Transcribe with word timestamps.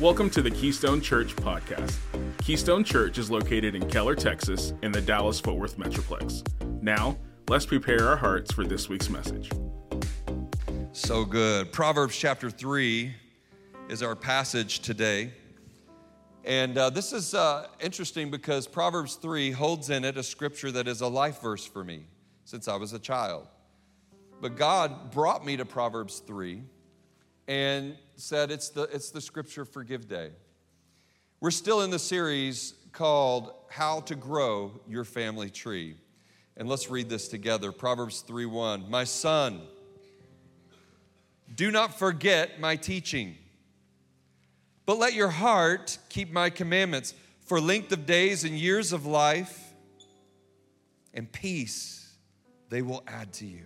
Welcome 0.00 0.30
to 0.30 0.42
the 0.42 0.50
Keystone 0.52 1.00
Church 1.00 1.34
podcast. 1.34 1.96
Keystone 2.44 2.84
Church 2.84 3.18
is 3.18 3.32
located 3.32 3.74
in 3.74 3.90
Keller, 3.90 4.14
Texas, 4.14 4.72
in 4.82 4.92
the 4.92 5.00
Dallas 5.00 5.40
Fort 5.40 5.56
Worth 5.56 5.76
Metroplex. 5.76 6.46
Now, 6.80 7.18
let's 7.48 7.66
prepare 7.66 8.06
our 8.06 8.16
hearts 8.16 8.52
for 8.52 8.64
this 8.64 8.88
week's 8.88 9.10
message. 9.10 9.50
So 10.92 11.24
good. 11.24 11.72
Proverbs 11.72 12.16
chapter 12.16 12.48
3 12.48 13.12
is 13.88 14.00
our 14.04 14.14
passage 14.14 14.78
today. 14.78 15.32
And 16.44 16.78
uh, 16.78 16.90
this 16.90 17.12
is 17.12 17.34
uh, 17.34 17.66
interesting 17.80 18.30
because 18.30 18.68
Proverbs 18.68 19.16
3 19.16 19.50
holds 19.50 19.90
in 19.90 20.04
it 20.04 20.16
a 20.16 20.22
scripture 20.22 20.70
that 20.70 20.86
is 20.86 21.00
a 21.00 21.08
life 21.08 21.40
verse 21.40 21.66
for 21.66 21.82
me 21.82 22.04
since 22.44 22.68
I 22.68 22.76
was 22.76 22.92
a 22.92 23.00
child. 23.00 23.48
But 24.40 24.54
God 24.54 25.10
brought 25.10 25.44
me 25.44 25.56
to 25.56 25.64
Proverbs 25.64 26.20
3 26.20 26.62
and 27.48 27.96
said 28.16 28.50
it's 28.50 28.68
the, 28.68 28.82
it's 28.82 29.10
the 29.10 29.20
scripture 29.20 29.64
forgive 29.64 30.06
day. 30.06 30.30
We're 31.40 31.50
still 31.50 31.80
in 31.80 31.90
the 31.90 31.98
series 31.98 32.74
called 32.92 33.52
How 33.70 34.00
to 34.00 34.14
Grow 34.14 34.80
Your 34.86 35.04
Family 35.04 35.50
Tree. 35.50 35.96
And 36.56 36.68
let's 36.68 36.90
read 36.90 37.08
this 37.08 37.28
together. 37.28 37.72
Proverbs 37.72 38.22
3:1. 38.26 38.90
My 38.90 39.04
son, 39.04 39.62
do 41.54 41.70
not 41.70 41.98
forget 41.98 42.60
my 42.60 42.76
teaching, 42.76 43.36
but 44.84 44.98
let 44.98 45.14
your 45.14 45.30
heart 45.30 45.98
keep 46.08 46.30
my 46.30 46.50
commandments 46.50 47.14
for 47.40 47.60
length 47.60 47.92
of 47.92 48.04
days 48.04 48.44
and 48.44 48.58
years 48.58 48.92
of 48.92 49.06
life 49.06 49.72
and 51.14 51.30
peace 51.32 52.12
they 52.68 52.82
will 52.82 53.02
add 53.06 53.32
to 53.34 53.46
you. 53.46 53.64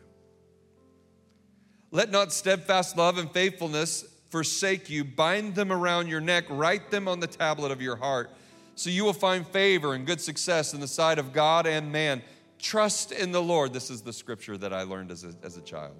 Let 1.92 2.10
not 2.10 2.32
steadfast 2.32 2.96
love 2.96 3.18
and 3.18 3.30
faithfulness 3.30 4.06
forsake 4.30 4.88
you. 4.88 5.04
Bind 5.04 5.54
them 5.54 5.70
around 5.70 6.08
your 6.08 6.22
neck, 6.22 6.44
write 6.48 6.90
them 6.90 7.06
on 7.06 7.20
the 7.20 7.26
tablet 7.26 7.70
of 7.70 7.82
your 7.82 7.96
heart, 7.96 8.30
so 8.74 8.88
you 8.88 9.04
will 9.04 9.12
find 9.12 9.46
favor 9.46 9.92
and 9.92 10.06
good 10.06 10.20
success 10.20 10.72
in 10.72 10.80
the 10.80 10.88
sight 10.88 11.18
of 11.18 11.34
God 11.34 11.66
and 11.66 11.92
man. 11.92 12.22
Trust 12.58 13.12
in 13.12 13.30
the 13.30 13.42
Lord. 13.42 13.74
This 13.74 13.90
is 13.90 14.00
the 14.00 14.12
scripture 14.12 14.56
that 14.56 14.72
I 14.72 14.84
learned 14.84 15.10
as 15.10 15.24
a, 15.24 15.34
as 15.42 15.58
a 15.58 15.60
child. 15.60 15.94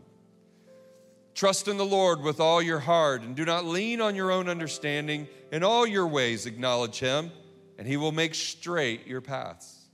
Trust 1.35 1.69
in 1.69 1.77
the 1.77 1.85
Lord 1.85 2.23
with 2.23 2.41
all 2.41 2.63
your 2.63 2.79
heart 2.79 3.21
and 3.21 3.37
do 3.37 3.45
not 3.45 3.67
lean 3.67 4.01
on 4.01 4.15
your 4.15 4.31
own 4.31 4.49
understanding. 4.49 5.29
In 5.51 5.63
all 5.63 5.87
your 5.87 6.07
ways, 6.07 6.47
acknowledge 6.47 7.01
Him, 7.01 7.31
and 7.77 7.87
He 7.87 7.99
will 7.99 8.13
make 8.13 8.35
straight 8.35 9.07
your 9.07 9.21
paths. 9.21 9.89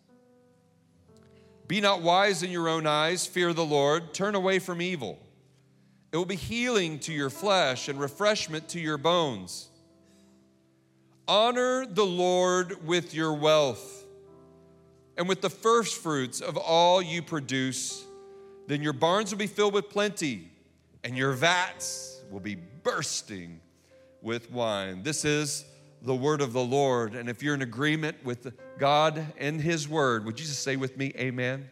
Be 1.67 1.81
not 1.81 2.03
wise 2.03 2.45
in 2.45 2.53
your 2.53 2.69
own 2.69 2.87
eyes, 2.87 3.27
fear 3.27 3.53
the 3.53 3.65
Lord, 3.65 4.15
turn 4.15 4.37
away 4.37 4.61
from 4.61 4.81
evil. 4.81 5.19
It 6.11 6.17
will 6.17 6.25
be 6.25 6.37
healing 6.37 6.99
to 7.01 7.13
your 7.13 7.31
flesh 7.31 7.89
and 7.89 8.01
refreshment 8.01 8.69
to 8.71 8.81
your 8.81 8.97
bones. 8.97 9.69
Honor 11.27 11.85
the 11.85 12.07
Lord 12.07 12.87
with 12.87 13.13
your 13.13 13.35
wealth 13.35 14.05
and 15.19 15.29
with 15.29 15.43
the 15.43 15.51
first 15.51 15.97
fruits 16.01 16.41
of 16.41 16.57
all 16.57 17.03
you 17.03 17.21
produce. 17.21 18.05
Then 18.67 18.83
your 18.83 18.95
barns 18.95 19.31
will 19.31 19.39
be 19.39 19.47
filled 19.47 19.75
with 19.75 19.91
plenty, 19.91 20.51
and 21.05 21.17
your 21.17 21.33
vats 21.33 22.23
will 22.31 22.41
be 22.41 22.55
bursting 22.55 23.61
with 24.23 24.51
wine. 24.51 25.03
This 25.03 25.25
is 25.25 25.65
the 26.03 26.15
word 26.15 26.41
of 26.41 26.53
the 26.53 26.65
Lord. 26.65 27.15
And 27.15 27.29
if 27.29 27.43
you're 27.43 27.55
in 27.55 27.63
agreement 27.63 28.17
with 28.25 28.53
God 28.79 29.27
and 29.37 29.61
His 29.61 29.89
word, 29.89 30.25
would 30.25 30.39
you 30.39 30.47
just 30.47 30.63
say 30.63 30.77
with 30.77 30.97
me, 30.97 31.13
Amen? 31.17 31.69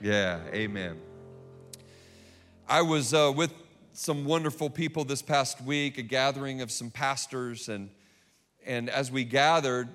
Yeah, 0.00 0.40
Amen. 0.52 0.98
I 2.68 2.82
was 2.82 3.14
uh, 3.14 3.32
with 3.34 3.52
some 3.96 4.26
wonderful 4.26 4.68
people 4.68 5.04
this 5.06 5.22
past 5.22 5.62
week, 5.62 5.96
a 5.96 6.02
gathering 6.02 6.60
of 6.60 6.70
some 6.70 6.90
pastors, 6.90 7.70
and, 7.70 7.88
and 8.66 8.90
as 8.90 9.10
we 9.10 9.24
gathered, 9.24 9.88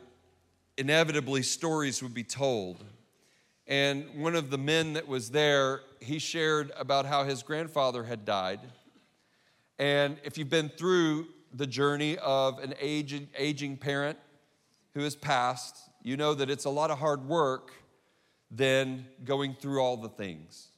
inevitably 0.75 1.43
stories 1.43 2.01
would 2.01 2.13
be 2.13 2.23
told. 2.23 2.83
And 3.67 4.07
one 4.15 4.35
of 4.35 4.49
the 4.49 4.57
men 4.57 4.93
that 4.93 5.07
was 5.07 5.29
there, 5.29 5.81
he 5.99 6.17
shared 6.17 6.71
about 6.79 7.05
how 7.05 7.25
his 7.25 7.43
grandfather 7.43 8.03
had 8.03 8.25
died. 8.25 8.61
And 9.77 10.17
if 10.23 10.35
you've 10.35 10.49
been 10.49 10.69
through 10.69 11.27
the 11.53 11.67
journey 11.67 12.17
of 12.17 12.57
an 12.57 12.73
aging, 12.81 13.29
aging 13.37 13.77
parent 13.77 14.17
who 14.95 15.01
has 15.01 15.15
passed, 15.15 15.77
you 16.01 16.17
know 16.17 16.33
that 16.33 16.49
it's 16.49 16.65
a 16.65 16.71
lot 16.71 16.89
of 16.89 16.97
hard 16.97 17.27
work 17.27 17.71
than 18.49 19.05
going 19.23 19.53
through 19.53 19.79
all 19.79 19.95
the 19.95 20.09
things. 20.09 20.69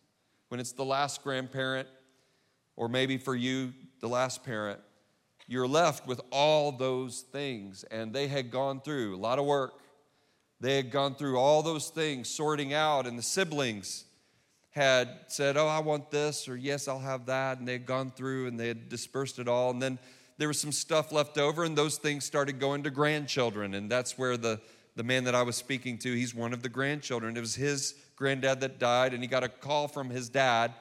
When 0.50 0.60
it's 0.60 0.74
the 0.74 0.84
last 0.86 1.24
grandparent, 1.24 1.88
or 2.76 2.88
maybe 2.88 3.18
for 3.18 3.36
you, 3.36 3.74
the 4.00 4.08
last 4.08 4.44
parent, 4.44 4.80
you're 5.48 5.68
left 5.68 6.08
with 6.08 6.22
all 6.32 6.72
those 6.72 7.22
things. 7.22 7.84
And 7.86 8.14
they 8.14 8.28
had 8.28 8.52
gone 8.52 8.82
through 8.82 9.16
a 9.16 9.18
lot 9.18 9.40
of 9.40 9.46
work. 9.46 9.74
They 10.60 10.76
had 10.78 10.92
gone 10.92 11.16
through 11.16 11.38
all 11.38 11.62
those 11.62 11.90
things, 11.90 12.30
sorting 12.30 12.74
out, 12.74 13.06
and 13.06 13.18
the 13.18 13.24
siblings 13.24 14.06
had 14.72 15.10
said, 15.28 15.58
Oh, 15.58 15.68
I 15.68 15.80
want 15.80 16.10
this, 16.10 16.48
or 16.48 16.56
yes, 16.56 16.88
I'll 16.88 17.00
have 17.00 17.26
that. 17.28 17.60
And 17.60 17.68
they 17.68 17.74
had 17.74 17.86
gone 17.86 18.12
through 18.12 18.48
and 18.48 18.60
they 18.60 18.70
had 18.70 18.90
dispersed 18.90 19.40
it 19.40 19.48
all. 19.48 19.72
And 19.72 19.82
then 19.82 20.00
there 20.38 20.48
was 20.48 20.60
some 20.60 20.72
stuff 20.72 21.12
left 21.12 21.38
over, 21.38 21.64
and 21.64 21.78
those 21.78 21.98
things 21.98 22.26
started 22.26 22.60
going 22.60 22.84
to 22.84 22.90
grandchildren. 22.90 23.76
And 23.76 23.92
that's 23.92 24.18
where 24.18 24.36
the, 24.36 24.60
the 24.96 25.04
man 25.04 25.26
that 25.26 25.36
I 25.36 25.44
was 25.44 25.56
speaking 25.56 25.98
to, 26.00 26.14
he's 26.14 26.34
one 26.34 26.54
of 26.54 26.64
the 26.64 26.70
grandchildren. 26.70 27.38
It 27.38 27.42
was 27.42 27.56
his 27.56 27.94
granddad 28.16 28.62
that 28.62 28.80
died, 28.80 29.14
and 29.14 29.22
he 29.22 29.28
got 29.28 29.44
a 29.44 29.50
call 29.50 29.88
from 29.88 30.10
his 30.10 30.30
dad 30.30 30.74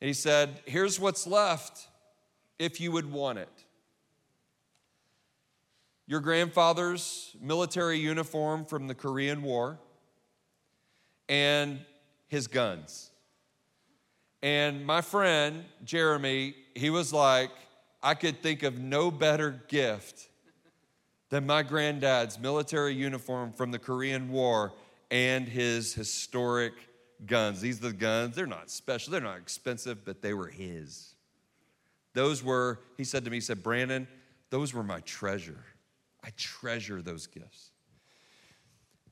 and 0.00 0.08
he 0.08 0.14
said, 0.14 0.60
Here's 0.64 0.98
what's 1.00 1.26
left 1.26 1.88
if 2.58 2.80
you 2.80 2.92
would 2.92 3.10
want 3.10 3.38
it. 3.38 3.64
Your 6.06 6.20
grandfather's 6.20 7.36
military 7.40 7.98
uniform 7.98 8.64
from 8.64 8.86
the 8.86 8.94
Korean 8.94 9.42
War 9.42 9.78
and 11.28 11.80
his 12.28 12.46
guns. 12.46 13.10
And 14.42 14.86
my 14.86 15.00
friend, 15.00 15.64
Jeremy, 15.84 16.54
he 16.74 16.90
was 16.90 17.12
like, 17.12 17.50
I 18.02 18.14
could 18.14 18.40
think 18.40 18.62
of 18.62 18.78
no 18.78 19.10
better 19.10 19.62
gift 19.68 20.28
than 21.30 21.44
my 21.44 21.62
granddad's 21.62 22.38
military 22.38 22.94
uniform 22.94 23.52
from 23.52 23.70
the 23.70 23.78
Korean 23.78 24.30
War 24.30 24.72
and 25.10 25.46
his 25.46 25.92
historic 25.92 26.72
guns. 27.26 27.60
These 27.60 27.78
are 27.78 27.88
the 27.88 27.92
guns. 27.92 28.36
They're 28.36 28.46
not 28.46 28.70
special, 28.70 29.12
they're 29.12 29.20
not 29.20 29.38
expensive, 29.38 30.04
but 30.04 30.22
they 30.22 30.34
were 30.34 30.48
his. 30.48 31.14
Those 32.14 32.42
were, 32.42 32.80
he 32.96 33.04
said 33.04 33.24
to 33.24 33.30
me, 33.30 33.36
he 33.36 33.40
said, 33.40 33.62
Brandon, 33.62 34.08
those 34.50 34.72
were 34.72 34.82
my 34.82 35.00
treasure. 35.00 35.64
I 36.24 36.30
treasure 36.36 37.02
those 37.02 37.26
gifts. 37.26 37.70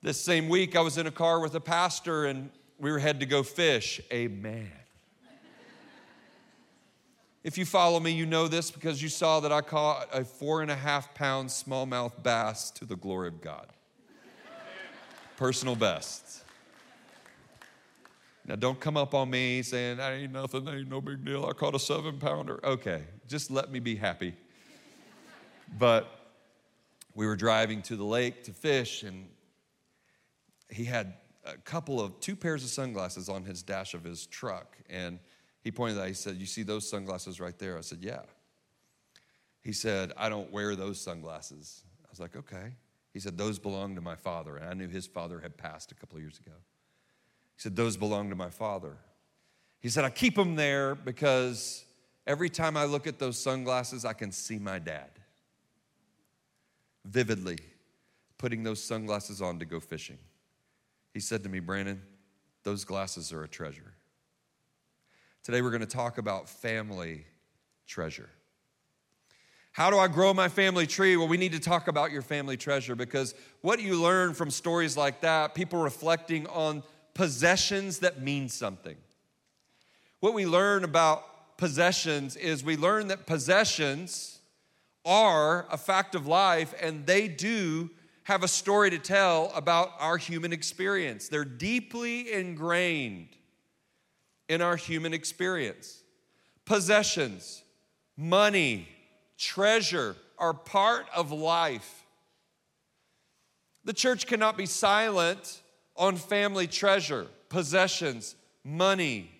This 0.02 0.20
same 0.20 0.48
week, 0.48 0.76
I 0.76 0.80
was 0.80 0.98
in 0.98 1.06
a 1.06 1.10
car 1.10 1.40
with 1.40 1.54
a 1.54 1.60
pastor 1.60 2.26
and 2.26 2.50
we 2.78 2.90
were 2.90 2.98
headed 2.98 3.20
to 3.20 3.26
go 3.26 3.42
fish. 3.42 4.00
Amen. 4.12 4.70
if 7.44 7.56
you 7.58 7.64
follow 7.64 8.00
me, 8.00 8.10
you 8.12 8.26
know 8.26 8.48
this 8.48 8.70
because 8.70 9.02
you 9.02 9.08
saw 9.08 9.40
that 9.40 9.52
I 9.52 9.60
caught 9.60 10.08
a 10.12 10.24
four 10.24 10.62
and 10.62 10.70
a 10.70 10.76
half 10.76 11.14
pound 11.14 11.48
smallmouth 11.48 12.22
bass 12.22 12.70
to 12.72 12.84
the 12.84 12.96
glory 12.96 13.28
of 13.28 13.40
God. 13.40 13.68
Personal 15.36 15.76
best. 15.76 16.45
Now, 18.46 18.54
don't 18.54 18.78
come 18.78 18.96
up 18.96 19.12
on 19.12 19.28
me 19.28 19.62
saying, 19.62 19.98
I 19.98 20.14
ain't 20.14 20.32
nothing, 20.32 20.64
that 20.66 20.74
ain't 20.74 20.88
no 20.88 21.00
big 21.00 21.24
deal. 21.24 21.46
I 21.46 21.52
caught 21.52 21.74
a 21.74 21.80
seven 21.80 22.18
pounder. 22.18 22.60
Okay, 22.64 23.02
just 23.26 23.50
let 23.50 23.72
me 23.72 23.80
be 23.80 23.96
happy. 23.96 24.34
But 25.78 26.06
we 27.14 27.26
were 27.26 27.34
driving 27.34 27.82
to 27.82 27.96
the 27.96 28.04
lake 28.04 28.44
to 28.44 28.52
fish, 28.52 29.02
and 29.02 29.28
he 30.70 30.84
had 30.84 31.14
a 31.44 31.56
couple 31.56 32.00
of 32.00 32.20
two 32.20 32.36
pairs 32.36 32.62
of 32.62 32.70
sunglasses 32.70 33.28
on 33.28 33.42
his 33.42 33.64
dash 33.64 33.94
of 33.94 34.04
his 34.04 34.26
truck. 34.26 34.76
And 34.88 35.18
he 35.62 35.72
pointed 35.72 35.98
out, 35.98 36.06
he 36.06 36.14
said, 36.14 36.36
You 36.36 36.46
see 36.46 36.62
those 36.62 36.88
sunglasses 36.88 37.40
right 37.40 37.58
there? 37.58 37.76
I 37.76 37.80
said, 37.80 37.98
Yeah. 38.00 38.22
He 39.60 39.72
said, 39.72 40.12
I 40.16 40.28
don't 40.28 40.52
wear 40.52 40.76
those 40.76 41.00
sunglasses. 41.00 41.82
I 42.04 42.08
was 42.10 42.20
like, 42.20 42.36
Okay. 42.36 42.74
He 43.12 43.18
said, 43.18 43.36
Those 43.36 43.58
belong 43.58 43.96
to 43.96 44.00
my 44.00 44.14
father. 44.14 44.56
And 44.56 44.68
I 44.68 44.74
knew 44.74 44.88
his 44.88 45.06
father 45.06 45.40
had 45.40 45.56
passed 45.56 45.90
a 45.90 45.94
couple 45.96 46.16
of 46.16 46.22
years 46.22 46.38
ago. 46.38 46.54
He 47.56 47.62
said, 47.62 47.76
Those 47.76 47.96
belong 47.96 48.30
to 48.30 48.36
my 48.36 48.50
father. 48.50 48.96
He 49.80 49.88
said, 49.88 50.04
I 50.04 50.10
keep 50.10 50.34
them 50.34 50.56
there 50.56 50.94
because 50.94 51.84
every 52.26 52.50
time 52.50 52.76
I 52.76 52.84
look 52.84 53.06
at 53.06 53.18
those 53.18 53.38
sunglasses, 53.38 54.04
I 54.04 54.12
can 54.12 54.32
see 54.32 54.58
my 54.58 54.78
dad 54.78 55.10
vividly 57.04 57.58
putting 58.38 58.62
those 58.62 58.82
sunglasses 58.82 59.40
on 59.40 59.58
to 59.58 59.64
go 59.64 59.80
fishing. 59.80 60.18
He 61.14 61.20
said 61.20 61.42
to 61.44 61.48
me, 61.48 61.60
Brandon, 61.60 62.02
those 62.62 62.84
glasses 62.84 63.32
are 63.32 63.42
a 63.42 63.48
treasure. 63.48 63.94
Today 65.44 65.62
we're 65.62 65.70
going 65.70 65.80
to 65.80 65.86
talk 65.86 66.18
about 66.18 66.48
family 66.48 67.24
treasure. 67.86 68.28
How 69.72 69.90
do 69.90 69.98
I 69.98 70.08
grow 70.08 70.34
my 70.34 70.48
family 70.48 70.86
tree? 70.86 71.16
Well, 71.16 71.28
we 71.28 71.36
need 71.36 71.52
to 71.52 71.60
talk 71.60 71.86
about 71.86 72.10
your 72.10 72.22
family 72.22 72.56
treasure 72.56 72.96
because 72.96 73.34
what 73.60 73.80
you 73.80 74.00
learn 74.00 74.34
from 74.34 74.50
stories 74.50 74.96
like 74.96 75.20
that, 75.20 75.54
people 75.54 75.78
reflecting 75.78 76.46
on 76.48 76.82
possessions 77.16 78.00
that 78.00 78.20
mean 78.20 78.48
something. 78.48 78.96
What 80.20 80.34
we 80.34 80.44
learn 80.44 80.84
about 80.84 81.56
possessions 81.56 82.36
is 82.36 82.62
we 82.62 82.76
learn 82.76 83.08
that 83.08 83.26
possessions 83.26 84.38
are 85.06 85.66
a 85.70 85.78
fact 85.78 86.14
of 86.14 86.26
life 86.26 86.74
and 86.80 87.06
they 87.06 87.26
do 87.26 87.88
have 88.24 88.42
a 88.42 88.48
story 88.48 88.90
to 88.90 88.98
tell 88.98 89.50
about 89.54 89.92
our 89.98 90.18
human 90.18 90.52
experience. 90.52 91.28
They're 91.28 91.44
deeply 91.44 92.30
ingrained 92.30 93.28
in 94.50 94.60
our 94.60 94.76
human 94.76 95.14
experience. 95.14 96.02
Possessions, 96.66 97.62
money, 98.16 98.88
treasure 99.38 100.16
are 100.38 100.52
part 100.52 101.06
of 101.14 101.32
life. 101.32 102.04
The 103.84 103.94
church 103.94 104.26
cannot 104.26 104.58
be 104.58 104.66
silent 104.66 105.62
on 105.96 106.16
family 106.16 106.66
treasure, 106.66 107.26
possessions, 107.48 108.34
money, 108.64 109.30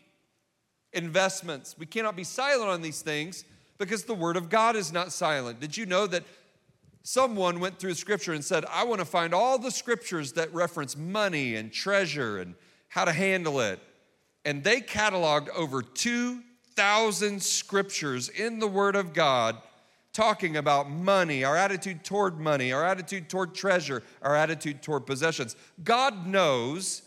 investments. 0.93 1.77
We 1.79 1.87
cannot 1.87 2.17
be 2.17 2.25
silent 2.25 2.71
on 2.71 2.83
these 2.83 3.03
things 3.03 3.45
because 3.79 4.05
the 4.05 4.15
Word 4.15 4.37
of 4.37 4.49
God 4.49 4.77
is 4.77 4.93
not 4.93 5.13
silent. 5.13 5.61
Did 5.61 5.77
you 5.77 5.87
know 5.87 6.07
that 6.07 6.25
someone 7.03 7.61
went 7.61 7.79
through 7.79 7.95
Scripture 7.95 8.33
and 8.33 8.45
said, 8.45 8.65
I 8.71 8.85
want 8.85 9.01
to 9.01 9.05
find 9.05 9.35
all 9.35 9.59
the 9.59 9.71
Scriptures 9.71 10.33
that 10.33 10.53
reference 10.55 10.97
money 10.97 11.57
and 11.57 11.73
treasure 11.73 12.39
and 12.39 12.55
how 12.89 13.05
to 13.05 13.13
handle 13.13 13.61
it? 13.61 13.81
And 14.45 14.65
they 14.65 14.81
cataloged 14.81 15.49
over 15.51 15.83
2,000 15.83 17.43
Scriptures 17.43 18.29
in 18.29 18.59
the 18.59 18.69
Word 18.69 18.97
of 18.97 19.13
God 19.13 19.57
talking 20.17 20.57
about 20.57 20.91
money, 20.91 21.45
our 21.45 21.59
attitude 21.59 22.03
toward 22.03 22.41
money, 22.41 22.73
our 22.73 22.83
attitude 22.83 23.29
toward 23.29 23.55
treasure, 23.55 24.03
our 24.23 24.35
attitude 24.35 24.83
toward 24.83 25.05
possessions. 25.05 25.55
God 25.85 26.27
knows 26.27 27.03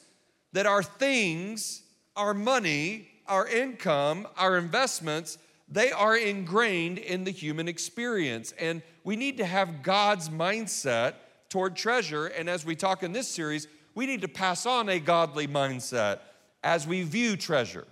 that 0.54 0.68
our 0.68 0.84
things, 0.84 1.82
our 2.16 2.36
money, 2.36 3.10
our 3.26 3.48
income, 3.48 4.28
our 4.38 4.60
investments, 4.60 5.40
they 5.68 5.92
are 5.92 6.16
ingrained 6.16 7.00
in 7.00 7.24
the 7.24 7.32
human 7.32 7.68
experience. 7.68 8.54
And 8.60 8.84
we 9.04 9.16
need 9.16 9.38
to 9.38 9.46
have 9.46 9.82
God's 9.82 10.30
mindset 10.30 11.16
toward 11.50 11.76
treasure. 11.76 12.28
And 12.28 12.48
as 12.48 12.64
we 12.64 12.76
talk 12.76 13.02
in 13.02 13.12
this 13.12 13.28
series, 13.28 13.68
we 13.96 14.06
need 14.06 14.22
to 14.22 14.28
pass 14.28 14.68
on 14.68 14.88
a 14.88 15.00
godly 15.00 15.48
mindset 15.48 16.20
as 16.64 16.86
we 16.86 17.02
view 17.02 17.38
treasure. 17.38 17.88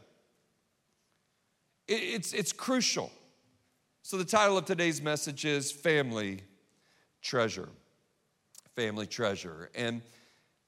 It's, 1.87 2.33
it's 2.33 2.53
crucial. 2.53 3.11
So, 4.09 4.15
the 4.15 4.23
title 4.23 4.57
of 4.57 4.63
today's 4.63 5.01
message 5.01 5.43
is 5.43 5.69
Family 5.69 6.39
Treasure. 7.21 7.67
Family 8.73 9.05
Treasure. 9.05 9.69
And 9.75 10.01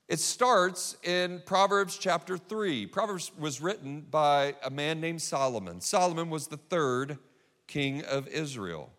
it 0.10 0.20
starts 0.20 0.98
in 1.04 1.42
Proverbs 1.46 1.98
chapter 1.98 2.38
3. 2.38 2.88
Proverbs 2.88 3.32
was 3.40 3.62
written 3.62 4.02
by 4.02 4.56
a 4.62 4.70
man 4.70 5.00
named 5.00 5.22
Solomon. 5.22 5.80
Solomon 5.80 6.30
was 6.30 6.48
the 6.48 6.58
third 6.58 7.18
king 7.66 8.04
of 8.04 8.28
Israel. 8.28 8.92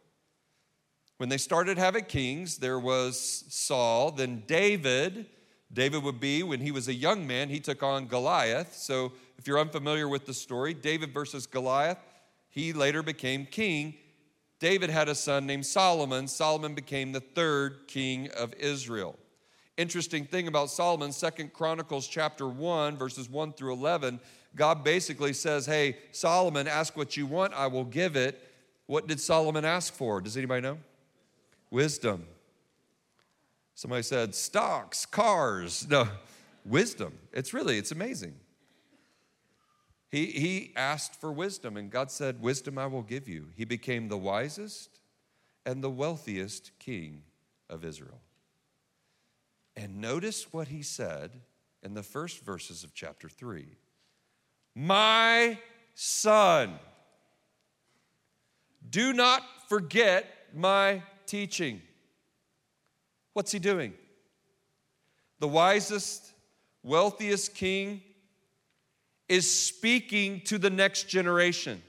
When 1.19 1.29
they 1.29 1.37
started 1.37 1.77
having 1.77 2.07
kings, 2.07 2.57
there 2.57 2.81
was 2.81 3.45
Saul, 3.51 4.11
then 4.11 4.45
David. 4.47 5.27
David 5.71 6.03
would 6.03 6.19
be, 6.19 6.43
when 6.43 6.61
he 6.61 6.71
was 6.71 6.89
a 6.89 6.95
young 6.95 7.27
man, 7.27 7.51
he 7.51 7.61
took 7.61 7.83
on 7.83 8.07
Goliath. 8.07 8.75
So 8.75 9.13
if 9.37 9.47
you're 9.47 9.61
unfamiliar 9.61 10.09
with 10.09 10.25
the 10.25 10.33
story, 10.33 10.73
David 10.73 11.13
versus 11.13 11.47
Goliath, 11.47 11.99
he 12.49 12.73
later 12.73 13.03
became 13.03 13.45
king. 13.45 13.97
David 14.61 14.91
had 14.91 15.09
a 15.09 15.15
son 15.17 15.47
named 15.47 15.67
Solomon. 15.67 16.29
Solomon 16.29 16.75
became 16.75 17.11
the 17.11 17.21
third 17.21 17.89
king 17.89 18.31
of 18.31 18.55
Israel 18.55 19.17
interesting 19.81 20.27
thing 20.27 20.47
about 20.47 20.71
Solomon, 20.71 21.11
Second 21.11 21.55
Chronicles 21.55 22.07
chapter 22.07 22.47
1, 22.47 22.99
verses 22.99 23.31
1 23.31 23.55
through 23.55 23.73
11, 23.73 24.21
God 24.55 24.85
basically 24.85 25.33
says, 25.33 25.65
Hey, 25.65 25.97
Solomon, 26.13 26.69
ask 26.69 26.97
what 26.97 27.17
you 27.17 27.27
want, 27.27 27.55
I 27.55 27.67
will 27.67 27.85
give 27.85 28.15
it. 28.15 28.47
What 28.87 29.07
did 29.07 29.21
Solomon 29.21 29.65
ask 29.65 29.95
for? 29.95 30.21
Does 30.21 30.37
anybody 30.37 30.61
know? 30.61 30.79
Wisdom. 31.71 32.27
Somebody 33.75 34.03
said, 34.03 34.35
stocks, 34.35 35.07
cars. 35.07 35.89
No, 35.89 36.07
wisdom. 36.67 37.15
It's 37.33 37.55
really, 37.55 37.79
it's 37.79 37.93
amazing. 37.93 38.35
He, 40.11 40.27
he 40.27 40.73
asked 40.75 41.21
for 41.21 41.31
wisdom, 41.31 41.77
and 41.77 41.91
God 41.91 42.11
said, 42.11 42.41
Wisdom 42.41 42.79
I 42.79 42.87
will 42.87 43.03
give 43.03 43.29
you. 43.29 43.49
He 43.55 43.65
became 43.65 44.09
the 44.09 44.19
wisest 44.19 45.01
and 45.65 45.83
the 45.83 45.91
wealthiest 45.91 46.73
king 46.79 47.23
of 47.69 47.85
Israel. 47.85 48.21
And 49.77 50.01
notice 50.01 50.53
what 50.53 50.69
he 50.69 50.83
said 50.83 51.41
in 51.83 51.95
the 51.95 52.03
first 52.03 52.45
verses 52.45 52.83
of 52.83 52.93
chapter 52.93 53.29
3 53.29 53.67
My 54.75 55.59
son, 55.95 56.79
do 58.89 59.13
not 59.13 59.43
forget 59.69 60.27
my 60.53 61.03
teaching. 61.27 61.81
What's 63.33 63.53
he 63.53 63.61
doing? 63.61 63.95
The 65.39 65.49
wisest, 65.49 66.33
wealthiest 66.83 67.55
king 67.55 68.03
is 69.31 69.49
speaking 69.49 70.41
to 70.41 70.59
the 70.59 70.69
next 70.69 71.09
generation. 71.09 71.81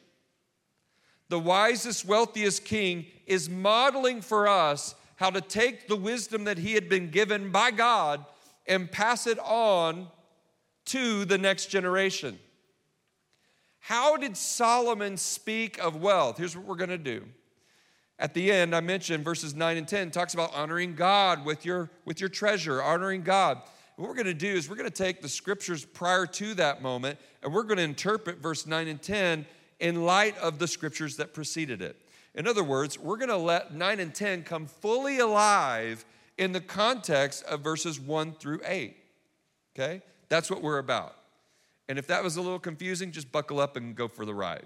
The 1.30 1.40
wisest, 1.40 2.06
wealthiest 2.06 2.64
king 2.66 3.08
is 3.26 3.50
modeling 3.50 4.22
for 4.22 4.48
us 4.48 4.94
how 5.16 5.32
to 5.32 5.42
take 5.42 5.88
the 5.88 5.96
wisdom 5.96 6.44
that 6.44 6.60
he 6.60 6.74
had 6.74 6.88
been 6.88 7.10
given 7.10 7.52
by 7.52 7.72
God 7.72 8.24
and 8.68 8.92
pass 8.92 9.26
it 9.26 9.40
on 9.40 10.08
to 10.86 11.26
the 11.26 11.40
next 11.40 11.72
generation. 11.72 12.38
How 13.80 14.18
did 14.18 14.38
Solomon 14.38 15.18
speak 15.18 15.80
of 15.80 15.96
wealth? 15.96 16.38
Here's 16.38 16.56
what 16.56 16.68
we're 16.68 16.76
going 16.76 16.92
to 16.92 16.98
do. 17.00 17.26
At 18.20 18.36
the 18.36 18.52
end, 18.52 18.76
I 18.76 18.82
mentioned 18.82 19.26
verses 19.26 19.56
9 19.56 19.78
and 19.78 19.88
10 19.88 20.12
talks 20.12 20.36
about 20.36 20.54
honoring 20.54 20.94
God 20.94 21.44
with 21.44 21.66
your, 21.66 21.90
with 22.06 22.20
your 22.20 22.30
treasure, 22.30 22.84
honoring 22.84 23.24
God. 23.24 23.64
What 24.02 24.08
we're 24.08 24.16
going 24.16 24.26
to 24.26 24.34
do 24.34 24.48
is 24.48 24.68
we're 24.68 24.78
going 24.78 24.90
to 24.90 25.04
take 25.04 25.22
the 25.22 25.30
scriptures 25.30 25.86
prior 25.86 26.26
to 26.26 26.56
that 26.56 26.82
moment 26.82 27.20
and 27.44 27.54
we're 27.54 27.62
going 27.62 27.78
to 27.78 27.84
interpret 27.84 28.40
verse 28.40 28.66
9 28.66 28.88
and 28.88 29.00
10 29.00 29.46
in 29.80 30.06
light 30.06 30.36
of 30.40 30.58
the 30.58 30.68
scriptures 30.68 31.18
that 31.18 31.36
preceded 31.36 31.84
it. 31.84 31.96
In 32.34 32.48
other 32.48 32.64
words, 32.64 32.98
we're 32.98 33.18
going 33.18 33.30
to 33.30 33.38
let 33.38 33.76
9 33.76 34.00
and 34.00 34.12
10 34.12 34.42
come 34.42 34.66
fully 34.66 35.20
alive 35.20 36.04
in 36.40 36.52
the 36.52 36.60
context 36.60 37.44
of 37.44 37.62
verses 37.62 38.00
1 38.00 38.32
through 38.32 38.62
8. 38.66 38.98
Okay? 39.76 40.02
That's 40.30 40.50
what 40.50 40.64
we're 40.64 40.80
about. 40.80 41.16
And 41.88 42.00
if 42.00 42.08
that 42.08 42.24
was 42.24 42.38
a 42.38 42.42
little 42.42 42.58
confusing, 42.58 43.12
just 43.12 43.32
buckle 43.32 43.60
up 43.60 43.78
and 43.78 43.96
go 43.96 44.08
for 44.08 44.26
the 44.26 44.34
ride. 44.34 44.66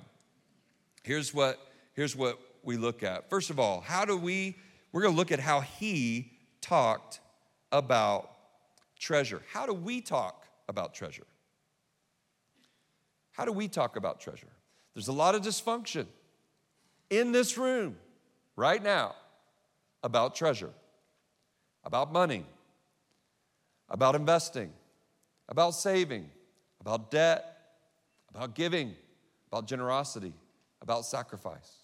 Here's 1.04 1.34
what, 1.34 1.60
here's 1.92 2.16
what 2.16 2.40
we 2.64 2.78
look 2.78 3.04
at. 3.04 3.30
First 3.30 3.50
of 3.50 3.60
all, 3.60 3.82
how 3.82 4.06
do 4.06 4.16
we, 4.16 4.56
we're 4.94 5.02
going 5.02 5.14
to 5.14 5.18
look 5.18 5.34
at 5.34 5.42
how 5.42 5.60
he 5.60 6.32
talked 6.62 7.20
about 7.74 8.32
treasure. 9.00 9.42
How 9.52 9.66
do 9.66 9.74
we 9.74 10.02
talk 10.02 10.46
about 10.68 10.94
treasure? 10.94 11.26
How 13.32 13.46
do 13.46 13.52
we 13.52 13.68
talk 13.68 13.96
about 13.98 14.20
treasure? 14.20 14.48
There's 14.94 15.10
a 15.10 15.14
lot 15.14 15.36
of 15.36 15.42
dysfunction 15.42 16.08
in 17.10 17.32
this 17.32 17.58
room 17.58 17.98
right 18.56 18.82
now 18.82 19.16
about 20.04 20.36
treasure, 20.36 20.72
about 21.84 22.14
money, 22.14 22.46
about 23.90 24.16
investing, 24.16 24.72
about 25.50 25.72
saving, 25.72 26.30
about 26.80 27.12
debt, 27.12 27.58
about 28.30 28.56
giving, 28.56 28.96
about 29.52 29.68
generosity, 29.68 30.34
about 30.82 31.06
sacrifice. 31.06 31.84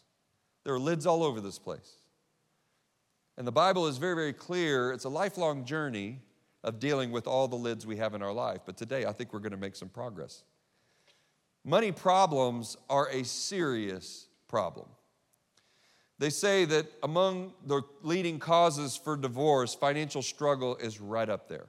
There 0.64 0.74
are 0.74 0.80
lids 0.80 1.06
all 1.06 1.24
over 1.24 1.42
this 1.42 1.60
place. 1.60 1.98
And 3.38 3.48
the 3.48 3.52
Bible 3.52 3.88
is 3.88 3.98
very, 3.98 4.16
very 4.16 4.34
clear. 4.34 4.92
It's 4.92 5.06
a 5.06 5.10
lifelong 5.10 5.66
journey 5.66 6.20
of 6.64 6.80
dealing 6.80 7.12
with 7.12 7.28
all 7.28 7.48
the 7.48 7.56
lids 7.56 7.86
we 7.86 7.98
have 7.98 8.14
in 8.14 8.22
our 8.22 8.34
life. 8.34 8.62
But 8.66 8.78
today, 8.78 9.06
I 9.06 9.12
think 9.12 9.34
we're 9.34 9.40
going 9.40 9.52
to 9.52 9.58
make 9.58 9.76
some 9.76 9.90
progress. 9.90 10.44
Money 11.64 11.92
problems 11.92 12.78
are 12.90 13.08
a 13.10 13.24
serious 13.24 14.28
problem. 14.48 14.88
They 16.20 16.30
say 16.30 16.66
that 16.66 16.86
among 17.02 17.54
the 17.66 17.82
leading 18.04 18.38
causes 18.38 18.96
for 18.96 19.18
divorce, 19.18 19.74
financial 19.74 20.22
struggle 20.22 20.76
is 20.76 21.02
right 21.02 21.30
up 21.30 21.48
there. 21.48 21.66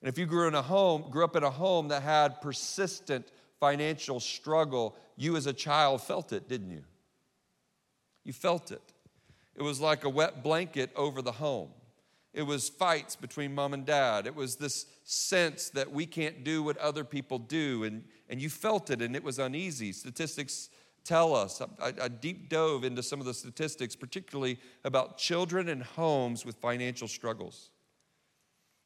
And 0.00 0.08
if 0.08 0.18
you 0.18 0.26
grew 0.26 0.48
in 0.48 0.56
a 0.56 0.62
home, 0.62 1.04
grew 1.10 1.22
up 1.24 1.36
in 1.36 1.44
a 1.44 1.50
home 1.50 1.88
that 1.88 2.02
had 2.02 2.40
persistent 2.40 3.28
financial 3.60 4.18
struggle, 4.18 4.96
you 5.16 5.36
as 5.36 5.46
a 5.46 5.52
child 5.52 6.02
felt 6.02 6.32
it, 6.32 6.48
didn't 6.48 6.72
you? 6.72 6.82
You 8.24 8.32
felt 8.32 8.72
it. 8.72 8.82
It 9.54 9.62
was 9.62 9.80
like 9.80 10.02
a 10.02 10.08
wet 10.08 10.42
blanket 10.42 10.90
over 10.96 11.22
the 11.22 11.30
home. 11.30 11.70
It 12.34 12.42
was 12.42 12.68
fights 12.68 13.14
between 13.14 13.54
mom 13.54 13.74
and 13.74 13.84
dad. 13.84 14.26
It 14.26 14.34
was 14.34 14.56
this 14.56 14.86
sense 15.04 15.68
that 15.70 15.92
we 15.92 16.06
can't 16.06 16.44
do 16.44 16.62
what 16.62 16.78
other 16.78 17.04
people 17.04 17.38
do, 17.38 17.84
and, 17.84 18.04
and 18.28 18.40
you 18.40 18.48
felt 18.48 18.90
it, 18.90 19.02
and 19.02 19.14
it 19.14 19.22
was 19.22 19.38
uneasy. 19.38 19.92
Statistics 19.92 20.70
tell 21.04 21.34
us. 21.34 21.60
I, 21.80 21.92
I, 22.00 22.08
deep 22.08 22.48
dove 22.48 22.84
into 22.84 23.02
some 23.02 23.20
of 23.20 23.26
the 23.26 23.34
statistics, 23.34 23.94
particularly 23.94 24.58
about 24.84 25.18
children 25.18 25.68
and 25.68 25.82
homes 25.82 26.46
with 26.46 26.56
financial 26.56 27.08
struggles. 27.08 27.70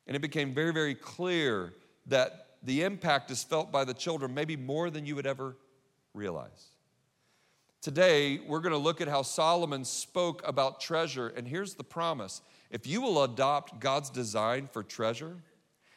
And 0.06 0.16
it 0.16 0.20
became 0.20 0.54
very, 0.54 0.72
very 0.72 0.94
clear 0.94 1.74
that 2.06 2.46
the 2.62 2.82
impact 2.82 3.30
is 3.30 3.44
felt 3.44 3.70
by 3.70 3.84
the 3.84 3.94
children 3.94 4.34
maybe 4.34 4.56
more 4.56 4.90
than 4.90 5.06
you 5.06 5.14
would 5.14 5.26
ever 5.26 5.56
realize. 6.14 6.70
Today, 7.82 8.40
we're 8.46 8.60
going 8.60 8.72
to 8.72 8.78
look 8.78 9.00
at 9.00 9.06
how 9.06 9.22
Solomon 9.22 9.84
spoke 9.84 10.42
about 10.46 10.80
treasure. 10.80 11.28
And 11.28 11.46
here's 11.46 11.74
the 11.74 11.84
promise 11.84 12.40
if 12.70 12.86
you 12.86 13.00
will 13.00 13.22
adopt 13.24 13.80
God's 13.80 14.10
design 14.10 14.68
for 14.72 14.82
treasure, 14.82 15.36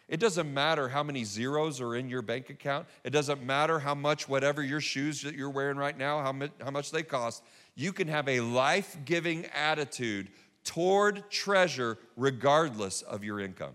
it 0.09 0.19
doesn't 0.19 0.51
matter 0.51 0.89
how 0.89 1.03
many 1.03 1.23
zeros 1.23 1.79
are 1.79 1.95
in 1.95 2.09
your 2.09 2.23
bank 2.23 2.49
account. 2.49 2.87
It 3.03 3.11
doesn't 3.11 3.43
matter 3.43 3.77
how 3.77 3.93
much, 3.93 4.27
whatever 4.27 4.63
your 4.63 4.81
shoes 4.81 5.21
that 5.21 5.35
you're 5.35 5.51
wearing 5.51 5.77
right 5.77 5.95
now, 5.95 6.21
how 6.21 6.71
much, 6.71 6.91
they 6.91 7.03
cost. 7.03 7.43
You 7.75 7.93
can 7.93 8.07
have 8.07 8.27
a 8.27 8.39
life 8.39 8.97
giving 9.05 9.45
attitude 9.47 10.29
toward 10.63 11.29
treasure 11.29 11.97
regardless 12.17 13.03
of 13.03 13.23
your 13.23 13.39
income. 13.39 13.73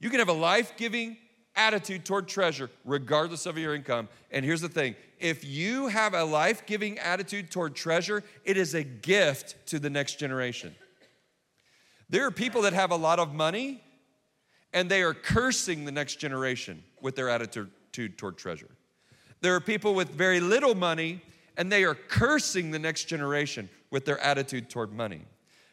You 0.00 0.08
can 0.08 0.18
have 0.18 0.30
a 0.30 0.32
life 0.32 0.72
giving 0.78 1.18
attitude 1.54 2.06
toward 2.06 2.26
treasure 2.26 2.70
regardless 2.86 3.44
of 3.44 3.58
your 3.58 3.74
income. 3.74 4.08
And 4.30 4.46
here's 4.46 4.62
the 4.62 4.68
thing 4.68 4.96
if 5.18 5.44
you 5.44 5.88
have 5.88 6.14
a 6.14 6.24
life 6.24 6.64
giving 6.64 6.98
attitude 6.98 7.50
toward 7.50 7.74
treasure, 7.74 8.24
it 8.46 8.56
is 8.56 8.74
a 8.74 8.82
gift 8.82 9.56
to 9.66 9.78
the 9.78 9.90
next 9.90 10.18
generation. 10.18 10.74
There 12.10 12.26
are 12.26 12.30
people 12.32 12.62
that 12.62 12.72
have 12.72 12.90
a 12.90 12.96
lot 12.96 13.18
of 13.18 13.32
money 13.32 13.82
and 14.72 14.90
they 14.90 15.02
are 15.02 15.14
cursing 15.14 15.84
the 15.84 15.92
next 15.92 16.16
generation 16.16 16.82
with 17.00 17.16
their 17.16 17.28
attitude 17.28 17.70
toward 18.18 18.36
treasure. 18.36 18.68
There 19.40 19.54
are 19.54 19.60
people 19.60 19.94
with 19.94 20.10
very 20.10 20.40
little 20.40 20.74
money 20.74 21.22
and 21.56 21.70
they 21.70 21.84
are 21.84 21.94
cursing 21.94 22.72
the 22.72 22.78
next 22.78 23.04
generation 23.04 23.68
with 23.90 24.04
their 24.04 24.18
attitude 24.18 24.68
toward 24.68 24.92
money. 24.92 25.22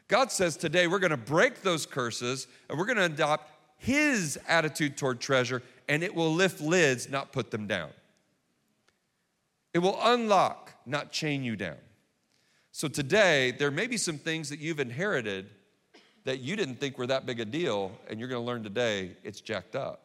God 0.08 0.32
says 0.32 0.56
today 0.56 0.88
we're 0.88 1.00
going 1.00 1.12
to 1.12 1.18
break 1.18 1.64
those 1.64 1.86
curses 1.86 2.48
and 2.70 2.78
we're 2.78 2.86
going 2.86 2.98
to 2.98 3.06
adopt 3.06 3.52
His 3.78 4.40
attitude 4.48 4.98
toward 4.98 5.20
treasure, 5.20 5.62
and 5.90 6.04
it 6.04 6.14
will 6.14 6.34
lift 6.34 6.62
lids, 6.62 7.10
not 7.10 7.32
put 7.32 7.52
them 7.52 7.68
down. 7.68 7.90
It 9.74 9.80
will 9.80 9.98
unlock, 10.02 10.74
not 10.86 11.12
chain 11.12 11.44
you 11.44 11.56
down. 11.56 11.78
So 12.72 12.88
today, 12.88 13.52
there 13.52 13.72
may 13.72 13.88
be 13.88 13.98
some 13.98 14.18
things 14.18 14.50
that 14.50 14.60
you've 14.60 14.80
inherited 14.80 15.50
that 16.28 16.42
you 16.42 16.58
didn't 16.58 16.76
think 16.76 16.98
were 16.98 17.08
that 17.08 17.26
big 17.26 17.40
a 17.40 17.46
deal, 17.46 17.90
and 18.10 18.20
you're 18.20 18.28
going 18.28 18.42
to 18.42 18.46
learn 18.46 18.62
today 18.62 19.16
it's 19.24 19.40
jacked 19.40 19.78
up. 19.78 20.02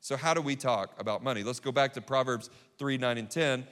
So, 0.00 0.14
how 0.14 0.34
do 0.34 0.42
we 0.42 0.56
talk 0.56 0.92
about 0.98 1.24
money? 1.24 1.42
Let's 1.42 1.58
go 1.58 1.72
back 1.72 1.94
to 1.94 2.02
Proverbs 2.02 2.50
3 2.78 2.98
9 2.98 3.16
and 3.16 3.30
10. 3.30 3.66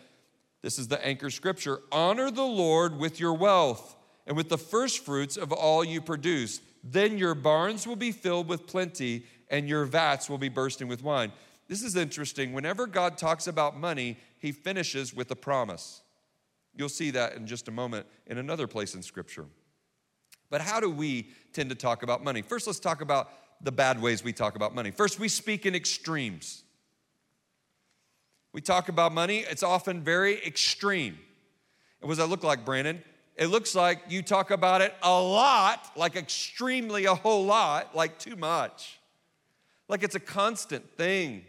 This 0.62 0.78
is 0.78 0.88
the 0.88 1.04
anchor 1.06 1.28
scripture 1.28 1.80
Honor 1.92 2.30
the 2.30 2.42
Lord 2.42 2.98
with 2.98 3.20
your 3.20 3.34
wealth 3.34 3.94
and 4.26 4.38
with 4.38 4.48
the 4.48 4.56
first 4.56 5.04
fruits 5.04 5.36
of 5.36 5.52
all 5.52 5.84
you 5.84 6.00
produce. 6.00 6.62
Then 6.82 7.18
your 7.18 7.34
barns 7.34 7.86
will 7.86 7.94
be 7.94 8.10
filled 8.10 8.48
with 8.48 8.66
plenty, 8.66 9.26
and 9.50 9.68
your 9.68 9.84
vats 9.84 10.30
will 10.30 10.38
be 10.38 10.48
bursting 10.48 10.88
with 10.88 11.02
wine. 11.02 11.30
This 11.68 11.82
is 11.82 11.94
interesting. 11.94 12.54
Whenever 12.54 12.86
God 12.86 13.18
talks 13.18 13.46
about 13.46 13.78
money, 13.78 14.16
he 14.38 14.50
finishes 14.50 15.12
with 15.12 15.30
a 15.30 15.36
promise. 15.36 16.00
You'll 16.74 16.88
see 16.88 17.10
that 17.10 17.34
in 17.34 17.46
just 17.46 17.68
a 17.68 17.70
moment 17.70 18.06
in 18.26 18.38
another 18.38 18.66
place 18.66 18.94
in 18.94 19.02
Scripture. 19.02 19.44
But 20.50 20.60
how 20.60 20.80
do 20.80 20.90
we 20.90 21.28
tend 21.52 21.70
to 21.70 21.76
talk 21.76 22.02
about 22.02 22.22
money? 22.22 22.42
First, 22.42 22.66
let's 22.66 22.80
talk 22.80 23.00
about 23.00 23.30
the 23.62 23.72
bad 23.72 24.02
ways 24.02 24.24
we 24.24 24.32
talk 24.32 24.56
about 24.56 24.74
money. 24.74 24.90
First, 24.90 25.18
we 25.18 25.28
speak 25.28 25.64
in 25.64 25.74
extremes. 25.74 26.64
We 28.52 28.60
talk 28.60 28.88
about 28.88 29.12
money, 29.12 29.38
it's 29.38 29.62
often 29.62 30.02
very 30.02 30.44
extreme. 30.44 31.18
And 32.00 32.08
what 32.08 32.16
does 32.16 32.18
that 32.18 32.26
look 32.26 32.42
like, 32.42 32.64
Brandon? 32.64 33.00
It 33.36 33.46
looks 33.46 33.74
like 33.74 34.00
you 34.08 34.22
talk 34.22 34.50
about 34.50 34.80
it 34.80 34.92
a 35.02 35.20
lot, 35.20 35.92
like 35.96 36.16
extremely 36.16 37.04
a 37.04 37.14
whole 37.14 37.44
lot, 37.44 37.94
like 37.94 38.18
too 38.18 38.34
much. 38.34 38.98
Like 39.88 40.02
it's 40.02 40.16
a 40.16 40.20
constant 40.20 40.96
thing. 40.96 41.44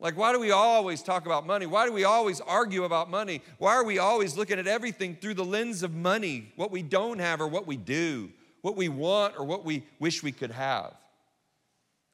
Like, 0.00 0.16
why 0.16 0.32
do 0.32 0.40
we 0.40 0.50
always 0.50 1.02
talk 1.02 1.24
about 1.24 1.46
money? 1.46 1.66
Why 1.66 1.86
do 1.86 1.92
we 1.92 2.04
always 2.04 2.40
argue 2.40 2.84
about 2.84 3.08
money? 3.08 3.40
Why 3.58 3.74
are 3.74 3.84
we 3.84 3.98
always 3.98 4.36
looking 4.36 4.58
at 4.58 4.66
everything 4.66 5.16
through 5.16 5.34
the 5.34 5.44
lens 5.44 5.82
of 5.82 5.94
money? 5.94 6.52
What 6.56 6.70
we 6.70 6.82
don't 6.82 7.20
have 7.20 7.40
or 7.40 7.46
what 7.46 7.66
we 7.66 7.76
do, 7.76 8.30
what 8.60 8.76
we 8.76 8.88
want 8.88 9.34
or 9.38 9.44
what 9.44 9.64
we 9.64 9.84
wish 10.00 10.22
we 10.22 10.32
could 10.32 10.50
have. 10.50 10.94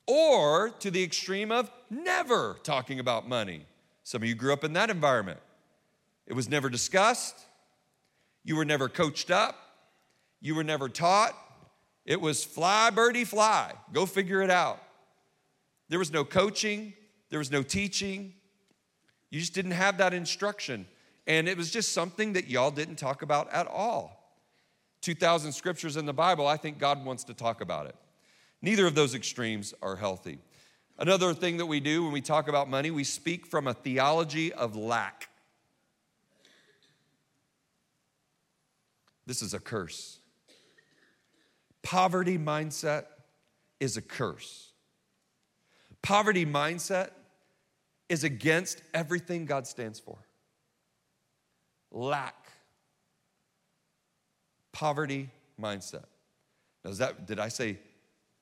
Or 0.06 0.70
to 0.80 0.90
the 0.90 1.02
extreme 1.02 1.50
of 1.50 1.70
never 1.88 2.58
talking 2.62 3.00
about 3.00 3.28
money. 3.28 3.64
Some 4.02 4.22
of 4.22 4.28
you 4.28 4.34
grew 4.34 4.52
up 4.52 4.64
in 4.64 4.72
that 4.74 4.90
environment. 4.90 5.40
It 6.26 6.34
was 6.34 6.48
never 6.48 6.68
discussed, 6.68 7.36
you 8.44 8.56
were 8.56 8.64
never 8.64 8.88
coached 8.88 9.30
up, 9.30 9.56
you 10.40 10.54
were 10.54 10.64
never 10.64 10.88
taught. 10.88 11.34
It 12.04 12.20
was 12.20 12.44
fly, 12.44 12.90
birdie, 12.90 13.24
fly. 13.24 13.72
Go 13.92 14.06
figure 14.06 14.42
it 14.42 14.50
out. 14.50 14.82
There 15.88 15.98
was 15.98 16.12
no 16.12 16.24
coaching, 16.24 16.94
there 17.30 17.38
was 17.38 17.50
no 17.50 17.62
teaching. 17.62 18.34
You 19.30 19.40
just 19.40 19.54
didn't 19.54 19.70
have 19.72 19.98
that 19.98 20.12
instruction. 20.12 20.86
And 21.26 21.48
it 21.48 21.56
was 21.56 21.70
just 21.70 21.92
something 21.92 22.32
that 22.32 22.48
y'all 22.48 22.70
didn't 22.70 22.96
talk 22.96 23.22
about 23.22 23.50
at 23.52 23.66
all. 23.66 24.34
2,000 25.02 25.52
scriptures 25.52 25.96
in 25.96 26.06
the 26.06 26.12
Bible, 26.12 26.46
I 26.46 26.56
think 26.56 26.78
God 26.78 27.04
wants 27.04 27.24
to 27.24 27.34
talk 27.34 27.60
about 27.60 27.86
it. 27.86 27.94
Neither 28.60 28.86
of 28.86 28.94
those 28.94 29.14
extremes 29.14 29.72
are 29.80 29.96
healthy. 29.96 30.38
Another 30.98 31.32
thing 31.32 31.56
that 31.56 31.66
we 31.66 31.80
do 31.80 32.02
when 32.02 32.12
we 32.12 32.20
talk 32.20 32.48
about 32.48 32.68
money, 32.68 32.90
we 32.90 33.04
speak 33.04 33.46
from 33.46 33.66
a 33.66 33.72
theology 33.72 34.52
of 34.52 34.76
lack. 34.76 35.30
This 39.24 39.40
is 39.40 39.54
a 39.54 39.60
curse. 39.60 40.18
Poverty 41.82 42.36
mindset 42.36 43.04
is 43.78 43.96
a 43.96 44.02
curse. 44.02 44.72
Poverty 46.02 46.44
mindset 46.44 47.10
is 48.10 48.24
against 48.24 48.82
everything 48.92 49.46
God 49.46 49.68
stands 49.68 50.00
for. 50.00 50.18
Lack. 51.92 52.50
Poverty 54.72 55.30
mindset. 55.60 56.04
Now, 56.84 56.90
is 56.90 56.98
that, 56.98 57.26
did 57.26 57.38
I 57.38 57.48
say 57.48 57.78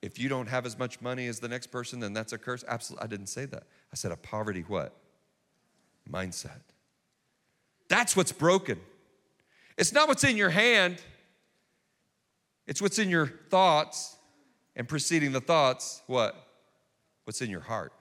if 0.01 0.19
you 0.19 0.31
don't 0.31 0.49
have 0.49 0.65
as 0.65 0.79
much 0.79 1.01
money 1.03 1.27
as 1.27 1.39
the 1.39 1.49
next 1.49 1.67
person, 1.67 2.01
then 2.01 2.15
that's 2.15 2.33
a 2.33 2.39
curse? 2.39 2.65
Absolutely, 2.67 3.05
I 3.05 3.09
didn't 3.09 3.27
say 3.27 3.45
that. 3.45 3.65
I 3.93 3.97
said 3.97 4.11
a 4.11 4.17
poverty 4.17 4.65
what? 4.67 4.97
Mindset. 6.11 6.61
That's 7.89 8.17
what's 8.17 8.33
broken. 8.33 8.81
It's 9.77 9.93
not 9.93 10.09
what's 10.09 10.25
in 10.25 10.37
your 10.39 10.51
hand, 10.51 11.01
it's 12.67 12.81
what's 12.81 12.99
in 12.99 13.11
your 13.11 13.27
thoughts, 13.27 14.17
and 14.77 14.89
preceding 14.89 15.33
the 15.33 15.41
thoughts, 15.41 16.03
what? 16.07 16.35
What's 17.25 17.43
in 17.43 17.51
your 17.51 17.61
heart. 17.61 17.93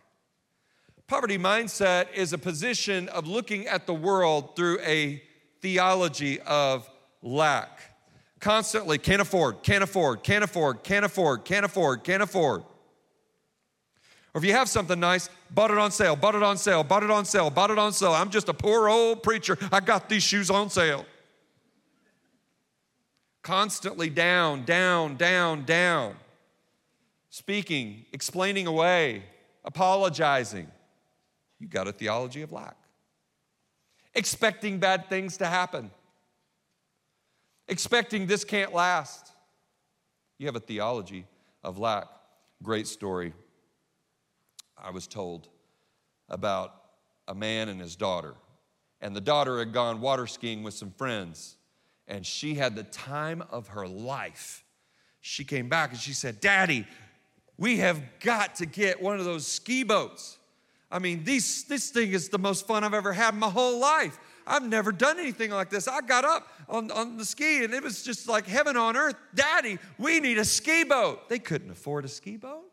Poverty 1.08 1.38
mindset 1.38 2.08
is 2.14 2.34
a 2.34 2.38
position 2.38 3.08
of 3.10 3.28
looking 3.28 3.66
at 3.68 3.88
the 3.88 3.94
world 3.94 4.58
through 4.58 4.82
a 4.82 5.24
theology 5.62 6.42
of 6.42 6.90
lack. 7.22 7.80
Constantly 8.42 8.98
can't 8.98 9.22
afford, 9.22 9.64
can't 9.64 9.84
afford, 9.84 10.22
can't 10.22 10.44
afford, 10.44 10.84
can't 10.84 11.06
afford, 11.06 11.46
can't 11.46 11.64
afford, 11.64 12.04
can't 12.04 12.22
afford. 12.22 12.62
Or 14.34 14.40
if 14.40 14.44
you 14.44 14.52
have 14.52 14.68
something 14.68 15.00
nice, 15.00 15.30
bought 15.50 15.72
it 15.72 15.78
on 15.78 15.92
sale, 15.92 16.18
bought 16.18 16.36
it 16.36 16.44
on 16.44 16.58
sale, 16.58 16.84
bought 16.84 17.04
it 17.04 17.10
on 17.10 17.24
sale, 17.24 17.50
bought 17.50 17.72
it 17.72 17.80
on 17.80 17.94
sale. 17.94 18.12
I'm 18.12 18.30
just 18.30 18.50
a 18.50 18.54
poor 18.54 18.90
old 18.90 19.24
preacher. 19.24 19.58
I 19.72 19.80
got 19.80 20.10
these 20.10 20.24
shoes 20.24 20.50
on 20.50 20.70
sale. 20.70 21.06
Constantly 23.44 24.10
down, 24.10 24.66
down, 24.66 25.16
down, 25.16 25.64
down. 25.64 26.18
Speaking, 27.30 28.06
explaining 28.12 28.68
away, 28.68 29.24
apologizing. 29.64 30.68
You 31.60 31.68
got 31.68 31.88
a 31.88 31.92
theology 31.92 32.42
of 32.42 32.52
lack. 32.52 32.78
Expecting 34.14 34.80
bad 34.80 35.10
things 35.10 35.38
to 35.38 35.46
happen. 35.46 35.92
Expecting 37.68 38.28
this 38.28 38.44
can't 38.44 38.74
last. 38.74 39.32
You 40.38 40.46
have 40.46 40.56
a 40.56 40.62
theology 40.62 41.26
of 41.64 41.78
lack. 41.78 42.08
Great 42.64 42.88
story. 42.88 43.34
I 44.78 44.92
was 44.92 45.08
told 45.08 45.50
about 46.30 46.74
a 47.28 47.36
man 47.36 47.70
and 47.70 47.82
his 47.82 47.96
daughter. 47.96 48.36
And 49.02 49.16
the 49.16 49.22
daughter 49.22 49.60
had 49.60 49.74
gone 49.74 50.02
water 50.02 50.26
skiing 50.28 50.64
with 50.64 50.74
some 50.74 50.92
friends, 50.92 51.58
and 52.08 52.26
she 52.26 52.56
had 52.56 52.76
the 52.76 52.84
time 52.84 53.44
of 53.52 53.70
her 53.70 53.88
life. 53.88 54.64
She 55.22 55.44
came 55.44 55.70
back 55.70 55.92
and 55.92 56.00
she 56.00 56.14
said, 56.14 56.40
Daddy, 56.40 56.88
we 57.58 57.78
have 57.78 58.02
got 58.20 58.56
to 58.56 58.66
get 58.66 59.02
one 59.02 59.20
of 59.20 59.26
those 59.26 59.46
ski 59.46 59.84
boats. 59.84 60.37
I 60.89 61.00
mean, 61.00 61.24
these, 61.24 61.63
this 61.65 61.89
thing 61.89 62.12
is 62.12 62.29
the 62.29 62.39
most 62.39 62.65
fun 62.65 62.84
I've 62.84 62.94
ever 62.94 63.12
had 63.12 63.34
in 63.34 63.39
my 63.39 63.50
whole 63.50 63.79
life. 63.79 64.17
I've 64.46 64.63
never 64.63 64.94
done 64.94 65.20
anything 65.20 65.51
like 65.51 65.70
this. 65.70 65.88
I 65.88 66.00
got 66.00 66.24
up 66.24 66.48
on, 66.70 66.89
on 66.91 67.17
the 67.17 67.25
ski 67.25 67.65
and 67.65 67.74
it 67.74 67.84
was 67.84 68.03
just 68.03 68.29
like 68.29 68.48
heaven 68.48 68.77
on 68.77 68.96
earth. 68.96 69.15
Daddy, 69.36 69.77
we 69.98 70.22
need 70.22 70.38
a 70.38 70.46
ski 70.46 70.86
boat. 70.86 71.27
They 71.27 71.39
couldn't 71.39 71.70
afford 71.70 72.06
a 72.06 72.08
ski 72.08 72.38
boat. 72.38 72.63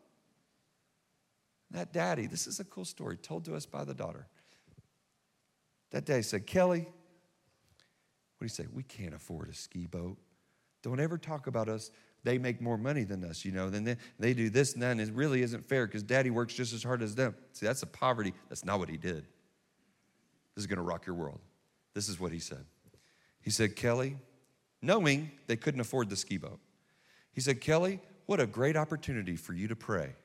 That 1.71 1.91
daddy, 1.91 2.27
this 2.27 2.47
is 2.47 2.61
a 2.61 2.63
cool 2.63 2.85
story 2.85 3.17
told 3.17 3.43
to 3.45 3.55
us 3.55 3.65
by 3.65 3.83
the 3.83 3.93
daughter. 3.93 4.27
That 5.91 6.05
daddy 6.05 6.21
said, 6.21 6.47
Kelly, 6.47 6.79
what 6.79 8.39
do 8.39 8.45
you 8.45 8.49
say? 8.49 8.65
We 8.73 8.83
can't 8.83 9.13
afford 9.13 9.49
a 9.49 9.53
ski 9.53 9.85
boat. 9.85 10.17
Don't 10.83 11.01
ever 11.01 11.17
talk 11.17 11.47
about 11.47 11.67
us 11.67 11.91
they 12.25 12.39
make 12.39 12.59
more 12.59 12.77
money 12.77 13.03
than 13.03 13.23
us, 13.23 13.45
you 13.45 13.51
know, 13.51 13.69
then 13.69 13.83
they, 13.83 13.97
they 14.19 14.33
do 14.33 14.49
this 14.49 14.73
and 14.73 14.81
that, 14.81 14.91
and 14.91 14.99
it 14.99 15.13
really 15.13 15.43
isn't 15.43 15.63
fair 15.69 15.85
because 15.85 16.01
daddy 16.01 16.31
works 16.31 16.55
just 16.55 16.73
as 16.73 16.83
hard 16.83 17.03
as 17.03 17.13
them. 17.13 17.35
See, 17.53 17.67
that's 17.67 17.83
a 17.83 17.87
poverty. 17.87 18.33
That's 18.49 18.65
not 18.65 18.79
what 18.79 18.89
he 18.89 18.97
did. 18.97 19.27
This 20.55 20.63
is 20.63 20.67
going 20.67 20.77
to 20.77 20.83
rock 20.83 21.05
your 21.05 21.15
world. 21.15 21.39
This 21.93 22.09
is 22.09 22.19
what 22.19 22.31
he 22.31 22.39
said. 22.39 22.65
He 23.41 23.51
said, 23.51 23.75
Kelly, 23.75 24.17
knowing 24.81 25.31
they 25.45 25.55
couldn't 25.55 25.81
afford 25.81 26.09
the 26.09 26.15
ski 26.15 26.37
boat, 26.37 26.59
he 27.31 27.41
said, 27.41 27.61
Kelly, 27.61 27.99
what 28.25 28.39
a 28.39 28.47
great 28.47 28.75
opportunity 28.75 29.35
for 29.35 29.53
you 29.53 29.67
to 29.67 29.75
pray. 29.75 30.15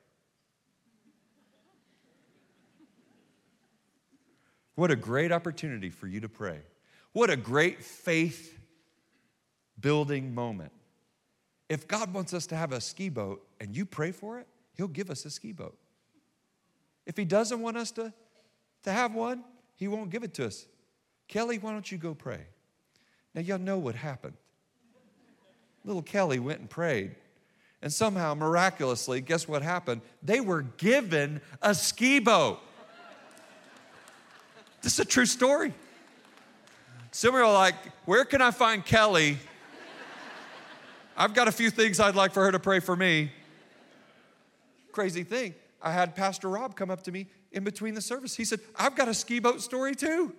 What 4.75 4.91
a 4.91 4.97
great 4.97 5.33
opportunity 5.33 5.91
for 5.91 6.07
you 6.07 6.21
to 6.21 6.29
pray. 6.31 6.61
What 7.13 7.29
a 7.29 7.37
great 7.37 7.85
faith 7.85 8.59
building 9.79 10.35
moment. 10.35 10.73
If 11.71 11.87
God 11.87 12.13
wants 12.13 12.35
us 12.35 12.49
to 12.49 12.57
have 12.57 12.73
a 12.73 12.81
ski 12.81 13.09
boat 13.09 13.47
and 13.61 13.77
you 13.77 13.87
pray 13.87 14.11
for 14.11 14.41
it, 14.41 14.49
He'll 14.77 14.89
give 14.89 15.09
us 15.09 15.25
a 15.25 15.31
ski 15.31 15.53
boat. 15.53 15.79
If 17.07 17.17
He 17.17 17.25
doesn't 17.25 17.61
want 17.61 17.77
us 17.77 17.93
to, 17.93 18.13
to 18.83 18.93
have 18.93 19.15
one, 19.15 19.45
He 19.77 19.87
won't 19.87 20.11
give 20.11 20.25
it 20.25 20.35
to 20.35 20.47
us. 20.47 20.67
Kelly, 21.29 21.59
why 21.59 21.71
don't 21.71 21.91
you 21.91 21.97
go 21.97 22.13
pray? 22.13 22.41
Now, 23.37 23.43
y'all 23.43 23.61
know 23.61 23.79
what 23.79 23.95
happened. 23.95 24.35
Little 25.85 26.03
Kelly 26.03 26.41
went 26.41 26.59
and 26.59 26.69
prayed. 26.69 27.15
And 27.83 27.93
somehow, 27.93 28.35
miraculously, 28.35 29.21
guess 29.21 29.47
what 29.47 29.63
happened? 29.63 30.03
They 30.25 30.41
were 30.41 30.63
given 30.63 31.41
a 31.63 31.73
ski 31.77 32.19
boat. 32.19 32.59
This 34.83 34.95
is 34.95 34.99
a 34.99 35.05
true 35.05 35.25
story. 35.25 35.73
Some 37.13 37.37
are 37.37 37.51
like, 37.51 37.77
where 38.07 38.25
can 38.25 38.43
I 38.43 38.51
find 38.51 38.85
Kelly? 38.85 39.39
I've 41.17 41.35
got 41.35 41.49
a 41.49 41.53
few 41.53 41.71
things 41.71 42.01
I'd 42.01 42.15
like 42.15 42.33
for 42.33 42.45
her 42.45 42.53
to 42.53 42.59
pray 42.59 42.81
for 42.81 42.97
me. 42.97 43.33
Crazy 44.93 45.25
thing. 45.25 45.55
I 45.83 45.93
had 45.93 46.15
Pastor 46.15 46.49
Rob 46.49 46.77
come 46.77 46.91
up 46.91 47.03
to 47.05 47.13
me 47.13 47.27
in 47.53 47.65
between 47.65 47.95
the 47.95 48.01
service. 48.01 48.37
He 48.37 48.45
said, 48.45 48.61
I've 48.77 48.97
got 48.97 49.09
a 49.09 49.15
ski 49.15 49.39
boat 49.39 49.61
story 49.63 49.95
too. 49.95 50.33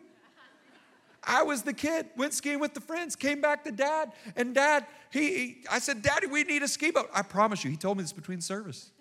I 1.23 1.43
was 1.43 1.61
the 1.61 1.73
kid, 1.73 2.07
went 2.17 2.33
skiing 2.33 2.59
with 2.59 2.73
the 2.73 2.81
friends, 2.81 3.15
came 3.15 3.41
back 3.41 3.63
to 3.65 3.71
dad, 3.71 4.11
and 4.35 4.55
dad, 4.55 4.87
he, 5.11 5.27
he, 5.27 5.57
I 5.69 5.77
said, 5.77 6.01
Daddy, 6.01 6.25
we 6.25 6.43
need 6.43 6.63
a 6.63 6.67
ski 6.67 6.89
boat. 6.89 7.09
I 7.13 7.21
promise 7.21 7.63
you, 7.63 7.69
he 7.69 7.77
told 7.77 7.97
me 7.97 8.03
this 8.03 8.13
between 8.13 8.41
service. 8.41 8.91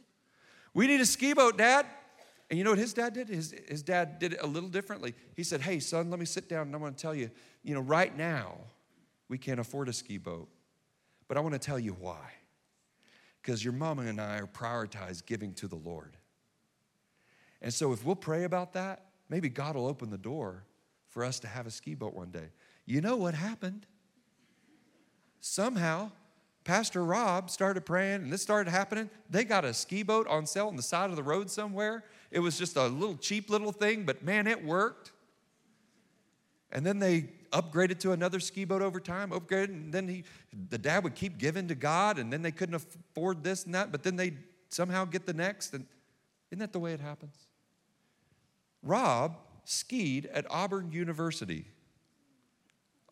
We 0.75 0.87
need 0.87 1.01
a 1.01 1.07
ski 1.07 1.33
boat, 1.33 1.57
Dad. 1.57 1.87
And 2.49 2.59
you 2.59 2.65
know 2.65 2.71
what 2.71 2.79
his 2.79 2.93
dad 2.93 3.15
did? 3.15 3.29
His, 3.29 3.55
his 3.69 3.83
dad 3.83 4.19
did 4.19 4.33
it 4.33 4.41
a 4.43 4.47
little 4.47 4.69
differently. 4.69 5.15
He 5.37 5.45
said, 5.45 5.61
Hey, 5.61 5.79
son, 5.79 6.11
let 6.11 6.19
me 6.19 6.27
sit 6.27 6.49
down 6.49 6.67
and 6.67 6.75
I'm 6.75 6.81
gonna 6.81 6.93
tell 6.93 7.15
you, 7.15 7.31
you 7.63 7.75
know, 7.75 7.81
right 7.81 8.17
now, 8.17 8.59
we 9.29 9.39
can't 9.39 9.61
afford 9.61 9.89
a 9.89 9.93
ski 9.93 10.19
boat. 10.19 10.49
But 11.31 11.37
I 11.37 11.43
want 11.43 11.53
to 11.53 11.61
tell 11.61 11.79
you 11.79 11.93
why. 11.93 12.33
Because 13.41 13.63
your 13.63 13.73
mama 13.73 14.03
and 14.03 14.21
I 14.21 14.39
are 14.39 14.49
prioritized 14.49 15.27
giving 15.27 15.55
to 15.55 15.69
the 15.69 15.77
Lord. 15.77 16.17
And 17.63 17.73
so 17.73 17.93
if 17.93 18.05
we'll 18.05 18.17
pray 18.17 18.43
about 18.43 18.73
that, 18.73 19.05
maybe 19.29 19.49
God 19.49 19.77
will 19.77 19.87
open 19.87 20.11
the 20.11 20.19
door 20.19 20.65
for 21.07 21.25
us 21.25 21.39
to 21.39 21.47
have 21.47 21.69
a 21.69 21.71
ski 21.71 21.95
boat 21.95 22.15
one 22.15 22.33
day. 22.33 22.49
You 22.85 23.01
know 23.01 23.15
what 23.15 23.35
happened? 23.35 23.87
Somehow, 25.39 26.11
Pastor 26.65 27.05
Rob 27.05 27.49
started 27.49 27.87
praying 27.87 28.23
and 28.23 28.33
this 28.33 28.43
started 28.43 28.69
happening. 28.69 29.09
They 29.31 29.45
got 29.45 29.65
a 29.65 29.73
ski 29.73 30.03
boat 30.03 30.27
on 30.27 30.47
sale 30.47 30.67
on 30.67 30.75
the 30.75 30.83
side 30.83 31.11
of 31.11 31.17
the 31.17 31.23
road 31.23 31.49
somewhere 31.49 32.03
it 32.31 32.39
was 32.41 32.59
just 32.59 32.77
a 32.77 32.87
little 32.87 33.17
cheap 33.17 33.51
little 33.51 33.73
thing, 33.73 34.05
but 34.05 34.25
man, 34.25 34.47
it 34.47 34.65
worked. 34.65 35.13
And 36.73 36.87
then 36.87 36.99
they 36.99 37.31
upgraded 37.53 37.99
to 38.01 38.13
another 38.13 38.41
ski 38.41 38.65
boat 38.65 38.83
over 38.83 39.01
time, 39.01 39.31
upgraded, 39.31 39.71
and 39.71 39.93
then 39.93 40.07
he, 40.07 40.25
the 40.69 40.79
dad 40.79 41.03
would 41.05 41.15
keep 41.15 41.39
giving 41.39 41.69
to 41.69 41.75
God, 41.75 42.19
and 42.19 42.33
then 42.33 42.43
they 42.43 42.53
couldn't 42.53 42.77
afford 42.77 43.43
this 43.43 43.65
and 43.65 43.75
that, 43.75 43.91
but 43.91 44.03
then 44.03 44.17
they 44.17 44.35
somehow 44.69 45.05
get 45.05 45.27
the 45.27 45.33
next. 45.33 45.75
And 45.75 45.87
isn't 46.51 46.61
that 46.61 46.73
the 46.73 46.79
way 46.79 46.93
it 46.93 47.01
happens? 47.01 47.35
Rob 48.83 49.37
skied 49.65 50.27
at 50.27 50.47
Auburn 50.51 50.93
University 50.93 51.65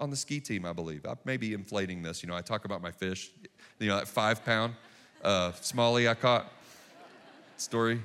on 0.00 0.10
the 0.10 0.16
ski 0.16 0.40
team, 0.40 0.64
I 0.64 0.72
believe. 0.72 1.04
I 1.04 1.14
may 1.24 1.36
be 1.36 1.52
inflating 1.52 2.02
this. 2.02 2.22
You 2.22 2.28
know, 2.28 2.36
I 2.36 2.40
talk 2.40 2.64
about 2.64 2.80
my 2.80 2.92
fish, 2.92 3.30
you 3.80 3.88
know, 3.88 3.96
that 3.96 4.08
five 4.08 4.44
pound 4.44 4.74
uh, 5.22 5.50
smallie 5.52 6.08
I 6.08 6.14
caught 6.14 6.52
story. 7.56 8.00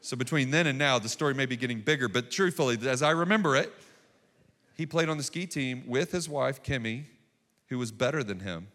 So 0.00 0.16
between 0.16 0.50
then 0.50 0.66
and 0.66 0.78
now, 0.78 0.98
the 0.98 1.08
story 1.08 1.34
may 1.34 1.44
be 1.46 1.56
getting 1.56 1.80
bigger, 1.80 2.08
but 2.08 2.30
truthfully, 2.30 2.78
as 2.88 3.02
I 3.02 3.10
remember 3.10 3.56
it, 3.56 3.72
he 4.78 4.86
played 4.86 5.08
on 5.08 5.16
the 5.16 5.24
ski 5.24 5.44
team 5.44 5.82
with 5.86 6.12
his 6.12 6.28
wife, 6.28 6.62
Kimmy, 6.62 7.04
who 7.66 7.78
was 7.78 7.90
better 7.90 8.22
than 8.22 8.38
him. 8.38 8.68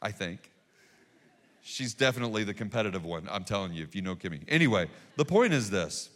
I 0.00 0.10
think. 0.10 0.50
She's 1.62 1.92
definitely 1.94 2.42
the 2.44 2.54
competitive 2.54 3.04
one, 3.04 3.28
I'm 3.30 3.44
telling 3.44 3.74
you, 3.74 3.82
if 3.82 3.94
you 3.94 4.00
know 4.00 4.16
Kimmy. 4.16 4.42
Anyway, 4.48 4.88
the 5.16 5.24
point 5.24 5.52
is 5.52 5.68
this. 5.68 6.08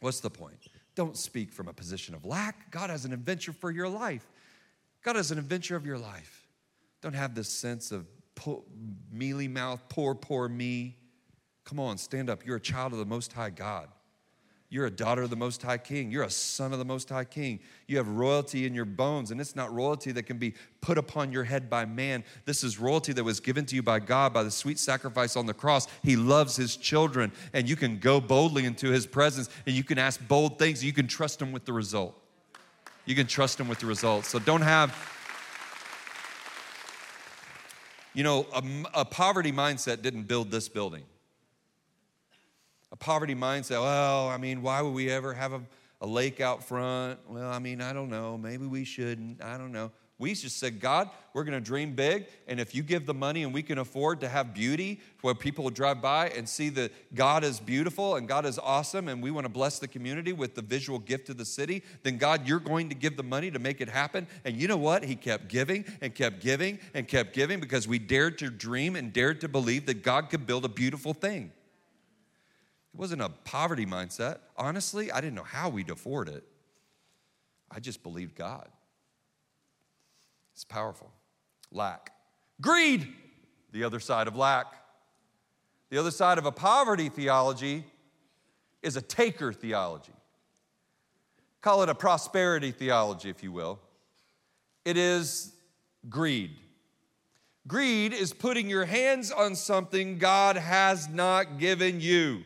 What's 0.00 0.20
the 0.20 0.30
point? 0.30 0.58
Don't 0.94 1.16
speak 1.16 1.52
from 1.52 1.66
a 1.66 1.72
position 1.72 2.14
of 2.14 2.24
lack. 2.24 2.70
God 2.70 2.90
has 2.90 3.04
an 3.04 3.12
adventure 3.12 3.52
for 3.52 3.70
your 3.70 3.88
life. 3.88 4.26
God 5.02 5.16
has 5.16 5.32
an 5.32 5.38
adventure 5.38 5.74
of 5.74 5.84
your 5.84 5.98
life. 5.98 6.46
Don't 7.02 7.14
have 7.14 7.34
this 7.34 7.48
sense 7.48 7.90
of 7.90 8.06
mealy 9.10 9.48
mouth, 9.48 9.82
poor, 9.88 10.14
poor 10.14 10.48
me. 10.48 10.96
Come 11.64 11.80
on, 11.80 11.98
stand 11.98 12.30
up. 12.30 12.46
You're 12.46 12.56
a 12.56 12.60
child 12.60 12.92
of 12.92 12.98
the 13.00 13.04
Most 13.04 13.32
High 13.32 13.50
God. 13.50 13.88
You're 14.70 14.84
a 14.84 14.90
daughter 14.90 15.22
of 15.22 15.30
the 15.30 15.36
Most 15.36 15.62
High 15.62 15.78
King. 15.78 16.10
You're 16.10 16.24
a 16.24 16.30
son 16.30 16.74
of 16.74 16.78
the 16.78 16.84
Most 16.84 17.08
High 17.08 17.24
King. 17.24 17.60
You 17.86 17.96
have 17.96 18.08
royalty 18.08 18.66
in 18.66 18.74
your 18.74 18.84
bones, 18.84 19.30
and 19.30 19.40
it's 19.40 19.56
not 19.56 19.72
royalty 19.72 20.12
that 20.12 20.24
can 20.24 20.36
be 20.36 20.52
put 20.82 20.98
upon 20.98 21.32
your 21.32 21.44
head 21.44 21.70
by 21.70 21.86
man. 21.86 22.22
This 22.44 22.62
is 22.62 22.78
royalty 22.78 23.14
that 23.14 23.24
was 23.24 23.40
given 23.40 23.64
to 23.66 23.74
you 23.74 23.82
by 23.82 23.98
God 23.98 24.34
by 24.34 24.42
the 24.42 24.50
sweet 24.50 24.78
sacrifice 24.78 25.36
on 25.36 25.46
the 25.46 25.54
cross. 25.54 25.88
He 26.02 26.16
loves 26.16 26.54
His 26.54 26.76
children, 26.76 27.32
and 27.54 27.66
you 27.66 27.76
can 27.76 27.98
go 27.98 28.20
boldly 28.20 28.66
into 28.66 28.90
His 28.90 29.06
presence, 29.06 29.48
and 29.64 29.74
you 29.74 29.84
can 29.84 29.98
ask 29.98 30.20
bold 30.28 30.58
things, 30.58 30.84
you 30.84 30.92
can 30.92 31.06
trust 31.06 31.40
Him 31.40 31.50
with 31.50 31.64
the 31.64 31.72
result. 31.72 32.14
You 33.06 33.14
can 33.14 33.26
trust 33.26 33.58
Him 33.58 33.68
with 33.68 33.78
the 33.78 33.86
result. 33.86 34.26
So 34.26 34.38
don't 34.38 34.60
have 34.60 34.94
you 38.12 38.22
know, 38.22 38.46
a, 38.52 38.62
a 39.00 39.04
poverty 39.06 39.52
mindset 39.52 40.02
didn't 40.02 40.24
build 40.24 40.50
this 40.50 40.68
building 40.68 41.04
poverty 42.98 43.34
mindset. 43.34 43.82
Well, 43.82 44.28
I 44.28 44.36
mean, 44.36 44.62
why 44.62 44.82
would 44.82 44.94
we 44.94 45.10
ever 45.10 45.34
have 45.34 45.52
a, 45.52 45.60
a 46.00 46.06
lake 46.06 46.40
out 46.40 46.64
front? 46.64 47.20
Well, 47.28 47.50
I 47.50 47.58
mean, 47.58 47.80
I 47.80 47.92
don't 47.92 48.10
know. 48.10 48.38
Maybe 48.38 48.66
we 48.66 48.84
shouldn't. 48.84 49.42
I 49.42 49.58
don't 49.58 49.72
know. 49.72 49.90
We 50.20 50.34
just 50.34 50.58
said, 50.58 50.80
God, 50.80 51.10
we're 51.32 51.44
going 51.44 51.54
to 51.54 51.64
dream 51.64 51.92
big. 51.92 52.26
And 52.48 52.58
if 52.58 52.74
you 52.74 52.82
give 52.82 53.06
the 53.06 53.14
money 53.14 53.44
and 53.44 53.54
we 53.54 53.62
can 53.62 53.78
afford 53.78 54.20
to 54.22 54.28
have 54.28 54.52
beauty 54.52 55.00
where 55.20 55.32
people 55.32 55.62
will 55.62 55.70
drive 55.70 56.02
by 56.02 56.30
and 56.30 56.48
see 56.48 56.70
that 56.70 57.14
God 57.14 57.44
is 57.44 57.60
beautiful 57.60 58.16
and 58.16 58.26
God 58.26 58.44
is 58.44 58.58
awesome 58.58 59.06
and 59.06 59.22
we 59.22 59.30
want 59.30 59.44
to 59.44 59.48
bless 59.48 59.78
the 59.78 59.86
community 59.86 60.32
with 60.32 60.56
the 60.56 60.62
visual 60.62 60.98
gift 60.98 61.28
of 61.28 61.36
the 61.36 61.44
city, 61.44 61.84
then 62.02 62.18
God, 62.18 62.48
you're 62.48 62.58
going 62.58 62.88
to 62.88 62.96
give 62.96 63.16
the 63.16 63.22
money 63.22 63.48
to 63.52 63.60
make 63.60 63.80
it 63.80 63.88
happen. 63.88 64.26
And 64.44 64.56
you 64.56 64.66
know 64.66 64.76
what? 64.76 65.04
He 65.04 65.14
kept 65.14 65.46
giving 65.46 65.84
and 66.00 66.12
kept 66.12 66.40
giving 66.40 66.80
and 66.94 67.06
kept 67.06 67.32
giving 67.32 67.60
because 67.60 67.86
we 67.86 68.00
dared 68.00 68.38
to 68.38 68.50
dream 68.50 68.96
and 68.96 69.12
dared 69.12 69.40
to 69.42 69.48
believe 69.48 69.86
that 69.86 70.02
God 70.02 70.30
could 70.30 70.48
build 70.48 70.64
a 70.64 70.68
beautiful 70.68 71.14
thing. 71.14 71.52
It 72.98 73.00
wasn't 73.00 73.22
a 73.22 73.28
poverty 73.28 73.86
mindset. 73.86 74.38
Honestly, 74.56 75.12
I 75.12 75.20
didn't 75.20 75.36
know 75.36 75.44
how 75.44 75.68
we'd 75.68 75.88
afford 75.88 76.28
it. 76.28 76.42
I 77.70 77.78
just 77.78 78.02
believed 78.02 78.34
God. 78.34 78.68
It's 80.52 80.64
powerful. 80.64 81.12
Lack. 81.70 82.10
Greed, 82.60 83.06
the 83.70 83.84
other 83.84 84.00
side 84.00 84.26
of 84.26 84.34
lack. 84.34 84.66
The 85.90 85.98
other 85.98 86.10
side 86.10 86.38
of 86.38 86.44
a 86.44 86.50
poverty 86.50 87.08
theology 87.08 87.84
is 88.82 88.96
a 88.96 89.00
taker 89.00 89.52
theology. 89.52 90.10
Call 91.60 91.84
it 91.84 91.88
a 91.88 91.94
prosperity 91.94 92.72
theology, 92.72 93.30
if 93.30 93.44
you 93.44 93.52
will. 93.52 93.78
It 94.84 94.96
is 94.96 95.52
greed. 96.08 96.56
Greed 97.68 98.12
is 98.12 98.32
putting 98.32 98.68
your 98.68 98.86
hands 98.86 99.30
on 99.30 99.54
something 99.54 100.18
God 100.18 100.56
has 100.56 101.08
not 101.08 101.60
given 101.60 102.00
you. 102.00 102.42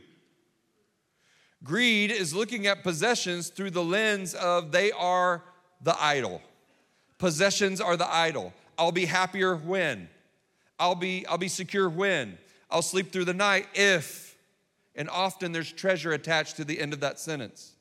Greed 1.64 2.10
is 2.10 2.34
looking 2.34 2.66
at 2.66 2.82
possessions 2.82 3.48
through 3.48 3.70
the 3.70 3.84
lens 3.84 4.34
of 4.34 4.72
they 4.72 4.90
are 4.92 5.42
the 5.80 6.00
idol. 6.02 6.42
Possessions 7.18 7.80
are 7.80 7.96
the 7.96 8.12
idol. 8.12 8.52
I'll 8.76 8.92
be 8.92 9.04
happier 9.04 9.54
when. 9.54 10.08
I'll 10.78 10.96
be, 10.96 11.24
I'll 11.26 11.38
be 11.38 11.48
secure 11.48 11.88
when. 11.88 12.36
I'll 12.70 12.82
sleep 12.82 13.12
through 13.12 13.26
the 13.26 13.34
night 13.34 13.68
if. 13.74 14.36
And 14.96 15.08
often 15.08 15.52
there's 15.52 15.70
treasure 15.70 16.12
attached 16.12 16.56
to 16.56 16.64
the 16.64 16.80
end 16.80 16.92
of 16.92 17.00
that 17.00 17.20
sentence. 17.20 17.72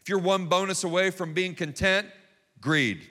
If 0.00 0.08
you're 0.08 0.18
one 0.18 0.46
bonus 0.46 0.82
away 0.82 1.10
from 1.10 1.34
being 1.34 1.54
content, 1.54 2.08
greed. 2.60 3.06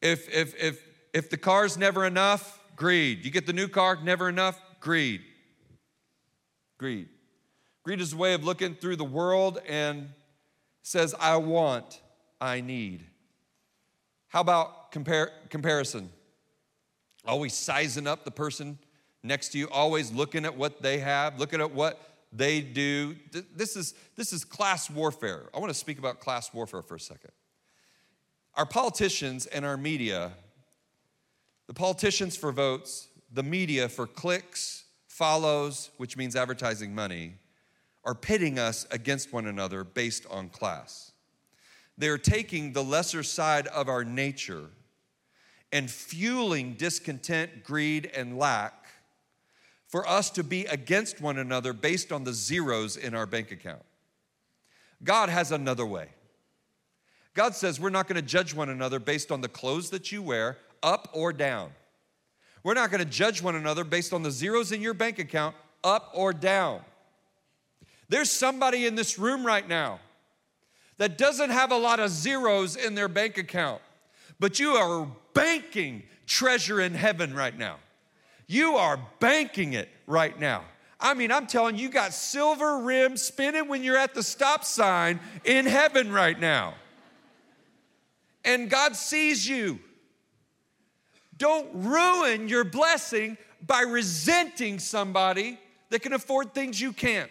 If, 0.00 0.28
if, 0.34 0.54
if, 0.60 0.82
if 1.12 1.28
the 1.28 1.36
car's 1.36 1.76
never 1.76 2.06
enough, 2.06 2.58
greed. 2.76 3.24
You 3.24 3.30
get 3.30 3.46
the 3.46 3.52
new 3.52 3.68
car, 3.68 3.98
never 4.02 4.28
enough, 4.28 4.58
greed. 4.80 5.20
Greed. 6.80 7.10
Greed 7.82 8.00
is 8.00 8.14
a 8.14 8.16
way 8.16 8.32
of 8.32 8.42
looking 8.42 8.74
through 8.74 8.96
the 8.96 9.04
world 9.04 9.60
and 9.68 10.08
says, 10.80 11.14
I 11.20 11.36
want, 11.36 12.00
I 12.40 12.62
need. 12.62 13.04
How 14.28 14.40
about 14.40 14.90
compar- 14.90 15.28
comparison? 15.50 16.08
Always 17.26 17.52
sizing 17.52 18.06
up 18.06 18.24
the 18.24 18.30
person 18.30 18.78
next 19.22 19.50
to 19.50 19.58
you, 19.58 19.68
always 19.68 20.10
looking 20.10 20.46
at 20.46 20.56
what 20.56 20.80
they 20.80 21.00
have, 21.00 21.38
looking 21.38 21.60
at 21.60 21.70
what 21.70 22.00
they 22.32 22.62
do. 22.62 23.14
This 23.54 23.76
is, 23.76 23.92
this 24.16 24.32
is 24.32 24.42
class 24.42 24.88
warfare. 24.88 25.50
I 25.54 25.58
want 25.58 25.68
to 25.68 25.78
speak 25.78 25.98
about 25.98 26.18
class 26.18 26.54
warfare 26.54 26.80
for 26.80 26.94
a 26.94 27.00
second. 27.00 27.32
Our 28.54 28.64
politicians 28.64 29.44
and 29.44 29.66
our 29.66 29.76
media, 29.76 30.32
the 31.66 31.74
politicians 31.74 32.36
for 32.36 32.52
votes, 32.52 33.08
the 33.30 33.42
media 33.42 33.86
for 33.90 34.06
clicks, 34.06 34.84
follows, 35.20 35.90
which 35.98 36.16
means 36.16 36.34
advertising 36.34 36.94
money, 36.94 37.34
are 38.06 38.14
pitting 38.14 38.58
us 38.58 38.86
against 38.90 39.34
one 39.34 39.46
another 39.46 39.84
based 39.84 40.24
on 40.30 40.48
class. 40.48 41.12
They're 41.98 42.16
taking 42.16 42.72
the 42.72 42.82
lesser 42.82 43.22
side 43.22 43.66
of 43.66 43.90
our 43.90 44.02
nature 44.02 44.70
and 45.70 45.90
fueling 45.90 46.72
discontent, 46.72 47.64
greed, 47.64 48.10
and 48.16 48.38
lack 48.38 48.86
for 49.88 50.08
us 50.08 50.30
to 50.30 50.42
be 50.42 50.64
against 50.64 51.20
one 51.20 51.36
another 51.36 51.74
based 51.74 52.12
on 52.12 52.24
the 52.24 52.32
zeros 52.32 52.96
in 52.96 53.14
our 53.14 53.26
bank 53.26 53.52
account. 53.52 53.82
God 55.04 55.28
has 55.28 55.52
another 55.52 55.84
way. 55.84 56.08
God 57.34 57.54
says 57.54 57.78
we're 57.78 57.90
not 57.90 58.08
going 58.08 58.16
to 58.16 58.26
judge 58.26 58.54
one 58.54 58.70
another 58.70 58.98
based 58.98 59.30
on 59.30 59.42
the 59.42 59.48
clothes 59.48 59.90
that 59.90 60.10
you 60.10 60.22
wear, 60.22 60.56
up 60.82 61.10
or 61.12 61.30
down. 61.30 61.72
We're 62.62 62.74
not 62.74 62.90
going 62.90 63.02
to 63.02 63.10
judge 63.10 63.42
one 63.42 63.54
another 63.54 63.84
based 63.84 64.12
on 64.12 64.22
the 64.22 64.30
zeros 64.30 64.72
in 64.72 64.82
your 64.82 64.94
bank 64.94 65.18
account, 65.18 65.54
up 65.82 66.10
or 66.14 66.32
down. 66.32 66.80
There's 68.08 68.30
somebody 68.30 68.86
in 68.86 68.96
this 68.96 69.18
room 69.18 69.46
right 69.46 69.66
now 69.66 70.00
that 70.98 71.16
doesn't 71.16 71.50
have 71.50 71.72
a 71.72 71.76
lot 71.76 72.00
of 72.00 72.10
zeros 72.10 72.76
in 72.76 72.94
their 72.94 73.08
bank 73.08 73.38
account, 73.38 73.80
but 74.38 74.58
you 74.58 74.72
are 74.72 75.08
banking 75.32 76.02
treasure 76.26 76.80
in 76.80 76.92
heaven 76.92 77.34
right 77.34 77.56
now. 77.56 77.76
You 78.46 78.76
are 78.76 79.00
banking 79.20 79.72
it 79.72 79.88
right 80.06 80.38
now. 80.38 80.64
I 81.00 81.14
mean, 81.14 81.32
I'm 81.32 81.46
telling 81.46 81.76
you, 81.76 81.84
you 81.84 81.88
got 81.88 82.12
silver 82.12 82.80
rims 82.80 83.22
spinning 83.22 83.68
when 83.68 83.82
you're 83.82 83.96
at 83.96 84.12
the 84.12 84.22
stop 84.22 84.64
sign 84.64 85.18
in 85.44 85.64
heaven 85.64 86.12
right 86.12 86.38
now. 86.38 86.74
And 88.44 88.68
God 88.68 88.96
sees 88.96 89.48
you. 89.48 89.78
Don't 91.40 91.70
ruin 91.72 92.48
your 92.48 92.64
blessing 92.64 93.38
by 93.66 93.80
resenting 93.80 94.78
somebody 94.78 95.58
that 95.88 96.02
can 96.02 96.12
afford 96.12 96.52
things 96.52 96.78
you 96.78 96.92
can't. 96.92 97.30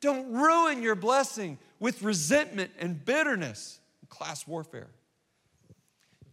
Don't 0.00 0.32
ruin 0.32 0.82
your 0.82 0.94
blessing 0.94 1.58
with 1.78 2.02
resentment 2.02 2.70
and 2.78 3.04
bitterness 3.04 3.78
and 4.00 4.08
class 4.08 4.46
warfare. 4.48 4.88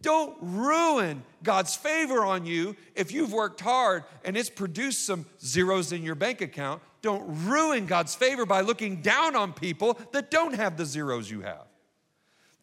Don't 0.00 0.34
ruin 0.40 1.22
God's 1.42 1.76
favor 1.76 2.24
on 2.24 2.46
you 2.46 2.74
if 2.94 3.12
you've 3.12 3.34
worked 3.34 3.60
hard 3.60 4.04
and 4.24 4.34
it's 4.34 4.48
produced 4.48 5.04
some 5.04 5.26
zeros 5.44 5.92
in 5.92 6.02
your 6.02 6.14
bank 6.14 6.40
account. 6.40 6.80
Don't 7.02 7.22
ruin 7.44 7.84
God's 7.84 8.14
favor 8.14 8.46
by 8.46 8.62
looking 8.62 9.02
down 9.02 9.36
on 9.36 9.52
people 9.52 9.98
that 10.12 10.30
don't 10.30 10.54
have 10.54 10.78
the 10.78 10.86
zeros 10.86 11.30
you 11.30 11.42
have. 11.42 11.66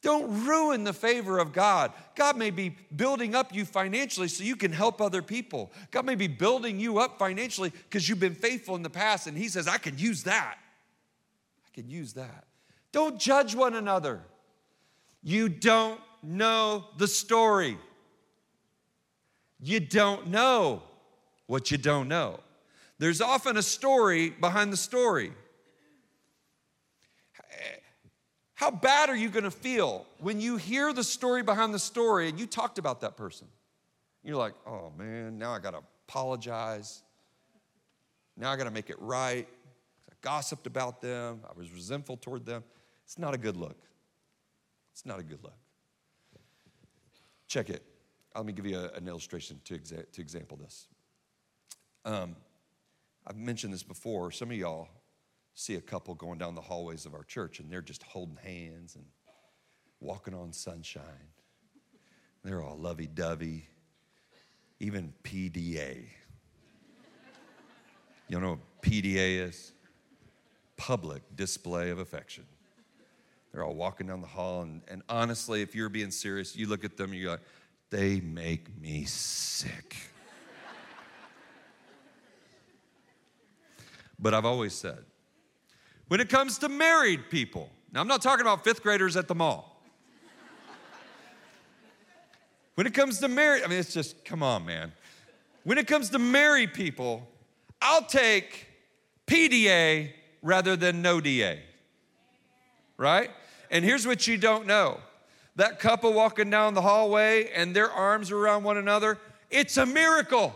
Don't 0.02 0.46
ruin 0.46 0.84
the 0.84 0.94
favor 0.94 1.40
of 1.40 1.54
God. 1.54 1.92
God 2.16 2.38
may 2.38 2.52
be 2.52 2.76
building 2.96 3.34
up 3.34 3.54
you 3.54 3.66
financially 3.66 4.28
so 4.28 4.44
you 4.44 4.56
can 4.56 4.72
help 4.72 5.02
other 5.02 5.22
people. 5.22 5.72
God 5.92 6.06
may 6.06 6.16
be 6.16 6.28
building 6.28 6.80
you 6.80 7.00
up 7.00 7.18
financially 7.18 7.72
because 7.72 8.08
you've 8.08 8.20
been 8.20 8.36
faithful 8.36 8.76
in 8.76 8.84
the 8.84 8.90
past, 8.90 9.28
and 9.28 9.38
He 9.38 9.50
says, 9.50 9.68
I 9.68 9.78
can 9.78 9.98
use 9.98 10.24
that. 10.24 10.58
I 11.66 11.70
can 11.74 11.90
use 11.90 12.14
that. 12.14 12.46
Don't 12.92 13.20
judge 13.20 13.56
one 13.56 13.74
another. 13.74 14.22
You 15.24 15.50
don't 15.50 16.00
know 16.24 16.86
the 16.98 17.08
story. 17.08 17.78
You 19.60 19.80
don't 19.80 20.28
know 20.28 20.84
what 21.48 21.72
you 21.72 21.78
don't 21.78 22.08
know. 22.08 22.40
There's 23.00 23.22
often 23.22 23.58
a 23.58 23.64
story 23.64 24.30
behind 24.30 24.72
the 24.72 24.78
story. 24.78 25.32
How 28.58 28.72
bad 28.72 29.12
are 29.12 29.16
you 29.16 29.30
going 29.30 29.44
to 29.44 29.52
feel 29.52 30.08
when 30.18 30.42
you 30.42 30.58
hear 30.58 30.92
the 30.92 31.04
story 31.04 31.44
behind 31.44 31.76
the 31.76 31.80
story 31.80 32.28
and 32.28 32.40
you 32.40 32.48
talked 32.48 32.80
about 32.80 33.02
that 33.02 33.16
person? 33.16 33.46
You're 34.24 34.36
like, 34.36 34.56
oh 34.66 34.92
man, 34.98 35.38
now 35.38 35.52
I 35.52 35.60
got 35.60 35.72
to 35.72 35.82
apologize. 36.08 37.04
Now 38.36 38.52
I 38.52 38.56
got 38.56 38.64
to 38.64 38.72
make 38.72 38.90
it 38.90 38.96
right. 39.00 39.48
I 40.10 40.14
gossiped 40.22 40.66
about 40.66 41.04
them. 41.04 41.42
I 41.48 41.56
was 41.56 41.72
resentful 41.72 42.18
toward 42.18 42.48
them. 42.48 42.64
It's 43.06 43.20
not 43.20 43.36
a 43.36 43.38
good 43.38 43.58
look. 43.58 43.78
It's 44.92 45.06
not 45.06 45.20
a 45.20 45.24
good 45.24 45.44
look. 45.44 45.54
Check 47.48 47.70
it. 47.70 47.84
Let 48.36 48.44
me 48.44 48.54
give 48.54 48.66
you 48.66 48.80
a, 48.80 48.90
an 48.98 49.08
illustration 49.08 49.62
to, 49.66 49.78
exa- 49.78 50.12
to 50.12 50.20
example 50.20 50.58
this. 50.58 50.88
Um, 52.06 52.36
I've 53.28 53.38
mentioned 53.38 53.72
this 53.72 53.84
before. 53.84 54.32
Some 54.32 54.50
of 54.50 54.58
y'all 54.58 54.88
see 55.58 55.74
a 55.74 55.82
couple 55.82 56.14
going 56.14 56.38
down 56.38 56.54
the 56.54 56.62
hallways 56.62 57.08
of 57.08 57.16
our 57.16 57.24
church 57.24 57.60
and 57.60 57.72
they're 57.72 57.82
just 57.82 58.04
holding 58.04 58.38
hands 58.38 58.96
and 58.96 59.04
walking 60.00 60.36
on 60.36 60.54
sunshine. 60.54 61.04
They're 62.44 62.62
all 62.62 62.78
lovey 62.78 63.08
dovey, 63.08 63.68
even 64.80 65.12
PDA. 65.24 66.06
You 68.28 68.40
know 68.40 68.52
what 68.52 68.82
PDA 68.84 69.48
is? 69.48 69.72
Public 70.78 71.24
display 71.36 71.90
of 71.90 71.98
affection. 71.98 72.46
They're 73.52 73.64
all 73.64 73.74
walking 73.74 74.06
down 74.06 74.22
the 74.22 74.28
hall, 74.28 74.62
and, 74.62 74.84
and 74.88 75.02
honestly, 75.10 75.64
if 75.64 75.74
you're 75.74 75.90
being 75.90 76.12
serious, 76.12 76.56
you 76.56 76.68
look 76.68 76.86
at 76.86 76.98
them 76.98 77.12
and 77.12 77.20
you're 77.20 77.32
like, 77.32 77.42
they 77.90 78.20
make 78.20 78.80
me 78.80 79.06
sick. 79.06 79.96
but 84.20 84.36
I've 84.36 84.46
always 84.46 84.74
said, 84.74 85.04
when 86.08 86.20
it 86.20 86.30
comes 86.30 86.58
to 86.60 86.70
married 86.70 87.30
people, 87.30 87.70
now 87.92 88.02
I'm 88.02 88.08
not 88.08 88.22
talking 88.22 88.42
about 88.42 88.64
fifth 88.64 88.84
graders 88.84 89.18
at 89.18 89.28
the 89.28 89.36
mall. 89.36 89.82
when 92.76 92.88
it 92.88 92.94
comes 92.94 93.20
to 93.20 93.28
married, 93.28 93.64
I 93.64 93.68
mean, 93.68 93.80
it's 93.80 93.94
just, 93.94 94.24
come 94.24 94.44
on, 94.44 94.66
man. 94.66 94.94
When 95.64 95.78
it 95.78 95.88
comes 95.88 96.10
to 96.12 96.20
married 96.20 96.74
people, 96.74 97.28
I'll 97.82 98.06
take 98.06 98.68
PDA 99.26 100.12
rather 100.42 100.76
than 100.76 101.02
no 101.02 101.20
DA. 101.20 101.62
Right? 102.98 103.30
And 103.70 103.84
here's 103.84 104.08
what 104.08 104.28
you 104.28 104.38
don't 104.38 104.66
know 104.66 105.00
that 105.58 105.80
couple 105.80 106.14
walking 106.14 106.52
down 106.52 106.76
the 106.76 106.82
hallway 106.82 107.50
and 107.50 107.76
their 107.76 107.92
arms 107.92 108.32
around 108.32 108.64
one 108.64 108.78
another, 108.78 109.18
it's 109.50 109.76
a 109.78 109.86
miracle. 109.86 110.56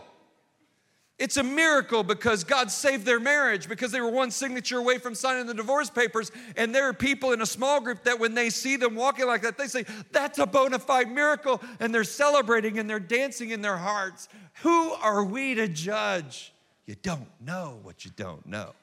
It's 1.22 1.38
a 1.38 1.44
miracle 1.44 2.02
because 2.02 2.44
God 2.44 2.72
saved 2.72 3.06
their 3.06 3.20
marriage 3.20 3.70
because 3.70 3.92
they 3.92 4.02
were 4.02 4.10
one 4.10 4.32
signature 4.32 4.80
away 4.80 4.98
from 4.98 5.14
signing 5.14 5.46
the 5.46 5.54
divorce 5.54 5.88
papers. 5.88 6.32
And 6.58 6.74
there 6.74 6.90
are 6.90 6.94
people 6.94 7.32
in 7.32 7.44
a 7.44 7.46
small 7.46 7.80
group 7.80 8.06
that 8.06 8.20
when 8.20 8.34
they 8.34 8.50
see 8.50 8.76
them 8.76 8.96
walking 8.96 9.28
like 9.28 9.44
that, 9.44 9.56
they 9.56 9.68
say, 9.68 9.86
That's 10.12 10.40
a 10.40 10.48
bona 10.48 10.80
fide 10.80 11.12
miracle. 11.12 11.62
And 11.80 11.94
they're 11.94 12.06
celebrating 12.06 12.80
and 12.80 12.90
they're 12.90 13.00
dancing 13.00 13.52
in 13.52 13.62
their 13.62 13.78
hearts. 13.78 14.30
Who 14.64 14.94
are 14.94 15.24
we 15.24 15.54
to 15.54 15.68
judge? 15.68 16.54
You 16.88 16.96
don't 17.04 17.28
know 17.40 17.78
what 17.84 18.04
you 18.04 18.10
don't 18.18 18.44
know. 18.48 18.74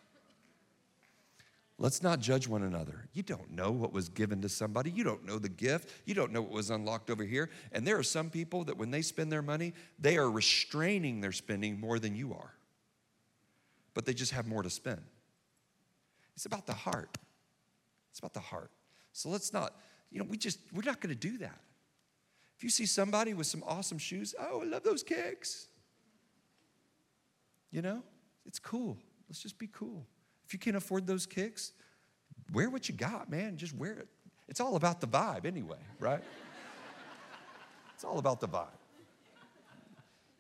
Let's 1.81 2.03
not 2.03 2.19
judge 2.19 2.49
one 2.49 2.65
another. 2.65 3.09
You 3.13 3.23
don't 3.23 3.53
know 3.53 3.71
what 3.71 3.93
was 3.93 4.09
given 4.09 4.43
to 4.43 4.49
somebody. 4.49 4.91
You 4.91 5.05
don't 5.05 5.25
know 5.25 5.39
the 5.39 5.49
gift. 5.49 5.91
You 6.07 6.15
don't 6.15 6.33
know 6.33 6.43
what 6.43 6.51
was 6.51 6.71
unlocked 6.71 7.09
over 7.09 7.23
here. 7.23 7.51
And 7.71 7.87
there 7.87 7.97
are 7.97 8.03
some 8.03 8.31
people 8.31 8.65
that 8.65 8.77
when 8.77 8.91
they 8.91 9.01
spend 9.01 9.31
their 9.31 9.43
money, 9.43 9.75
they 9.97 10.17
are 10.17 10.29
restraining 10.29 11.21
their 11.21 11.31
spending 11.31 11.79
more 11.79 12.01
than 12.01 12.17
you 12.17 12.33
are. 12.33 12.53
But 13.95 14.07
they 14.07 14.15
just 14.15 14.33
have 14.33 14.47
more 14.47 14.65
to 14.65 14.71
spend. 14.71 15.01
It's 16.35 16.47
about 16.47 16.67
the 16.67 16.75
heart. 16.75 17.17
It's 18.11 18.19
about 18.19 18.35
the 18.35 18.41
heart. 18.41 18.73
So 19.13 19.29
let's 19.29 19.53
not, 19.53 19.77
you 20.11 20.19
know, 20.19 20.27
we 20.29 20.37
just, 20.37 20.59
we're 20.73 20.83
not 20.83 21.01
going 21.01 21.15
to 21.15 21.21
do 21.21 21.39
that. 21.39 21.61
If 22.57 22.65
you 22.65 22.71
see 22.71 22.87
somebody 22.87 23.35
with 23.35 23.47
some 23.47 23.63
awesome 23.65 23.99
shoes, 23.99 24.35
oh, 24.39 24.63
I 24.63 24.65
love 24.65 24.83
those 24.83 25.05
kicks. 25.05 25.69
You 27.71 27.83
know, 27.83 28.03
it's 28.47 28.59
cool. 28.59 28.99
Let's 29.29 29.41
just 29.41 29.59
be 29.61 29.69
cool. 29.73 30.07
If 30.49 30.55
you 30.55 30.59
can't 30.59 30.77
afford 30.79 31.07
those 31.07 31.27
kicks, 31.27 31.73
wear 32.55 32.71
what 32.71 32.89
you 32.89 32.95
got, 32.95 33.29
man. 33.29 33.59
Just 33.59 33.77
wear 33.77 33.93
it. 33.93 34.09
It's 34.49 34.61
all 34.61 34.77
about 34.77 34.99
the 34.99 35.07
vibe 35.07 35.45
anyway, 35.45 35.77
right? 36.01 36.23
it's 37.95 38.03
all 38.03 38.19
about 38.19 38.41
the 38.41 38.49
vibe. 38.49 38.69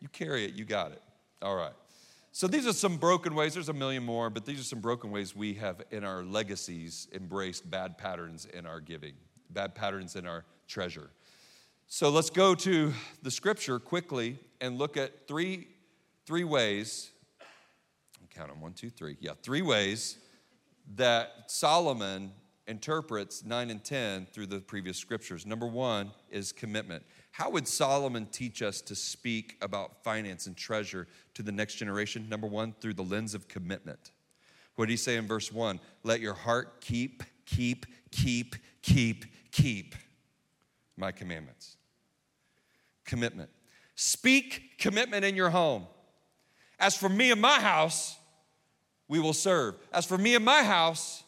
You 0.00 0.08
carry 0.08 0.46
it, 0.46 0.54
you 0.54 0.64
got 0.64 0.92
it. 0.92 1.02
All 1.42 1.56
right. 1.56 1.74
So 2.32 2.46
these 2.46 2.66
are 2.66 2.72
some 2.72 2.96
broken 2.96 3.34
ways. 3.34 3.52
There's 3.52 3.68
a 3.68 3.74
million 3.74 4.02
more, 4.02 4.30
but 4.30 4.46
these 4.46 4.58
are 4.58 4.64
some 4.64 4.80
broken 4.80 5.10
ways 5.10 5.36
we 5.36 5.52
have 5.54 5.82
in 5.90 6.04
our 6.04 6.22
legacies 6.22 7.06
embraced 7.12 7.70
bad 7.70 7.98
patterns 7.98 8.46
in 8.46 8.64
our 8.64 8.80
giving, 8.80 9.12
bad 9.50 9.74
patterns 9.74 10.16
in 10.16 10.26
our 10.26 10.46
treasure. 10.66 11.10
So 11.86 12.08
let's 12.08 12.30
go 12.30 12.54
to 12.54 12.94
the 13.22 13.30
scripture 13.30 13.78
quickly 13.78 14.38
and 14.62 14.78
look 14.78 14.96
at 14.96 15.28
three, 15.28 15.68
three 16.24 16.44
ways 16.44 17.10
count 18.38 18.50
them 18.50 18.60
one, 18.60 18.72
two, 18.72 18.88
three. 18.88 19.16
Yeah, 19.20 19.32
three 19.42 19.62
ways 19.62 20.16
that 20.94 21.32
Solomon 21.48 22.30
interprets 22.68 23.44
9 23.44 23.70
and 23.70 23.82
10 23.82 24.26
through 24.26 24.46
the 24.46 24.60
previous 24.60 24.96
scriptures. 24.96 25.44
Number 25.44 25.66
one 25.66 26.12
is 26.30 26.52
commitment. 26.52 27.02
How 27.32 27.50
would 27.50 27.66
Solomon 27.66 28.26
teach 28.26 28.62
us 28.62 28.80
to 28.82 28.94
speak 28.94 29.56
about 29.60 30.04
finance 30.04 30.46
and 30.46 30.56
treasure 30.56 31.08
to 31.34 31.42
the 31.42 31.50
next 31.50 31.74
generation? 31.74 32.28
Number 32.28 32.46
one, 32.46 32.74
through 32.80 32.94
the 32.94 33.02
lens 33.02 33.34
of 33.34 33.48
commitment. 33.48 34.12
What 34.76 34.86
did 34.86 34.92
he 34.92 34.96
say 34.96 35.16
in 35.16 35.26
verse 35.26 35.52
1? 35.52 35.80
Let 36.04 36.20
your 36.20 36.34
heart 36.34 36.80
keep, 36.80 37.24
keep, 37.44 37.86
keep, 38.12 38.54
keep, 38.82 39.24
keep 39.50 39.96
my 40.96 41.10
commandments. 41.10 41.76
Commitment. 43.04 43.50
Speak 43.96 44.78
commitment 44.78 45.24
in 45.24 45.34
your 45.34 45.50
home. 45.50 45.86
As 46.78 46.96
for 46.96 47.08
me 47.08 47.32
and 47.32 47.40
my 47.40 47.58
house, 47.58 48.16
we 49.08 49.18
will 49.18 49.32
serve. 49.32 49.76
As 49.92 50.04
for 50.04 50.18
me 50.18 50.34
and 50.34 50.44
my 50.44 50.62
house, 50.62 51.24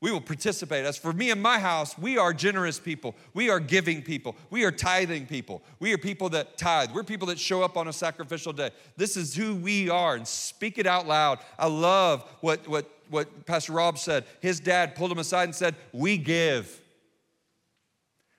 we 0.00 0.12
will 0.12 0.20
participate. 0.20 0.84
As 0.84 0.96
for 0.96 1.12
me 1.12 1.30
and 1.30 1.42
my 1.42 1.58
house, 1.58 1.98
we 1.98 2.18
are 2.18 2.32
generous 2.32 2.78
people. 2.78 3.16
We 3.34 3.50
are 3.50 3.58
giving 3.58 4.00
people. 4.02 4.36
We 4.48 4.64
are 4.64 4.70
tithing 4.70 5.26
people. 5.26 5.62
We 5.80 5.92
are 5.92 5.98
people 5.98 6.28
that 6.30 6.56
tithe. 6.56 6.92
We're 6.92 7.02
people 7.02 7.26
that 7.28 7.38
show 7.38 7.62
up 7.62 7.76
on 7.76 7.88
a 7.88 7.92
sacrificial 7.92 8.52
day. 8.52 8.70
This 8.96 9.16
is 9.16 9.34
who 9.34 9.56
we 9.56 9.90
are, 9.90 10.14
and 10.14 10.26
speak 10.26 10.78
it 10.78 10.86
out 10.86 11.08
loud. 11.08 11.40
I 11.58 11.66
love 11.66 12.22
what, 12.42 12.68
what, 12.68 12.88
what 13.10 13.44
Pastor 13.44 13.72
Rob 13.72 13.98
said. 13.98 14.24
His 14.40 14.60
dad 14.60 14.94
pulled 14.94 15.10
him 15.10 15.18
aside 15.18 15.44
and 15.44 15.54
said, 15.54 15.74
We 15.92 16.16
give. 16.16 16.80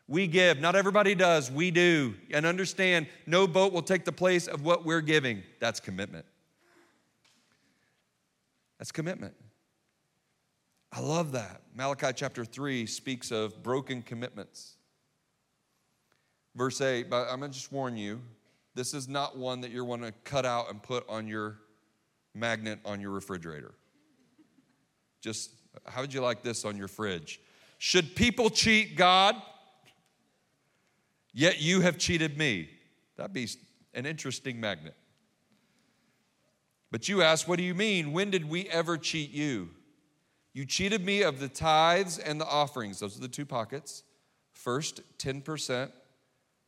We 0.08 0.28
give. 0.28 0.62
Not 0.62 0.78
everybody 0.78 1.14
does. 1.14 1.52
We 1.52 1.72
do. 1.72 2.16
And 2.34 2.46
understand, 2.46 3.08
no 3.28 3.48
boat 3.48 3.74
will 3.74 3.82
take 3.82 4.06
the 4.06 4.14
place 4.14 4.48
of 4.48 4.64
what 4.64 4.86
we're 4.86 5.02
giving. 5.02 5.44
That's 5.60 5.82
commitment. 5.82 6.26
That's 8.80 8.92
commitment. 8.92 9.36
I 10.92 11.02
love 11.02 11.34
that. 11.34 11.62
Malachi 11.76 12.08
chapter 12.16 12.44
3 12.44 12.86
speaks 12.86 13.32
of 13.32 13.62
broken 13.62 14.02
commitments. 14.02 14.78
Verse 16.56 16.82
8, 16.82 17.10
but 17.10 17.28
I'm 17.30 17.40
going 17.40 17.52
to 17.52 17.58
just 17.58 17.72
warn 17.72 17.96
you 17.96 18.22
this 18.74 18.94
is 18.94 19.08
not 19.08 19.38
one 19.38 19.62
that 19.62 19.72
you're 19.72 19.86
going 19.86 20.02
to 20.02 20.14
cut 20.24 20.46
out 20.46 20.72
and 20.72 20.82
put 20.82 21.08
on 21.10 21.28
your 21.28 21.58
magnet 22.34 22.80
on 22.86 23.02
your 23.02 23.12
refrigerator. 23.12 23.74
Just, 25.22 25.52
how 25.86 26.02
would 26.02 26.14
you 26.14 26.22
like 26.22 26.42
this 26.42 26.66
on 26.66 26.78
your 26.78 26.88
fridge? 26.88 27.40
Should 27.78 28.16
people 28.16 28.50
cheat 28.50 28.96
God? 28.96 29.36
Yet 31.34 31.62
you 31.62 31.82
have 31.82 31.98
cheated 31.98 32.38
me. 32.38 32.70
That'd 33.18 33.34
be 33.34 33.48
an 33.94 34.06
interesting 34.06 34.60
magnet. 34.60 34.96
But 36.92 37.08
you 37.08 37.22
ask, 37.22 37.48
what 37.48 37.58
do 37.58 37.64
you 37.64 37.76
mean? 37.76 38.12
When 38.14 38.32
did 38.32 38.50
we 38.50 38.68
ever 38.70 38.98
cheat 38.98 39.32
you? 39.32 39.70
You 40.54 40.66
cheated 40.66 41.06
me 41.06 41.22
of 41.22 41.40
the 41.40 41.48
tithes 41.48 42.18
and 42.18 42.42
the 42.42 42.48
offerings. 42.48 43.00
Those 43.00 43.18
are 43.18 43.22
the 43.22 43.28
two 43.28 43.46
pockets. 43.46 44.04
First, 44.52 45.02
10%, 45.20 45.92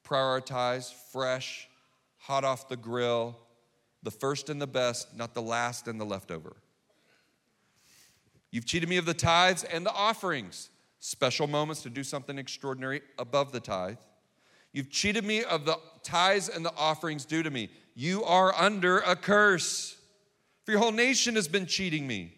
prioritize, 0.05 0.93
fresh, 1.11 1.67
hot 2.17 2.43
off 2.43 2.69
the 2.69 2.77
grill, 2.77 3.37
the 4.03 4.11
first 4.11 4.49
and 4.49 4.61
the 4.61 4.67
best, 4.67 5.15
not 5.15 5.33
the 5.33 5.41
last 5.41 5.87
and 5.87 5.99
the 5.99 6.05
leftover. 6.05 6.55
You've 8.51 8.65
cheated 8.65 8.89
me 8.89 8.97
of 8.97 9.05
the 9.05 9.13
tithes 9.13 9.63
and 9.63 9.85
the 9.85 9.93
offerings, 9.93 10.69
special 10.99 11.47
moments 11.47 11.81
to 11.83 11.89
do 11.89 12.03
something 12.03 12.37
extraordinary 12.37 13.01
above 13.17 13.51
the 13.51 13.59
tithe. 13.59 13.97
You've 14.73 14.89
cheated 14.89 15.25
me 15.25 15.43
of 15.43 15.65
the 15.65 15.77
tithes 16.03 16.49
and 16.49 16.63
the 16.63 16.73
offerings 16.75 17.25
due 17.25 17.43
to 17.43 17.49
me. 17.49 17.69
You 17.95 18.23
are 18.23 18.53
under 18.55 18.99
a 18.99 19.15
curse. 19.15 19.97
Your 20.71 20.79
whole 20.79 20.93
nation 20.93 21.35
has 21.35 21.49
been 21.49 21.65
cheating 21.65 22.07
me. 22.07 22.33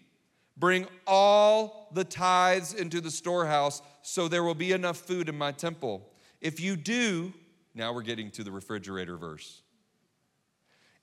Bring 0.57 0.87
all 1.05 1.87
the 1.93 2.03
tithes 2.03 2.73
into 2.73 2.99
the 2.99 3.11
storehouse 3.11 3.83
so 4.01 4.27
there 4.27 4.43
will 4.43 4.55
be 4.55 4.71
enough 4.71 4.97
food 4.97 5.29
in 5.29 5.37
my 5.37 5.51
temple. 5.51 6.09
If 6.41 6.59
you 6.59 6.75
do, 6.75 7.31
now 7.75 7.93
we're 7.93 8.01
getting 8.01 8.31
to 8.31 8.43
the 8.43 8.51
refrigerator 8.51 9.17
verse. 9.17 9.61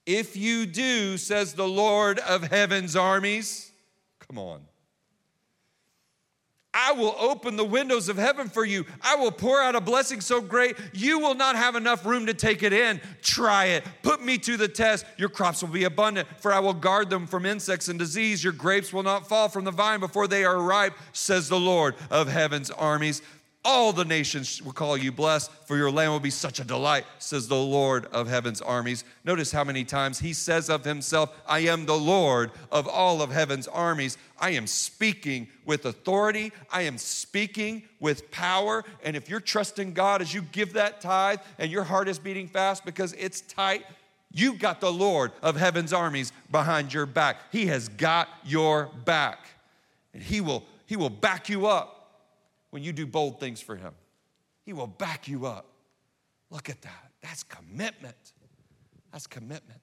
If 0.06 0.36
you 0.36 0.66
do, 0.66 1.16
says 1.18 1.54
the 1.54 1.68
Lord 1.68 2.18
of 2.18 2.42
heaven's 2.42 2.96
armies, 2.96 3.70
come 4.18 4.36
on. 4.36 4.62
I 6.72 6.92
will 6.92 7.16
open 7.18 7.56
the 7.56 7.64
windows 7.64 8.08
of 8.08 8.16
heaven 8.16 8.48
for 8.48 8.64
you. 8.64 8.86
I 9.02 9.16
will 9.16 9.32
pour 9.32 9.60
out 9.60 9.74
a 9.74 9.80
blessing 9.80 10.20
so 10.20 10.40
great 10.40 10.76
you 10.92 11.18
will 11.18 11.34
not 11.34 11.56
have 11.56 11.74
enough 11.74 12.06
room 12.06 12.26
to 12.26 12.34
take 12.34 12.62
it 12.62 12.72
in. 12.72 13.00
Try 13.22 13.66
it. 13.66 13.84
Put 14.02 14.22
me 14.22 14.38
to 14.38 14.56
the 14.56 14.68
test. 14.68 15.04
Your 15.16 15.30
crops 15.30 15.62
will 15.62 15.70
be 15.70 15.84
abundant, 15.84 16.28
for 16.38 16.52
I 16.52 16.60
will 16.60 16.74
guard 16.74 17.10
them 17.10 17.26
from 17.26 17.44
insects 17.44 17.88
and 17.88 17.98
disease. 17.98 18.44
Your 18.44 18.52
grapes 18.52 18.92
will 18.92 19.02
not 19.02 19.28
fall 19.28 19.48
from 19.48 19.64
the 19.64 19.72
vine 19.72 19.98
before 19.98 20.28
they 20.28 20.44
are 20.44 20.62
ripe, 20.62 20.94
says 21.12 21.48
the 21.48 21.58
Lord 21.58 21.96
of 22.08 22.28
heaven's 22.28 22.70
armies. 22.70 23.20
All 23.62 23.92
the 23.92 24.06
nations 24.06 24.62
will 24.62 24.72
call 24.72 24.96
you 24.96 25.12
blessed, 25.12 25.52
for 25.66 25.76
your 25.76 25.90
land 25.90 26.12
will 26.12 26.20
be 26.20 26.30
such 26.30 26.60
a 26.60 26.64
delight, 26.64 27.04
says 27.18 27.46
the 27.46 27.56
Lord 27.56 28.06
of 28.06 28.26
heaven's 28.26 28.62
armies. 28.62 29.04
Notice 29.22 29.52
how 29.52 29.64
many 29.64 29.84
times 29.84 30.18
he 30.18 30.32
says 30.32 30.70
of 30.70 30.82
himself, 30.82 31.38
I 31.46 31.60
am 31.60 31.84
the 31.84 31.98
Lord 31.98 32.52
of 32.72 32.88
all 32.88 33.20
of 33.20 33.30
heaven's 33.30 33.68
armies. 33.68 34.16
I 34.40 34.50
am 34.50 34.66
speaking 34.66 35.46
with 35.66 35.84
authority, 35.84 36.52
I 36.72 36.82
am 36.82 36.96
speaking 36.96 37.82
with 38.00 38.30
power. 38.30 38.82
And 39.04 39.14
if 39.14 39.28
you're 39.28 39.40
trusting 39.40 39.92
God 39.92 40.22
as 40.22 40.32
you 40.32 40.40
give 40.40 40.72
that 40.72 41.02
tithe 41.02 41.40
and 41.58 41.70
your 41.70 41.84
heart 41.84 42.08
is 42.08 42.18
beating 42.18 42.48
fast 42.48 42.86
because 42.86 43.12
it's 43.12 43.42
tight, 43.42 43.84
you've 44.32 44.58
got 44.58 44.80
the 44.80 44.90
Lord 44.90 45.32
of 45.42 45.56
heaven's 45.56 45.92
armies 45.92 46.32
behind 46.50 46.94
your 46.94 47.04
back. 47.04 47.36
He 47.52 47.66
has 47.66 47.90
got 47.90 48.26
your 48.42 48.88
back, 49.04 49.38
and 50.14 50.22
he 50.22 50.40
will, 50.40 50.64
he 50.86 50.96
will 50.96 51.10
back 51.10 51.50
you 51.50 51.66
up 51.66 51.99
when 52.70 52.82
you 52.82 52.92
do 52.92 53.06
bold 53.06 53.40
things 53.40 53.60
for 53.60 53.76
Him. 53.76 53.92
He 54.64 54.72
will 54.72 54.86
back 54.86 55.28
you 55.28 55.46
up. 55.46 55.66
Look 56.50 56.68
at 56.68 56.82
that. 56.82 57.10
That's 57.22 57.42
commitment. 57.42 58.32
That's 59.12 59.26
commitment. 59.26 59.80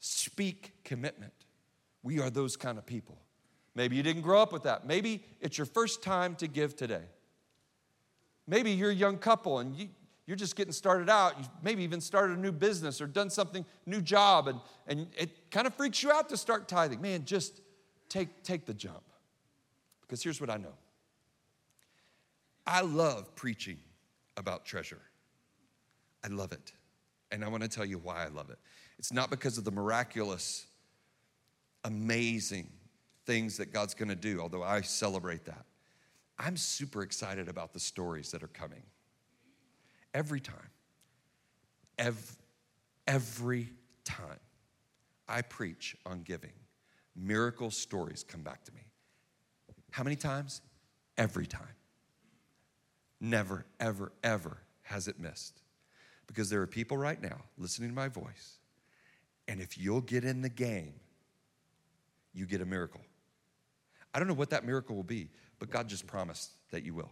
Speak 0.00 0.72
commitment. 0.84 1.32
We 2.02 2.20
are 2.20 2.30
those 2.30 2.56
kind 2.56 2.78
of 2.78 2.86
people. 2.86 3.18
Maybe 3.74 3.96
you 3.96 4.02
didn't 4.02 4.22
grow 4.22 4.40
up 4.40 4.52
with 4.52 4.64
that. 4.64 4.86
Maybe 4.86 5.22
it's 5.40 5.58
your 5.58 5.66
first 5.66 6.02
time 6.02 6.34
to 6.36 6.48
give 6.48 6.74
today. 6.76 7.04
Maybe 8.46 8.72
you're 8.72 8.90
a 8.90 8.94
young 8.94 9.18
couple 9.18 9.58
and 9.60 9.76
you, 9.76 9.88
you're 10.26 10.36
just 10.36 10.56
getting 10.56 10.72
started 10.72 11.08
out. 11.08 11.38
You 11.38 11.44
maybe 11.62 11.84
even 11.84 12.00
started 12.00 12.38
a 12.38 12.40
new 12.40 12.52
business 12.52 13.00
or 13.00 13.06
done 13.06 13.30
something, 13.30 13.64
new 13.86 14.00
job, 14.00 14.48
and, 14.48 14.60
and 14.86 15.06
it 15.16 15.50
kind 15.50 15.66
of 15.66 15.74
freaks 15.74 16.02
you 16.02 16.10
out 16.10 16.28
to 16.30 16.36
start 16.36 16.68
tithing. 16.68 17.00
Man, 17.00 17.24
just 17.24 17.60
take, 18.08 18.42
take 18.42 18.66
the 18.66 18.74
jump. 18.74 19.02
Because 20.02 20.22
here's 20.22 20.40
what 20.40 20.50
I 20.50 20.56
know 20.56 20.74
I 22.66 22.82
love 22.82 23.34
preaching 23.34 23.78
about 24.36 24.64
treasure. 24.64 25.00
I 26.24 26.28
love 26.28 26.52
it. 26.52 26.72
And 27.32 27.44
I 27.44 27.48
want 27.48 27.62
to 27.62 27.68
tell 27.68 27.84
you 27.84 27.98
why 27.98 28.24
I 28.24 28.28
love 28.28 28.50
it. 28.50 28.58
It's 28.98 29.12
not 29.12 29.30
because 29.30 29.56
of 29.58 29.64
the 29.64 29.70
miraculous, 29.70 30.66
amazing 31.84 32.68
things 33.24 33.56
that 33.58 33.72
God's 33.72 33.94
going 33.94 34.08
to 34.08 34.16
do, 34.16 34.40
although 34.40 34.62
I 34.62 34.80
celebrate 34.80 35.44
that. 35.44 35.64
I'm 36.38 36.56
super 36.56 37.02
excited 37.02 37.48
about 37.48 37.72
the 37.72 37.80
stories 37.80 38.30
that 38.32 38.42
are 38.42 38.48
coming. 38.48 38.82
Every 40.14 40.40
time, 40.40 40.70
every, 41.98 42.36
every 43.06 43.68
time 44.04 44.40
I 45.28 45.42
preach 45.42 45.96
on 46.04 46.22
giving, 46.22 46.52
miracle 47.14 47.70
stories 47.70 48.24
come 48.24 48.42
back 48.42 48.64
to 48.64 48.72
me. 48.72 48.80
How 49.90 50.02
many 50.02 50.16
times? 50.16 50.62
Every 51.16 51.46
time. 51.46 51.62
Never, 53.20 53.66
ever, 53.78 54.12
ever 54.22 54.58
has 54.82 55.08
it 55.08 55.18
missed. 55.18 55.60
Because 56.26 56.48
there 56.48 56.62
are 56.62 56.66
people 56.66 56.96
right 56.96 57.20
now 57.20 57.38
listening 57.58 57.90
to 57.90 57.94
my 57.94 58.08
voice, 58.08 58.58
and 59.48 59.60
if 59.60 59.76
you'll 59.76 60.00
get 60.00 60.24
in 60.24 60.42
the 60.42 60.48
game, 60.48 60.94
you 62.32 62.46
get 62.46 62.60
a 62.60 62.66
miracle. 62.66 63.00
I 64.14 64.18
don't 64.18 64.28
know 64.28 64.34
what 64.34 64.50
that 64.50 64.64
miracle 64.64 64.96
will 64.96 65.02
be, 65.02 65.28
but 65.58 65.70
God 65.70 65.88
just 65.88 66.06
promised 66.06 66.52
that 66.70 66.84
you 66.84 66.94
will. 66.94 67.10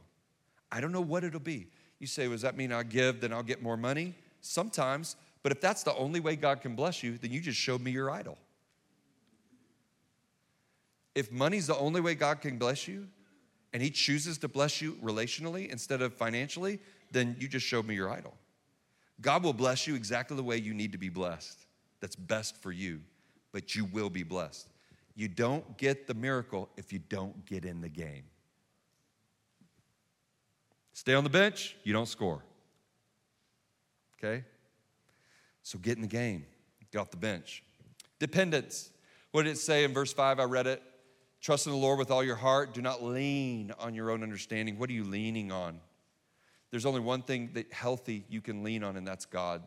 I 0.70 0.80
don't 0.80 0.92
know 0.92 1.00
what 1.00 1.24
it'll 1.24 1.40
be. 1.40 1.66
You 1.98 2.06
say, 2.06 2.28
well, 2.28 2.34
does 2.34 2.42
that 2.42 2.56
mean 2.56 2.72
I 2.72 2.84
give, 2.84 3.20
then 3.20 3.32
I'll 3.32 3.42
get 3.42 3.62
more 3.62 3.76
money? 3.76 4.14
Sometimes, 4.40 5.16
but 5.42 5.52
if 5.52 5.60
that's 5.60 5.82
the 5.82 5.94
only 5.94 6.20
way 6.20 6.36
God 6.36 6.60
can 6.60 6.76
bless 6.76 7.02
you, 7.02 7.18
then 7.18 7.32
you 7.32 7.40
just 7.40 7.58
showed 7.58 7.80
me 7.80 7.90
your 7.90 8.10
idol. 8.10 8.38
If 11.14 11.32
money's 11.32 11.66
the 11.66 11.76
only 11.76 12.00
way 12.00 12.14
God 12.14 12.40
can 12.40 12.58
bless 12.58 12.86
you, 12.86 13.08
and 13.72 13.82
he 13.82 13.90
chooses 13.90 14.38
to 14.38 14.48
bless 14.48 14.80
you 14.80 14.94
relationally 15.02 15.68
instead 15.70 16.02
of 16.02 16.14
financially, 16.14 16.78
then 17.10 17.36
you 17.38 17.48
just 17.48 17.66
showed 17.66 17.86
me 17.86 17.94
your 17.94 18.10
idol. 18.10 18.34
God 19.20 19.42
will 19.42 19.52
bless 19.52 19.86
you 19.86 19.94
exactly 19.94 20.36
the 20.36 20.42
way 20.42 20.56
you 20.56 20.74
need 20.74 20.92
to 20.92 20.98
be 20.98 21.08
blessed. 21.08 21.66
That's 22.00 22.16
best 22.16 22.56
for 22.62 22.70
you, 22.70 23.00
but 23.52 23.74
you 23.74 23.84
will 23.84 24.10
be 24.10 24.22
blessed. 24.22 24.68
You 25.16 25.28
don't 25.28 25.76
get 25.76 26.06
the 26.06 26.14
miracle 26.14 26.68
if 26.76 26.92
you 26.92 27.00
don't 27.00 27.44
get 27.44 27.64
in 27.64 27.80
the 27.80 27.88
game. 27.88 28.22
Stay 30.92 31.14
on 31.14 31.24
the 31.24 31.30
bench, 31.30 31.76
you 31.84 31.92
don't 31.92 32.08
score. 32.08 32.42
Okay? 34.16 34.44
So 35.62 35.78
get 35.78 35.96
in 35.96 36.02
the 36.02 36.08
game, 36.08 36.46
get 36.92 37.00
off 37.00 37.10
the 37.10 37.16
bench. 37.16 37.62
Dependence. 38.18 38.90
What 39.30 39.44
did 39.44 39.52
it 39.52 39.58
say 39.58 39.84
in 39.84 39.92
verse 39.92 40.12
5? 40.12 40.40
I 40.40 40.44
read 40.44 40.66
it. 40.66 40.82
Trust 41.40 41.66
in 41.66 41.72
the 41.72 41.78
Lord 41.78 41.98
with 41.98 42.10
all 42.10 42.24
your 42.24 42.36
heart. 42.36 42.74
Do 42.74 42.82
not 42.82 43.02
lean 43.02 43.72
on 43.78 43.94
your 43.94 44.10
own 44.10 44.22
understanding. 44.22 44.78
What 44.78 44.90
are 44.90 44.94
you 44.94 45.04
leaning 45.04 45.52
on? 45.52 45.80
There's 46.70 46.84
only 46.84 47.00
one 47.00 47.22
thing 47.22 47.50
that 47.54 47.72
healthy 47.72 48.24
you 48.28 48.40
can 48.40 48.62
lean 48.62 48.82
on, 48.82 48.96
and 48.96 49.06
that's 49.06 49.24
God. 49.24 49.62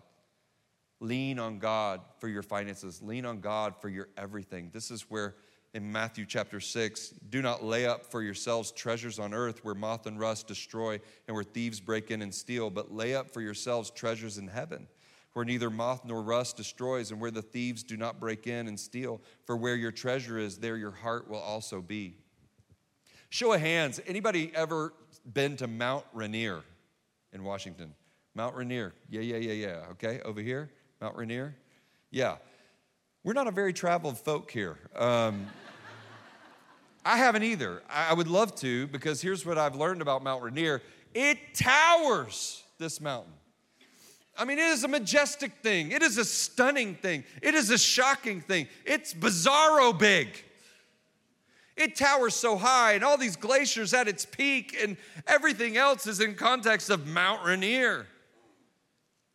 Lean 0.99 1.39
on 1.39 1.57
God 1.57 2.01
for 2.19 2.27
your 2.27 2.43
finances. 2.43 3.01
Lean 3.01 3.25
on 3.25 3.39
God 3.39 3.73
for 3.81 3.89
your 3.89 4.09
everything. 4.17 4.69
This 4.71 4.91
is 4.91 5.09
where 5.09 5.35
in 5.73 5.91
Matthew 5.91 6.25
chapter 6.25 6.59
6 6.59 7.09
Do 7.29 7.41
not 7.41 7.63
lay 7.63 7.87
up 7.87 8.05
for 8.05 8.21
yourselves 8.21 8.71
treasures 8.71 9.17
on 9.17 9.33
earth 9.33 9.63
where 9.63 9.73
moth 9.73 10.05
and 10.05 10.19
rust 10.19 10.47
destroy 10.47 10.99
and 11.27 11.33
where 11.33 11.43
thieves 11.43 11.79
break 11.79 12.11
in 12.11 12.21
and 12.21 12.35
steal, 12.35 12.69
but 12.69 12.93
lay 12.93 13.15
up 13.15 13.31
for 13.31 13.41
yourselves 13.41 13.89
treasures 13.89 14.37
in 14.37 14.47
heaven 14.47 14.87
where 15.33 15.45
neither 15.45 15.69
moth 15.69 16.03
nor 16.05 16.21
rust 16.21 16.57
destroys 16.57 17.11
and 17.11 17.19
where 17.19 17.31
the 17.31 17.41
thieves 17.41 17.83
do 17.83 17.97
not 17.97 18.19
break 18.19 18.47
in 18.47 18.67
and 18.67 18.79
steal. 18.79 19.21
For 19.45 19.55
where 19.55 19.75
your 19.75 19.91
treasure 19.91 20.37
is, 20.37 20.57
there 20.57 20.77
your 20.77 20.91
heart 20.91 21.29
will 21.29 21.39
also 21.39 21.81
be. 21.81 22.17
Show 23.29 23.53
of 23.53 23.61
hands, 23.61 24.01
anybody 24.07 24.51
ever 24.53 24.93
been 25.33 25.55
to 25.57 25.67
Mount 25.67 26.05
Rainier 26.13 26.63
in 27.31 27.43
Washington? 27.43 27.93
Mount 28.35 28.55
Rainier. 28.55 28.93
Yeah, 29.09 29.21
yeah, 29.21 29.37
yeah, 29.37 29.53
yeah. 29.53 29.85
Okay, 29.91 30.19
over 30.25 30.41
here, 30.41 30.69
Mount 30.99 31.15
Rainier. 31.15 31.55
Yeah. 32.09 32.37
We're 33.23 33.33
not 33.33 33.47
a 33.47 33.51
very 33.51 33.71
traveled 33.71 34.17
folk 34.17 34.51
here. 34.51 34.77
Um, 34.95 35.45
I 37.05 37.17
haven't 37.17 37.43
either. 37.43 37.81
I 37.89 38.13
would 38.13 38.27
love 38.27 38.55
to 38.55 38.87
because 38.87 39.21
here's 39.21 39.45
what 39.45 39.57
I've 39.57 39.75
learned 39.75 40.01
about 40.01 40.23
Mount 40.23 40.43
Rainier 40.43 40.81
it 41.13 41.37
towers 41.53 42.63
this 42.77 43.01
mountain. 43.01 43.33
I 44.37 44.45
mean, 44.45 44.57
it 44.57 44.69
is 44.69 44.83
a 44.83 44.87
majestic 44.87 45.51
thing. 45.61 45.91
It 45.91 46.01
is 46.01 46.17
a 46.17 46.25
stunning 46.25 46.95
thing. 46.95 47.23
It 47.41 47.53
is 47.53 47.69
a 47.69 47.77
shocking 47.77 48.41
thing. 48.41 48.67
It's 48.85 49.13
bizarro 49.13 49.97
big. 49.97 50.29
It 51.77 51.95
towers 51.95 52.35
so 52.35 52.57
high, 52.57 52.93
and 52.93 53.03
all 53.03 53.17
these 53.17 53.35
glaciers 53.35 53.93
at 53.93 54.07
its 54.07 54.25
peak, 54.25 54.77
and 54.81 54.97
everything 55.25 55.77
else 55.77 56.05
is 56.05 56.19
in 56.19 56.35
context 56.35 56.89
of 56.89 57.07
Mount 57.07 57.45
Rainier. 57.45 58.07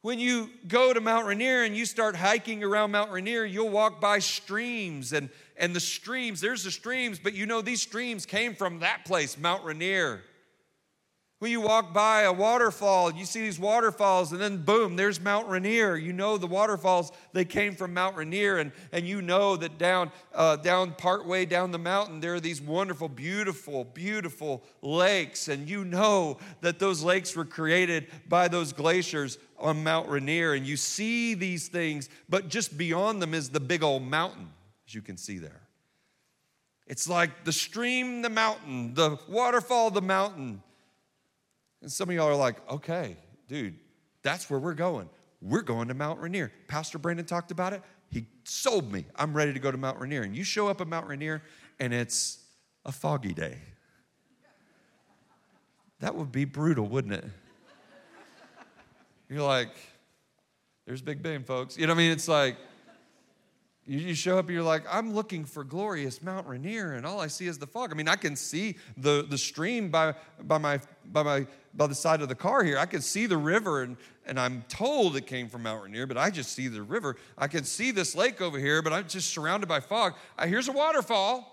When 0.02 0.20
you 0.20 0.50
go 0.68 0.92
to 0.92 1.00
Mount 1.00 1.26
Rainier 1.26 1.64
and 1.64 1.76
you 1.76 1.84
start 1.84 2.14
hiking 2.14 2.62
around 2.62 2.92
Mount 2.92 3.10
Rainier, 3.10 3.44
you'll 3.44 3.70
walk 3.70 4.00
by 4.00 4.20
streams, 4.20 5.12
and, 5.12 5.28
and 5.56 5.74
the 5.74 5.80
streams, 5.80 6.40
there's 6.40 6.62
the 6.62 6.70
streams, 6.70 7.18
but 7.18 7.34
you 7.34 7.46
know 7.46 7.62
these 7.62 7.82
streams 7.82 8.26
came 8.26 8.54
from 8.54 8.80
that 8.80 9.04
place, 9.04 9.36
Mount 9.36 9.64
Rainier. 9.64 10.22
When 11.38 11.50
you 11.50 11.60
walk 11.60 11.92
by 11.92 12.22
a 12.22 12.32
waterfall, 12.32 13.12
you 13.12 13.26
see 13.26 13.42
these 13.42 13.60
waterfalls, 13.60 14.32
and 14.32 14.40
then 14.40 14.62
boom, 14.62 14.96
there's 14.96 15.20
Mount 15.20 15.48
Rainier. 15.48 15.94
You 15.94 16.14
know 16.14 16.38
the 16.38 16.46
waterfalls, 16.46 17.12
they 17.34 17.44
came 17.44 17.74
from 17.74 17.92
Mount 17.92 18.16
Rainier, 18.16 18.56
and, 18.56 18.72
and 18.90 19.06
you 19.06 19.20
know 19.20 19.54
that 19.56 19.76
down, 19.76 20.10
uh, 20.34 20.56
down 20.56 20.94
part 20.94 21.26
way 21.26 21.44
down 21.44 21.72
the 21.72 21.78
mountain, 21.78 22.20
there 22.20 22.32
are 22.32 22.40
these 22.40 22.62
wonderful, 22.62 23.10
beautiful, 23.10 23.84
beautiful 23.84 24.62
lakes. 24.80 25.48
And 25.48 25.68
you 25.68 25.84
know 25.84 26.38
that 26.62 26.78
those 26.78 27.02
lakes 27.02 27.36
were 27.36 27.44
created 27.44 28.06
by 28.30 28.48
those 28.48 28.72
glaciers 28.72 29.36
on 29.58 29.84
Mount 29.84 30.08
Rainier. 30.08 30.54
And 30.54 30.66
you 30.66 30.78
see 30.78 31.34
these 31.34 31.68
things, 31.68 32.08
but 32.30 32.48
just 32.48 32.78
beyond 32.78 33.20
them 33.20 33.34
is 33.34 33.50
the 33.50 33.60
big 33.60 33.82
old 33.82 34.04
mountain, 34.04 34.48
as 34.88 34.94
you 34.94 35.02
can 35.02 35.18
see 35.18 35.36
there. 35.36 35.60
It's 36.86 37.06
like 37.06 37.44
the 37.44 37.52
stream, 37.52 38.22
the 38.22 38.30
mountain, 38.30 38.94
the 38.94 39.18
waterfall, 39.28 39.90
the 39.90 40.00
mountain. 40.00 40.62
And 41.82 41.90
some 41.90 42.08
of 42.08 42.14
y'all 42.14 42.28
are 42.28 42.36
like, 42.36 42.56
okay, 42.70 43.16
dude, 43.48 43.74
that's 44.22 44.50
where 44.50 44.58
we're 44.58 44.74
going. 44.74 45.08
We're 45.40 45.62
going 45.62 45.88
to 45.88 45.94
Mount 45.94 46.20
Rainier. 46.20 46.50
Pastor 46.68 46.98
Brandon 46.98 47.26
talked 47.26 47.50
about 47.50 47.72
it. 47.72 47.82
He 48.10 48.26
sold 48.44 48.90
me. 48.92 49.04
I'm 49.16 49.34
ready 49.34 49.52
to 49.52 49.58
go 49.58 49.70
to 49.70 49.78
Mount 49.78 50.00
Rainier. 50.00 50.22
And 50.22 50.34
you 50.34 50.44
show 50.44 50.68
up 50.68 50.80
at 50.80 50.88
Mount 50.88 51.06
Rainier 51.06 51.42
and 51.78 51.92
it's 51.92 52.42
a 52.84 52.92
foggy 52.92 53.34
day. 53.34 53.58
That 56.00 56.14
would 56.14 56.32
be 56.32 56.44
brutal, 56.44 56.86
wouldn't 56.86 57.14
it? 57.14 57.24
You're 59.28 59.42
like, 59.42 59.70
there's 60.86 61.02
Big 61.02 61.22
Ben, 61.22 61.42
folks. 61.42 61.76
You 61.76 61.86
know 61.86 61.94
what 61.94 62.00
I 62.00 62.02
mean? 62.02 62.12
It's 62.12 62.28
like, 62.28 62.56
you, 63.86 64.14
show 64.14 64.38
up 64.38 64.50
you're 64.50 64.62
like, 64.62 64.82
I'm 64.90 65.14
looking 65.14 65.44
for 65.44 65.62
glorious 65.62 66.20
Mount 66.20 66.46
Rainier, 66.46 66.94
and 66.94 67.06
all 67.06 67.20
I 67.20 67.28
see 67.28 67.46
is 67.46 67.56
the 67.56 67.66
fog. 67.66 67.92
I 67.92 67.94
mean, 67.94 68.08
I 68.08 68.16
can 68.16 68.34
see 68.34 68.76
the, 68.96 69.24
the 69.28 69.38
stream 69.38 69.90
by, 69.90 70.14
by, 70.42 70.58
my, 70.58 70.80
by, 71.06 71.22
my, 71.22 71.46
by 71.74 71.86
the 71.86 71.94
side 71.94 72.20
of 72.20 72.28
the 72.28 72.34
car 72.34 72.64
here. 72.64 72.78
I 72.78 72.86
can 72.86 73.00
see 73.00 73.26
the 73.26 73.36
river, 73.36 73.82
and, 73.82 73.96
and 74.26 74.40
I'm 74.40 74.62
told 74.68 75.16
it 75.16 75.26
came 75.26 75.48
from 75.48 75.62
Mount 75.62 75.84
Rainier, 75.84 76.06
but 76.06 76.18
I 76.18 76.30
just 76.30 76.52
see 76.52 76.66
the 76.66 76.82
river. 76.82 77.16
I 77.38 77.46
can 77.46 77.62
see 77.62 77.92
this 77.92 78.16
lake 78.16 78.40
over 78.40 78.58
here, 78.58 78.82
but 78.82 78.92
I'm 78.92 79.06
just 79.06 79.28
surrounded 79.30 79.68
by 79.68 79.78
fog. 79.78 80.14
I, 80.36 80.48
here's 80.48 80.68
a 80.68 80.72
waterfall. 80.72 81.52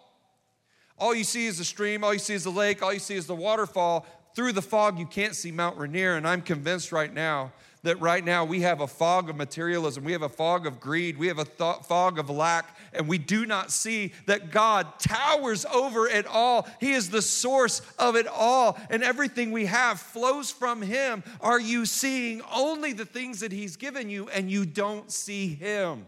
All 0.97 1.13
you 1.13 1.23
see 1.23 1.45
is 1.45 1.59
the 1.59 1.63
stream, 1.65 2.03
all 2.03 2.13
you 2.13 2.19
see 2.19 2.33
is 2.33 2.43
the 2.43 2.49
lake, 2.49 2.81
all 2.81 2.93
you 2.93 2.99
see 2.99 3.15
is 3.15 3.27
the 3.27 3.35
waterfall. 3.35 4.07
Through 4.35 4.53
the 4.53 4.61
fog, 4.63 4.97
you 4.97 5.05
can't 5.05 5.35
see 5.35 5.51
Mount 5.51 5.77
Rainier, 5.77 6.15
and 6.15 6.27
I'm 6.27 6.41
convinced 6.41 6.91
right 6.91 7.13
now 7.13 7.51
that 7.83 7.99
right 7.99 8.23
now 8.23 8.45
we 8.45 8.61
have 8.61 8.79
a 8.79 8.87
fog 8.87 9.29
of 9.29 9.35
materialism, 9.35 10.03
we 10.03 10.13
have 10.13 10.21
a 10.21 10.29
fog 10.29 10.65
of 10.65 10.79
greed, 10.79 11.17
we 11.17 11.27
have 11.27 11.37
a 11.37 11.45
th- 11.45 11.83
fog 11.83 12.17
of 12.17 12.29
lack, 12.29 12.77
and 12.93 13.07
we 13.07 13.17
do 13.17 13.45
not 13.45 13.71
see 13.71 14.13
that 14.25 14.51
God 14.51 14.99
towers 14.99 15.65
over 15.65 16.07
it 16.07 16.25
all. 16.25 16.67
He 16.79 16.93
is 16.93 17.09
the 17.09 17.21
source 17.21 17.81
of 17.99 18.15
it 18.15 18.25
all, 18.27 18.79
and 18.89 19.03
everything 19.03 19.51
we 19.51 19.65
have 19.65 19.99
flows 19.99 20.49
from 20.49 20.81
Him. 20.81 21.23
Are 21.41 21.59
you 21.59 21.85
seeing 21.85 22.41
only 22.53 22.93
the 22.93 23.05
things 23.05 23.41
that 23.41 23.51
He's 23.51 23.75
given 23.75 24.09
you 24.09 24.29
and 24.29 24.49
you 24.49 24.65
don't 24.65 25.11
see 25.11 25.53
Him? 25.53 26.05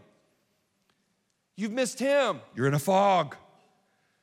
You've 1.56 1.72
missed 1.72 1.98
Him, 1.98 2.40
you're 2.54 2.66
in 2.66 2.74
a 2.74 2.78
fog. 2.78 3.36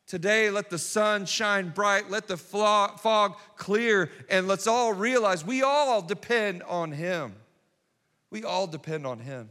Today, 0.05 0.49
let 0.49 0.69
the 0.69 0.77
sun 0.77 1.25
shine 1.25 1.69
bright, 1.69 2.09
let 2.11 2.27
the 2.27 2.35
fog 2.35 3.37
clear, 3.55 4.11
and 4.29 4.47
let's 4.47 4.67
all 4.67 4.91
realize 4.91 5.45
we 5.45 5.63
all 5.63 6.01
depend 6.01 6.61
on 6.63 6.91
Him. 6.91 7.35
We 8.33 8.43
all 8.43 8.65
depend 8.65 9.05
on 9.05 9.19
Him. 9.19 9.47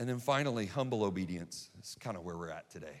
And 0.00 0.08
then 0.08 0.18
finally, 0.18 0.66
humble 0.66 1.04
obedience 1.04 1.70
is 1.80 1.96
kind 2.00 2.16
of 2.16 2.24
where 2.24 2.36
we're 2.36 2.50
at 2.50 2.68
today. 2.68 3.00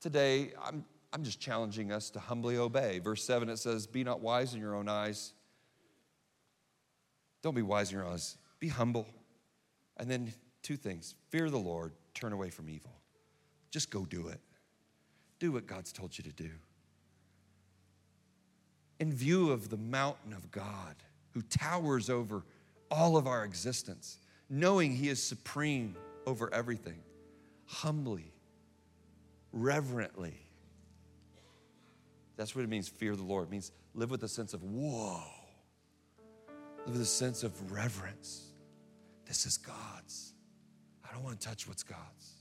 Today, 0.00 0.52
I'm, 0.64 0.86
I'm 1.12 1.22
just 1.22 1.38
challenging 1.38 1.92
us 1.92 2.08
to 2.10 2.18
humbly 2.18 2.56
obey. 2.56 2.98
Verse 2.98 3.22
7, 3.22 3.50
it 3.50 3.58
says, 3.58 3.86
Be 3.86 4.04
not 4.04 4.22
wise 4.22 4.54
in 4.54 4.60
your 4.60 4.74
own 4.74 4.88
eyes. 4.88 5.34
Don't 7.42 7.54
be 7.54 7.60
wise 7.60 7.92
in 7.92 7.98
your 7.98 8.08
eyes. 8.08 8.38
Be 8.58 8.68
humble. 8.68 9.06
And 9.98 10.10
then 10.10 10.32
two 10.62 10.78
things 10.78 11.14
fear 11.28 11.50
the 11.50 11.58
Lord, 11.58 11.92
turn 12.14 12.32
away 12.32 12.48
from 12.48 12.70
evil. 12.70 12.92
Just 13.70 13.90
go 13.90 14.06
do 14.06 14.28
it. 14.28 14.40
Do 15.38 15.52
what 15.52 15.66
God's 15.66 15.92
told 15.92 16.16
you 16.16 16.24
to 16.24 16.32
do. 16.32 16.52
In 18.98 19.12
view 19.12 19.50
of 19.50 19.68
the 19.68 19.76
mountain 19.76 20.32
of 20.32 20.50
God, 20.50 20.96
who 21.32 21.42
towers 21.42 22.10
over 22.10 22.44
all 22.90 23.16
of 23.16 23.26
our 23.26 23.44
existence, 23.44 24.18
knowing 24.48 24.94
He 24.94 25.08
is 25.08 25.22
supreme 25.22 25.96
over 26.26 26.52
everything, 26.52 27.00
humbly, 27.66 28.32
reverently. 29.52 30.34
That's 32.36 32.54
what 32.54 32.64
it 32.64 32.68
means, 32.68 32.88
fear 32.88 33.14
the 33.16 33.22
Lord. 33.22 33.48
It 33.48 33.50
means 33.50 33.72
live 33.94 34.10
with 34.10 34.22
a 34.22 34.28
sense 34.28 34.54
of, 34.54 34.62
whoa, 34.62 35.22
live 36.86 36.94
with 36.94 37.02
a 37.02 37.06
sense 37.06 37.42
of 37.42 37.72
reverence. 37.72 38.52
This 39.26 39.46
is 39.46 39.56
God's. 39.56 40.32
I 41.08 41.12
don't 41.12 41.22
want 41.22 41.40
to 41.40 41.46
touch 41.46 41.68
what's 41.68 41.82
God's. 41.82 42.32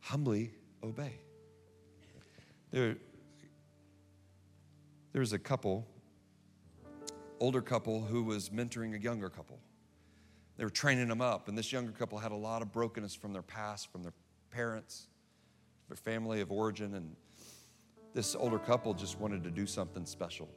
Humbly 0.00 0.52
obey. 0.82 1.12
There, 2.70 2.96
there 5.12 5.20
was 5.20 5.32
a 5.32 5.38
couple 5.38 5.86
older 7.40 7.60
couple 7.60 8.00
who 8.00 8.22
was 8.22 8.50
mentoring 8.50 8.94
a 8.94 9.00
younger 9.00 9.28
couple. 9.28 9.58
They 10.56 10.64
were 10.64 10.70
training 10.70 11.08
them 11.08 11.20
up, 11.20 11.48
and 11.48 11.56
this 11.56 11.72
younger 11.72 11.92
couple 11.92 12.18
had 12.18 12.32
a 12.32 12.36
lot 12.36 12.62
of 12.62 12.72
brokenness 12.72 13.14
from 13.14 13.32
their 13.32 13.42
past, 13.42 13.92
from 13.92 14.02
their 14.02 14.14
parents, 14.50 15.06
their 15.88 15.96
family 15.96 16.40
of 16.40 16.50
origin, 16.50 16.94
and 16.94 17.14
this 18.12 18.34
older 18.34 18.58
couple 18.58 18.92
just 18.94 19.20
wanted 19.20 19.44
to 19.44 19.50
do 19.50 19.66
something 19.66 20.04
special. 20.04 20.48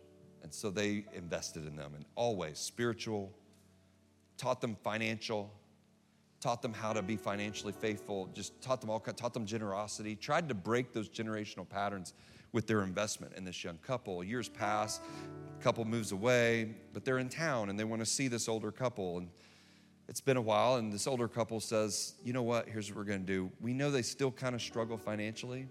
And 0.42 0.52
so 0.52 0.72
they 0.72 1.06
invested 1.14 1.68
in 1.68 1.76
them, 1.76 1.94
and 1.96 2.06
always 2.16 2.58
spiritual, 2.58 3.32
taught 4.38 4.60
them 4.60 4.76
financial, 4.84 5.54
taught 6.40 6.64
them 6.64 6.74
how 6.74 6.94
to 6.94 7.04
be 7.04 7.16
financially 7.16 7.74
faithful, 7.74 8.28
just 8.34 8.60
taught 8.60 8.82
them 8.82 8.90
all, 8.90 9.00
taught 9.00 9.34
them 9.36 9.46
generosity, 9.46 10.16
tried 10.16 10.50
to 10.50 10.56
break 10.56 10.94
those 10.94 11.08
generational 11.08 11.70
patterns 11.70 12.16
with 12.54 12.68
their 12.68 12.84
investment 12.84 13.34
in 13.36 13.46
this 13.46 13.64
young 13.64 13.78
couple. 13.78 14.24
Years 14.24 14.50
pass, 14.50 15.00
couple 15.62 15.86
moves 15.86 16.12
away, 16.12 16.76
but 16.94 17.06
they're 17.06 17.20
in 17.20 17.30
town 17.30 17.70
and 17.70 17.80
they 17.80 17.84
want 17.84 18.02
to 18.02 18.06
see 18.06 18.28
this 18.28 18.50
older 18.50 18.72
couple. 18.72 19.20
And 19.20 19.30
it's 20.08 20.22
been 20.22 20.38
a 20.38 20.42
while, 20.42 20.76
and 20.76 20.92
this 20.92 21.08
older 21.08 21.28
couple 21.28 21.60
says, 21.60 22.16
You 22.24 22.34
know 22.34 22.44
what? 22.44 22.68
Here's 22.68 22.90
what 22.90 22.98
we're 22.98 23.06
going 23.06 23.22
to 23.22 23.26
do. 23.26 23.52
We 23.62 23.74
know 23.74 23.92
they 23.92 24.02
still 24.02 24.32
kind 24.32 24.56
of 24.56 24.62
struggle 24.62 24.98
financially, 24.98 25.68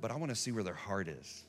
but 0.00 0.10
I 0.10 0.16
want 0.16 0.30
to 0.30 0.36
see 0.36 0.50
where 0.50 0.64
their 0.64 0.74
heart 0.74 1.08
is. 1.08 1.44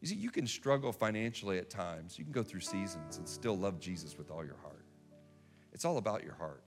You 0.00 0.08
see, 0.08 0.16
you 0.16 0.30
can 0.30 0.46
struggle 0.46 0.92
financially 0.92 1.58
at 1.58 1.68
times. 1.68 2.18
You 2.18 2.24
can 2.24 2.32
go 2.32 2.42
through 2.42 2.60
seasons 2.60 3.18
and 3.18 3.28
still 3.28 3.56
love 3.56 3.78
Jesus 3.78 4.16
with 4.16 4.30
all 4.30 4.44
your 4.44 4.56
heart. 4.62 4.84
It's 5.72 5.84
all 5.84 5.98
about 5.98 6.24
your 6.24 6.34
heart. 6.34 6.64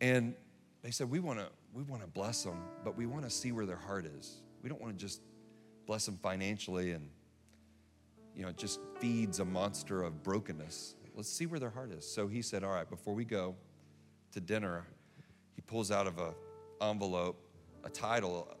And 0.00 0.34
they 0.82 0.90
said, 0.90 1.10
We 1.10 1.20
want 1.20 1.38
to 1.38 1.46
we 1.72 1.82
want 1.82 2.02
to 2.02 2.08
bless 2.08 2.42
them, 2.42 2.60
but 2.84 2.96
we 2.96 3.06
want 3.06 3.24
to 3.24 3.30
see 3.30 3.52
where 3.52 3.66
their 3.66 3.76
heart 3.76 4.06
is. 4.06 4.42
We 4.62 4.68
don't 4.68 4.80
want 4.80 4.98
to 4.98 4.98
just 4.98 5.22
bless 5.86 6.06
them 6.06 6.18
financially 6.22 6.92
and 6.92 7.08
you 8.36 8.42
know 8.42 8.48
it 8.48 8.56
just 8.56 8.78
feeds 9.00 9.40
a 9.40 9.44
monster 9.44 10.04
of 10.04 10.22
brokenness 10.22 10.94
let's 11.16 11.28
see 11.28 11.46
where 11.46 11.58
their 11.58 11.70
heart 11.70 11.90
is 11.90 12.06
so 12.06 12.28
he 12.28 12.42
said 12.42 12.62
all 12.62 12.70
right 12.70 12.88
before 12.88 13.12
we 13.12 13.24
go 13.24 13.56
to 14.32 14.40
dinner, 14.40 14.86
he 15.54 15.62
pulls 15.62 15.90
out 15.90 16.06
of 16.06 16.18
a 16.18 16.34
envelope 16.82 17.42
a 17.84 17.88
title 17.88 18.56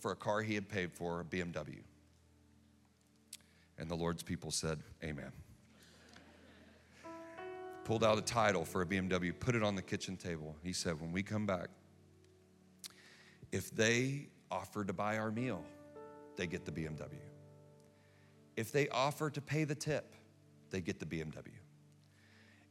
for 0.00 0.12
a 0.12 0.16
car 0.16 0.42
he 0.42 0.54
had 0.54 0.68
paid 0.68 0.92
for, 0.92 1.20
a 1.20 1.24
BMW. 1.24 1.82
And 3.78 3.88
the 3.88 3.94
Lord's 3.94 4.22
people 4.22 4.50
said, 4.50 4.80
Amen. 5.02 5.32
Pulled 7.84 8.04
out 8.04 8.18
a 8.18 8.22
title 8.22 8.64
for 8.64 8.82
a 8.82 8.86
BMW, 8.86 9.32
put 9.38 9.54
it 9.54 9.62
on 9.62 9.74
the 9.74 9.82
kitchen 9.82 10.16
table. 10.16 10.56
He 10.62 10.72
said, 10.72 11.00
When 11.00 11.12
we 11.12 11.22
come 11.22 11.46
back, 11.46 11.68
if 13.52 13.70
they 13.74 14.28
offer 14.50 14.84
to 14.84 14.92
buy 14.92 15.18
our 15.18 15.30
meal, 15.30 15.62
they 16.36 16.46
get 16.46 16.64
the 16.64 16.72
BMW. 16.72 17.18
If 18.56 18.72
they 18.72 18.88
offer 18.88 19.30
to 19.30 19.40
pay 19.40 19.64
the 19.64 19.74
tip, 19.74 20.14
they 20.70 20.80
get 20.80 20.98
the 20.98 21.06
BMW. 21.06 21.52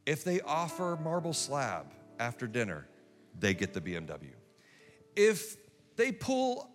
If 0.06 0.24
they 0.24 0.40
offer 0.40 0.98
marble 1.02 1.32
slab 1.32 1.92
after 2.18 2.46
dinner, 2.46 2.86
they 3.38 3.54
get 3.54 3.74
the 3.74 3.80
BMW. 3.80 4.32
If 5.16 5.56
they 5.96 6.12
pull 6.12 6.70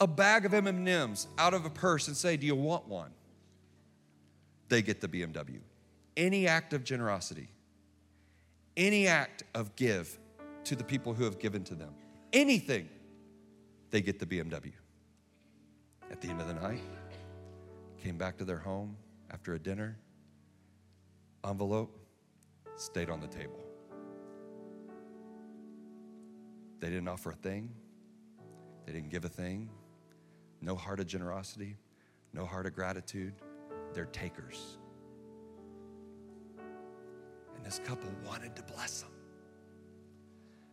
a 0.00 0.06
bag 0.06 0.44
of 0.44 0.54
M&Ms 0.54 1.26
out 1.38 1.54
of 1.54 1.64
a 1.64 1.70
purse 1.70 2.08
and 2.08 2.16
say, 2.16 2.36
"Do 2.36 2.46
you 2.46 2.54
want 2.54 2.86
one?" 2.86 3.12
They 4.68 4.82
get 4.82 5.00
the 5.00 5.08
BMW. 5.08 5.60
Any 6.16 6.46
act 6.46 6.72
of 6.72 6.84
generosity, 6.84 7.48
any 8.76 9.06
act 9.06 9.42
of 9.54 9.74
give 9.74 10.18
to 10.64 10.76
the 10.76 10.84
people 10.84 11.14
who 11.14 11.24
have 11.24 11.38
given 11.38 11.64
to 11.64 11.74
them, 11.74 11.94
anything, 12.32 12.88
they 13.90 14.00
get 14.00 14.18
the 14.18 14.26
BMW. 14.26 14.72
At 16.10 16.20
the 16.20 16.28
end 16.28 16.40
of 16.40 16.48
the 16.48 16.54
night, 16.54 16.82
came 18.02 18.16
back 18.16 18.36
to 18.38 18.44
their 18.44 18.58
home 18.58 18.96
after 19.30 19.54
a 19.54 19.58
dinner, 19.58 19.98
envelope 21.44 21.98
stayed 22.76 23.10
on 23.10 23.20
the 23.20 23.26
table. 23.26 23.64
They 26.80 26.88
didn't 26.88 27.08
offer 27.08 27.30
a 27.30 27.34
thing, 27.34 27.70
they 28.86 28.92
didn't 28.92 29.10
give 29.10 29.24
a 29.24 29.28
thing. 29.28 29.68
No 30.60 30.74
heart 30.74 30.98
of 30.98 31.06
generosity, 31.06 31.76
no 32.32 32.44
heart 32.44 32.66
of 32.66 32.74
gratitude. 32.74 33.34
They're 33.94 34.06
takers. 34.06 34.78
And 37.56 37.64
this 37.64 37.80
couple 37.84 38.10
wanted 38.26 38.56
to 38.56 38.62
bless 38.62 39.02
them. 39.02 39.12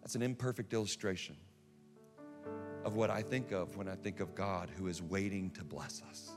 That's 0.02 0.16
an 0.16 0.22
imperfect 0.22 0.74
illustration 0.74 1.36
of 2.86 2.96
what 2.96 3.10
I 3.10 3.24
think 3.24 3.52
of 3.52 3.76
when 3.76 3.90
I 3.90 3.96
think 3.96 4.20
of 4.20 4.36
God 4.36 4.70
who 4.78 4.88
is 4.88 5.02
waiting 5.02 5.50
to 5.52 5.64
bless 5.64 6.04
us. 6.10 6.32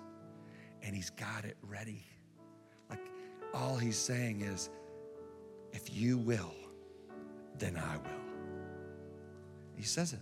And 0.82 0.96
He's 0.96 1.10
got 1.10 1.44
it 1.44 1.56
ready. 1.62 2.04
Like 2.88 3.02
all 3.54 3.76
He's 3.76 3.98
saying 3.98 4.40
is, 4.40 4.70
if 5.72 5.94
you 5.94 6.16
will, 6.16 6.54
then 7.58 7.76
I 7.76 7.98
will. 7.98 8.24
He 9.76 9.84
says 9.84 10.14
it. 10.14 10.20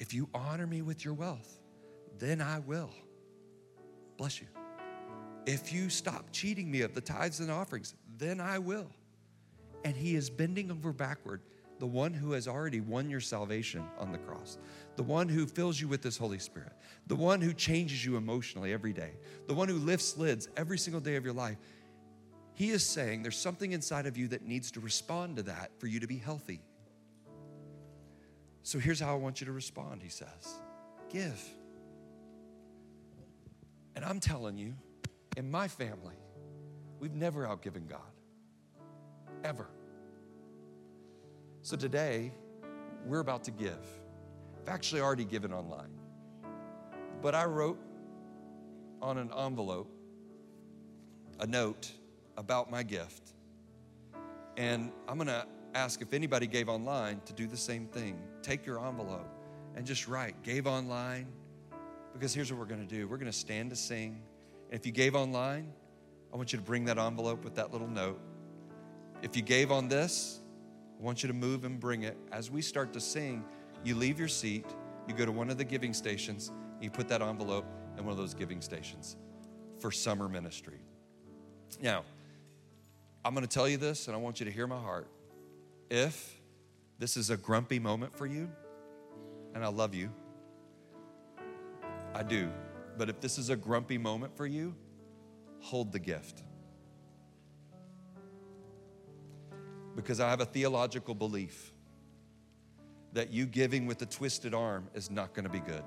If 0.00 0.12
you 0.12 0.28
honor 0.34 0.66
me 0.66 0.82
with 0.82 1.04
your 1.04 1.14
wealth, 1.14 1.60
then 2.18 2.40
I 2.40 2.58
will. 2.58 2.90
Bless 4.16 4.40
you. 4.40 4.48
If 5.46 5.72
you 5.72 5.88
stop 5.88 6.26
cheating 6.32 6.70
me 6.70 6.82
of 6.82 6.94
the 6.94 7.00
tithes 7.00 7.40
and 7.40 7.50
offerings, 7.50 7.94
then 8.18 8.40
I 8.40 8.58
will. 8.58 8.88
And 9.84 9.96
he 9.96 10.16
is 10.16 10.28
bending 10.28 10.70
over 10.70 10.92
backward, 10.92 11.40
the 11.80 11.86
one 11.86 12.12
who 12.12 12.32
has 12.32 12.46
already 12.46 12.80
won 12.80 13.08
your 13.08 13.20
salvation 13.20 13.82
on 13.98 14.12
the 14.12 14.18
cross, 14.18 14.58
the 14.96 15.02
one 15.02 15.28
who 15.28 15.46
fills 15.46 15.80
you 15.80 15.88
with 15.88 16.02
this 16.02 16.18
Holy 16.18 16.38
Spirit, 16.38 16.72
the 17.06 17.16
one 17.16 17.40
who 17.40 17.54
changes 17.54 18.04
you 18.04 18.16
emotionally 18.16 18.72
every 18.72 18.92
day, 18.92 19.12
the 19.48 19.54
one 19.54 19.66
who 19.66 19.76
lifts 19.76 20.18
lids 20.18 20.48
every 20.58 20.78
single 20.78 21.00
day 21.00 21.16
of 21.16 21.24
your 21.24 21.32
life. 21.32 21.56
He 22.52 22.68
is 22.68 22.84
saying 22.84 23.22
there's 23.22 23.38
something 23.38 23.72
inside 23.72 24.04
of 24.04 24.18
you 24.18 24.28
that 24.28 24.42
needs 24.42 24.70
to 24.72 24.80
respond 24.80 25.36
to 25.36 25.42
that 25.44 25.70
for 25.78 25.86
you 25.86 26.00
to 26.00 26.06
be 26.06 26.18
healthy. 26.18 26.60
So 28.62 28.78
here's 28.78 29.00
how 29.00 29.14
I 29.14 29.18
want 29.18 29.40
you 29.40 29.46
to 29.46 29.52
respond, 29.52 30.02
he 30.02 30.10
says 30.10 30.60
give. 31.08 31.42
And 33.96 34.04
I'm 34.04 34.20
telling 34.20 34.56
you, 34.56 34.74
in 35.36 35.50
my 35.50 35.66
family, 35.66 36.14
we've 37.00 37.14
never 37.14 37.46
outgiven 37.46 37.88
God. 37.88 38.00
Ever. 39.42 39.66
So 41.70 41.76
today, 41.76 42.32
we're 43.06 43.20
about 43.20 43.44
to 43.44 43.52
give. 43.52 43.78
I've 44.60 44.68
actually 44.68 45.02
already 45.02 45.24
given 45.24 45.52
online. 45.52 45.92
But 47.22 47.36
I 47.36 47.44
wrote 47.44 47.78
on 49.00 49.18
an 49.18 49.30
envelope 49.38 49.88
a 51.38 51.46
note 51.46 51.92
about 52.36 52.72
my 52.72 52.82
gift. 52.82 53.34
And 54.56 54.90
I'm 55.06 55.14
going 55.14 55.28
to 55.28 55.46
ask 55.72 56.02
if 56.02 56.12
anybody 56.12 56.48
gave 56.48 56.68
online 56.68 57.20
to 57.26 57.32
do 57.32 57.46
the 57.46 57.56
same 57.56 57.86
thing. 57.86 58.20
Take 58.42 58.66
your 58.66 58.84
envelope 58.84 59.32
and 59.76 59.86
just 59.86 60.08
write, 60.08 60.42
gave 60.42 60.66
online. 60.66 61.28
Because 62.14 62.34
here's 62.34 62.50
what 62.50 62.58
we're 62.58 62.66
going 62.66 62.84
to 62.84 62.94
do 62.96 63.06
we're 63.06 63.16
going 63.16 63.30
to 63.30 63.38
stand 63.38 63.70
to 63.70 63.76
sing. 63.76 64.20
And 64.72 64.80
if 64.80 64.84
you 64.84 64.90
gave 64.90 65.14
online, 65.14 65.72
I 66.34 66.36
want 66.36 66.52
you 66.52 66.58
to 66.58 66.64
bring 66.64 66.86
that 66.86 66.98
envelope 66.98 67.44
with 67.44 67.54
that 67.54 67.70
little 67.70 67.86
note. 67.86 68.20
If 69.22 69.36
you 69.36 69.42
gave 69.42 69.70
on 69.70 69.86
this, 69.86 70.39
I 71.00 71.02
want 71.02 71.22
you 71.22 71.28
to 71.28 71.34
move 71.34 71.64
and 71.64 71.80
bring 71.80 72.02
it. 72.02 72.16
As 72.30 72.50
we 72.50 72.60
start 72.60 72.92
to 72.92 73.00
sing, 73.00 73.42
you 73.84 73.94
leave 73.94 74.18
your 74.18 74.28
seat, 74.28 74.66
you 75.08 75.14
go 75.14 75.24
to 75.24 75.32
one 75.32 75.48
of 75.48 75.56
the 75.56 75.64
giving 75.64 75.94
stations, 75.94 76.52
you 76.80 76.90
put 76.90 77.08
that 77.08 77.22
envelope 77.22 77.64
in 77.96 78.04
one 78.04 78.12
of 78.12 78.18
those 78.18 78.34
giving 78.34 78.60
stations 78.60 79.16
for 79.78 79.90
summer 79.90 80.28
ministry. 80.28 80.78
Now, 81.80 82.04
I'm 83.24 83.34
going 83.34 83.46
to 83.46 83.52
tell 83.52 83.68
you 83.68 83.78
this, 83.78 84.08
and 84.08 84.16
I 84.16 84.18
want 84.18 84.40
you 84.40 84.46
to 84.46 84.52
hear 84.52 84.66
my 84.66 84.78
heart. 84.78 85.08
If 85.90 86.38
this 86.98 87.16
is 87.16 87.30
a 87.30 87.36
grumpy 87.36 87.78
moment 87.78 88.16
for 88.16 88.26
you, 88.26 88.50
and 89.54 89.64
I 89.64 89.68
love 89.68 89.94
you, 89.94 90.10
I 92.14 92.22
do. 92.22 92.50
But 92.98 93.08
if 93.08 93.20
this 93.20 93.38
is 93.38 93.48
a 93.48 93.56
grumpy 93.56 93.96
moment 93.96 94.36
for 94.36 94.46
you, 94.46 94.74
hold 95.60 95.92
the 95.92 95.98
gift. 95.98 96.42
Because 100.00 100.20
I 100.20 100.30
have 100.30 100.40
a 100.40 100.46
theological 100.46 101.14
belief 101.14 101.72
that 103.12 103.32
you 103.32 103.46
giving 103.46 103.86
with 103.86 104.00
a 104.02 104.06
twisted 104.06 104.54
arm 104.54 104.88
is 104.94 105.10
not 105.10 105.34
going 105.34 105.44
to 105.44 105.50
be 105.50 105.60
good. 105.60 105.82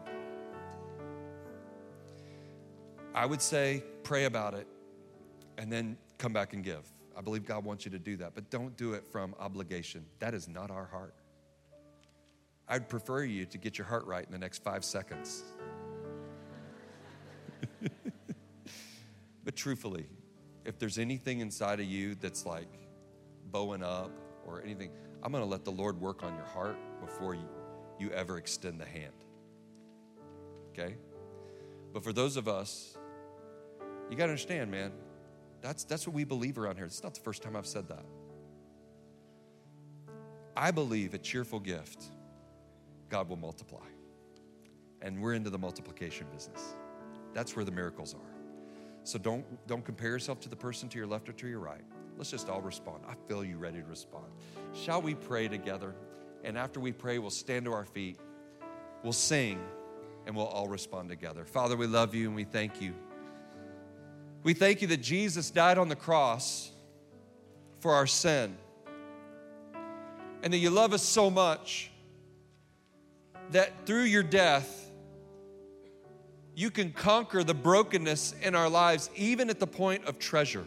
I 3.15 3.25
would 3.25 3.41
say 3.41 3.83
pray 4.03 4.25
about 4.25 4.53
it 4.53 4.67
and 5.57 5.71
then 5.71 5.97
come 6.17 6.33
back 6.33 6.53
and 6.53 6.63
give. 6.63 6.87
I 7.17 7.21
believe 7.21 7.45
God 7.45 7.63
wants 7.63 7.85
you 7.85 7.91
to 7.91 7.99
do 7.99 8.17
that, 8.17 8.33
but 8.33 8.49
don't 8.49 8.75
do 8.75 8.93
it 8.93 9.05
from 9.05 9.35
obligation. 9.39 10.05
That 10.19 10.33
is 10.33 10.47
not 10.47 10.71
our 10.71 10.85
heart. 10.85 11.13
I'd 12.67 12.89
prefer 12.89 13.23
you 13.23 13.45
to 13.45 13.57
get 13.57 13.77
your 13.77 13.85
heart 13.85 14.05
right 14.05 14.25
in 14.25 14.31
the 14.31 14.37
next 14.37 14.63
five 14.63 14.83
seconds. 14.83 15.43
but 19.43 19.55
truthfully, 19.55 20.07
if 20.65 20.79
there's 20.79 20.97
anything 20.97 21.39
inside 21.39 21.79
of 21.79 21.85
you 21.85 22.15
that's 22.15 22.45
like 22.45 22.67
bowing 23.53 23.83
up 23.83 24.11
or 24.45 24.61
anything, 24.61 24.89
I'm 25.21 25.31
going 25.31 25.43
to 25.43 25.49
let 25.49 25.63
the 25.63 25.71
Lord 25.71 26.01
work 26.01 26.23
on 26.23 26.35
your 26.35 26.45
heart 26.45 26.77
before 26.99 27.33
you, 27.33 27.47
you 27.97 28.11
ever 28.11 28.37
extend 28.37 28.81
the 28.81 28.85
hand. 28.85 29.13
Okay? 30.71 30.95
But 31.93 32.03
for 32.03 32.11
those 32.11 32.35
of 32.35 32.49
us, 32.49 32.97
you 34.09 34.17
got 34.17 34.25
to 34.25 34.31
understand, 34.31 34.69
man, 34.69 34.91
that's, 35.61 35.85
that's 35.85 36.05
what 36.05 36.13
we 36.13 36.25
believe 36.25 36.57
around 36.57 36.75
here. 36.75 36.85
It's 36.85 37.03
not 37.03 37.13
the 37.13 37.21
first 37.21 37.41
time 37.41 37.55
I've 37.55 37.67
said 37.67 37.87
that. 37.87 38.03
I 40.57 40.71
believe 40.71 41.13
a 41.13 41.17
cheerful 41.17 41.59
gift, 41.59 42.03
God 43.09 43.29
will 43.29 43.37
multiply. 43.37 43.85
And 45.01 45.21
we're 45.21 45.33
into 45.33 45.49
the 45.49 45.57
multiplication 45.57 46.27
business. 46.33 46.75
That's 47.33 47.55
where 47.55 47.65
the 47.65 47.71
miracles 47.71 48.13
are. 48.13 48.33
So 49.03 49.19
don't, 49.19 49.45
don't 49.67 49.83
compare 49.83 50.09
yourself 50.09 50.39
to 50.41 50.49
the 50.49 50.55
person 50.55 50.89
to 50.89 50.97
your 50.97 51.07
left 51.07 51.29
or 51.29 51.33
to 51.33 51.47
your 51.47 51.59
right. 51.59 51.83
Let's 52.17 52.31
just 52.31 52.49
all 52.49 52.61
respond. 52.61 53.03
I 53.07 53.15
feel 53.27 53.43
you 53.43 53.57
ready 53.57 53.79
to 53.79 53.87
respond. 53.87 54.25
Shall 54.73 55.01
we 55.01 55.15
pray 55.15 55.47
together? 55.47 55.95
And 56.43 56.57
after 56.57 56.79
we 56.79 56.91
pray, 56.91 57.19
we'll 57.19 57.29
stand 57.29 57.65
to 57.65 57.73
our 57.73 57.85
feet, 57.85 58.19
we'll 59.01 59.13
sing, 59.13 59.59
and 60.25 60.35
we'll 60.35 60.45
all 60.45 60.67
respond 60.67 61.09
together. 61.09 61.45
Father, 61.45 61.75
we 61.75 61.87
love 61.87 62.13
you 62.13 62.27
and 62.27 62.35
we 62.35 62.43
thank 62.43 62.81
you. 62.81 62.93
We 64.43 64.53
thank 64.53 64.81
you 64.81 64.87
that 64.89 65.01
Jesus 65.01 65.51
died 65.51 65.77
on 65.77 65.87
the 65.87 65.95
cross 65.95 66.71
for 67.79 67.93
our 67.93 68.07
sin, 68.07 68.57
and 70.41 70.53
that 70.53 70.57
you 70.57 70.69
love 70.69 70.93
us 70.93 71.03
so 71.03 71.29
much 71.29 71.91
that 73.51 73.85
through 73.85 74.03
your 74.03 74.23
death, 74.23 74.91
you 76.55 76.69
can 76.69 76.91
conquer 76.91 77.43
the 77.43 77.53
brokenness 77.53 78.35
in 78.41 78.53
our 78.55 78.69
lives, 78.69 79.09
even 79.15 79.49
at 79.49 79.59
the 79.59 79.67
point 79.67 80.05
of 80.05 80.19
treasure. 80.19 80.65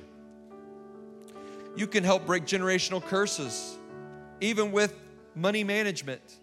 You 1.77 1.87
can 1.87 2.03
help 2.03 2.27
break 2.27 2.45
generational 2.45 3.05
curses, 3.05 3.77
even 4.41 4.73
with 4.73 4.95
money 5.35 5.63
management. 5.63 6.39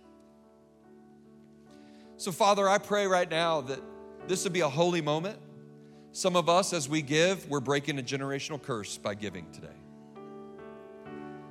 So, 2.17 2.31
Father, 2.31 2.69
I 2.69 2.77
pray 2.77 3.07
right 3.07 3.29
now 3.29 3.61
that 3.61 3.79
this 4.27 4.43
would 4.43 4.53
be 4.53 4.61
a 4.61 4.69
holy 4.69 5.01
moment. 5.01 5.39
Some 6.11 6.35
of 6.35 6.47
us, 6.47 6.71
as 6.71 6.87
we 6.87 7.01
give, 7.01 7.49
we're 7.49 7.59
breaking 7.59 7.99
a 7.99 8.03
generational 8.03 8.61
curse 8.61 8.97
by 8.97 9.15
giving 9.15 9.51
today. 9.51 9.67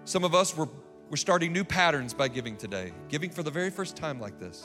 Some 0.05 0.25
of 0.25 0.35
us, 0.35 0.57
we're, 0.57 0.69
We're 1.11 1.17
starting 1.17 1.53
new 1.53 1.65
patterns 1.65 2.15
by 2.15 2.29
giving 2.29 2.57
today, 2.57 2.93
giving 3.11 3.29
for 3.29 3.43
the 3.43 3.51
very 3.51 3.69
first 3.69 3.97
time 3.97 4.19
like 4.19 4.39
this. 4.39 4.65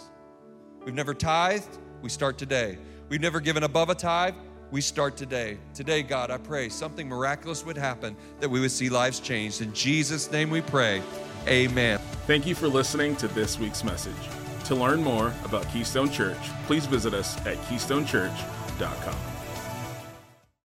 We've 0.85 0.95
never 0.95 1.13
tithed, 1.13 1.77
we 2.01 2.09
start 2.09 2.37
today. 2.37 2.77
We've 3.09 3.19
never 3.19 3.41
given 3.41 3.63
above 3.63 3.89
a 3.89 3.95
tithe, 3.95 4.35
we 4.71 4.81
start 4.81 5.15
today. 5.15 5.57
Today, 5.73 6.03
God, 6.03 6.31
I 6.31 6.37
pray 6.37 6.69
something 6.69 7.07
miraculous 7.07 7.65
would 7.65 7.77
happen 7.77 8.15
that 8.39 8.49
we 8.49 8.59
would 8.59 8.71
see 8.71 8.89
lives 8.89 9.19
changed. 9.19 9.61
In 9.61 9.73
Jesus' 9.73 10.31
name 10.31 10.49
we 10.49 10.61
pray. 10.61 11.01
Amen. 11.47 11.99
Thank 12.25 12.45
you 12.45 12.55
for 12.55 12.67
listening 12.67 13.15
to 13.17 13.27
this 13.29 13.57
week's 13.57 13.83
message. 13.83 14.13
To 14.65 14.75
learn 14.75 15.01
more 15.01 15.33
about 15.45 15.67
Keystone 15.69 16.11
Church, 16.11 16.37
please 16.65 16.85
visit 16.85 17.13
us 17.13 17.37
at 17.45 17.57
keystonechurch.com. 17.69 19.36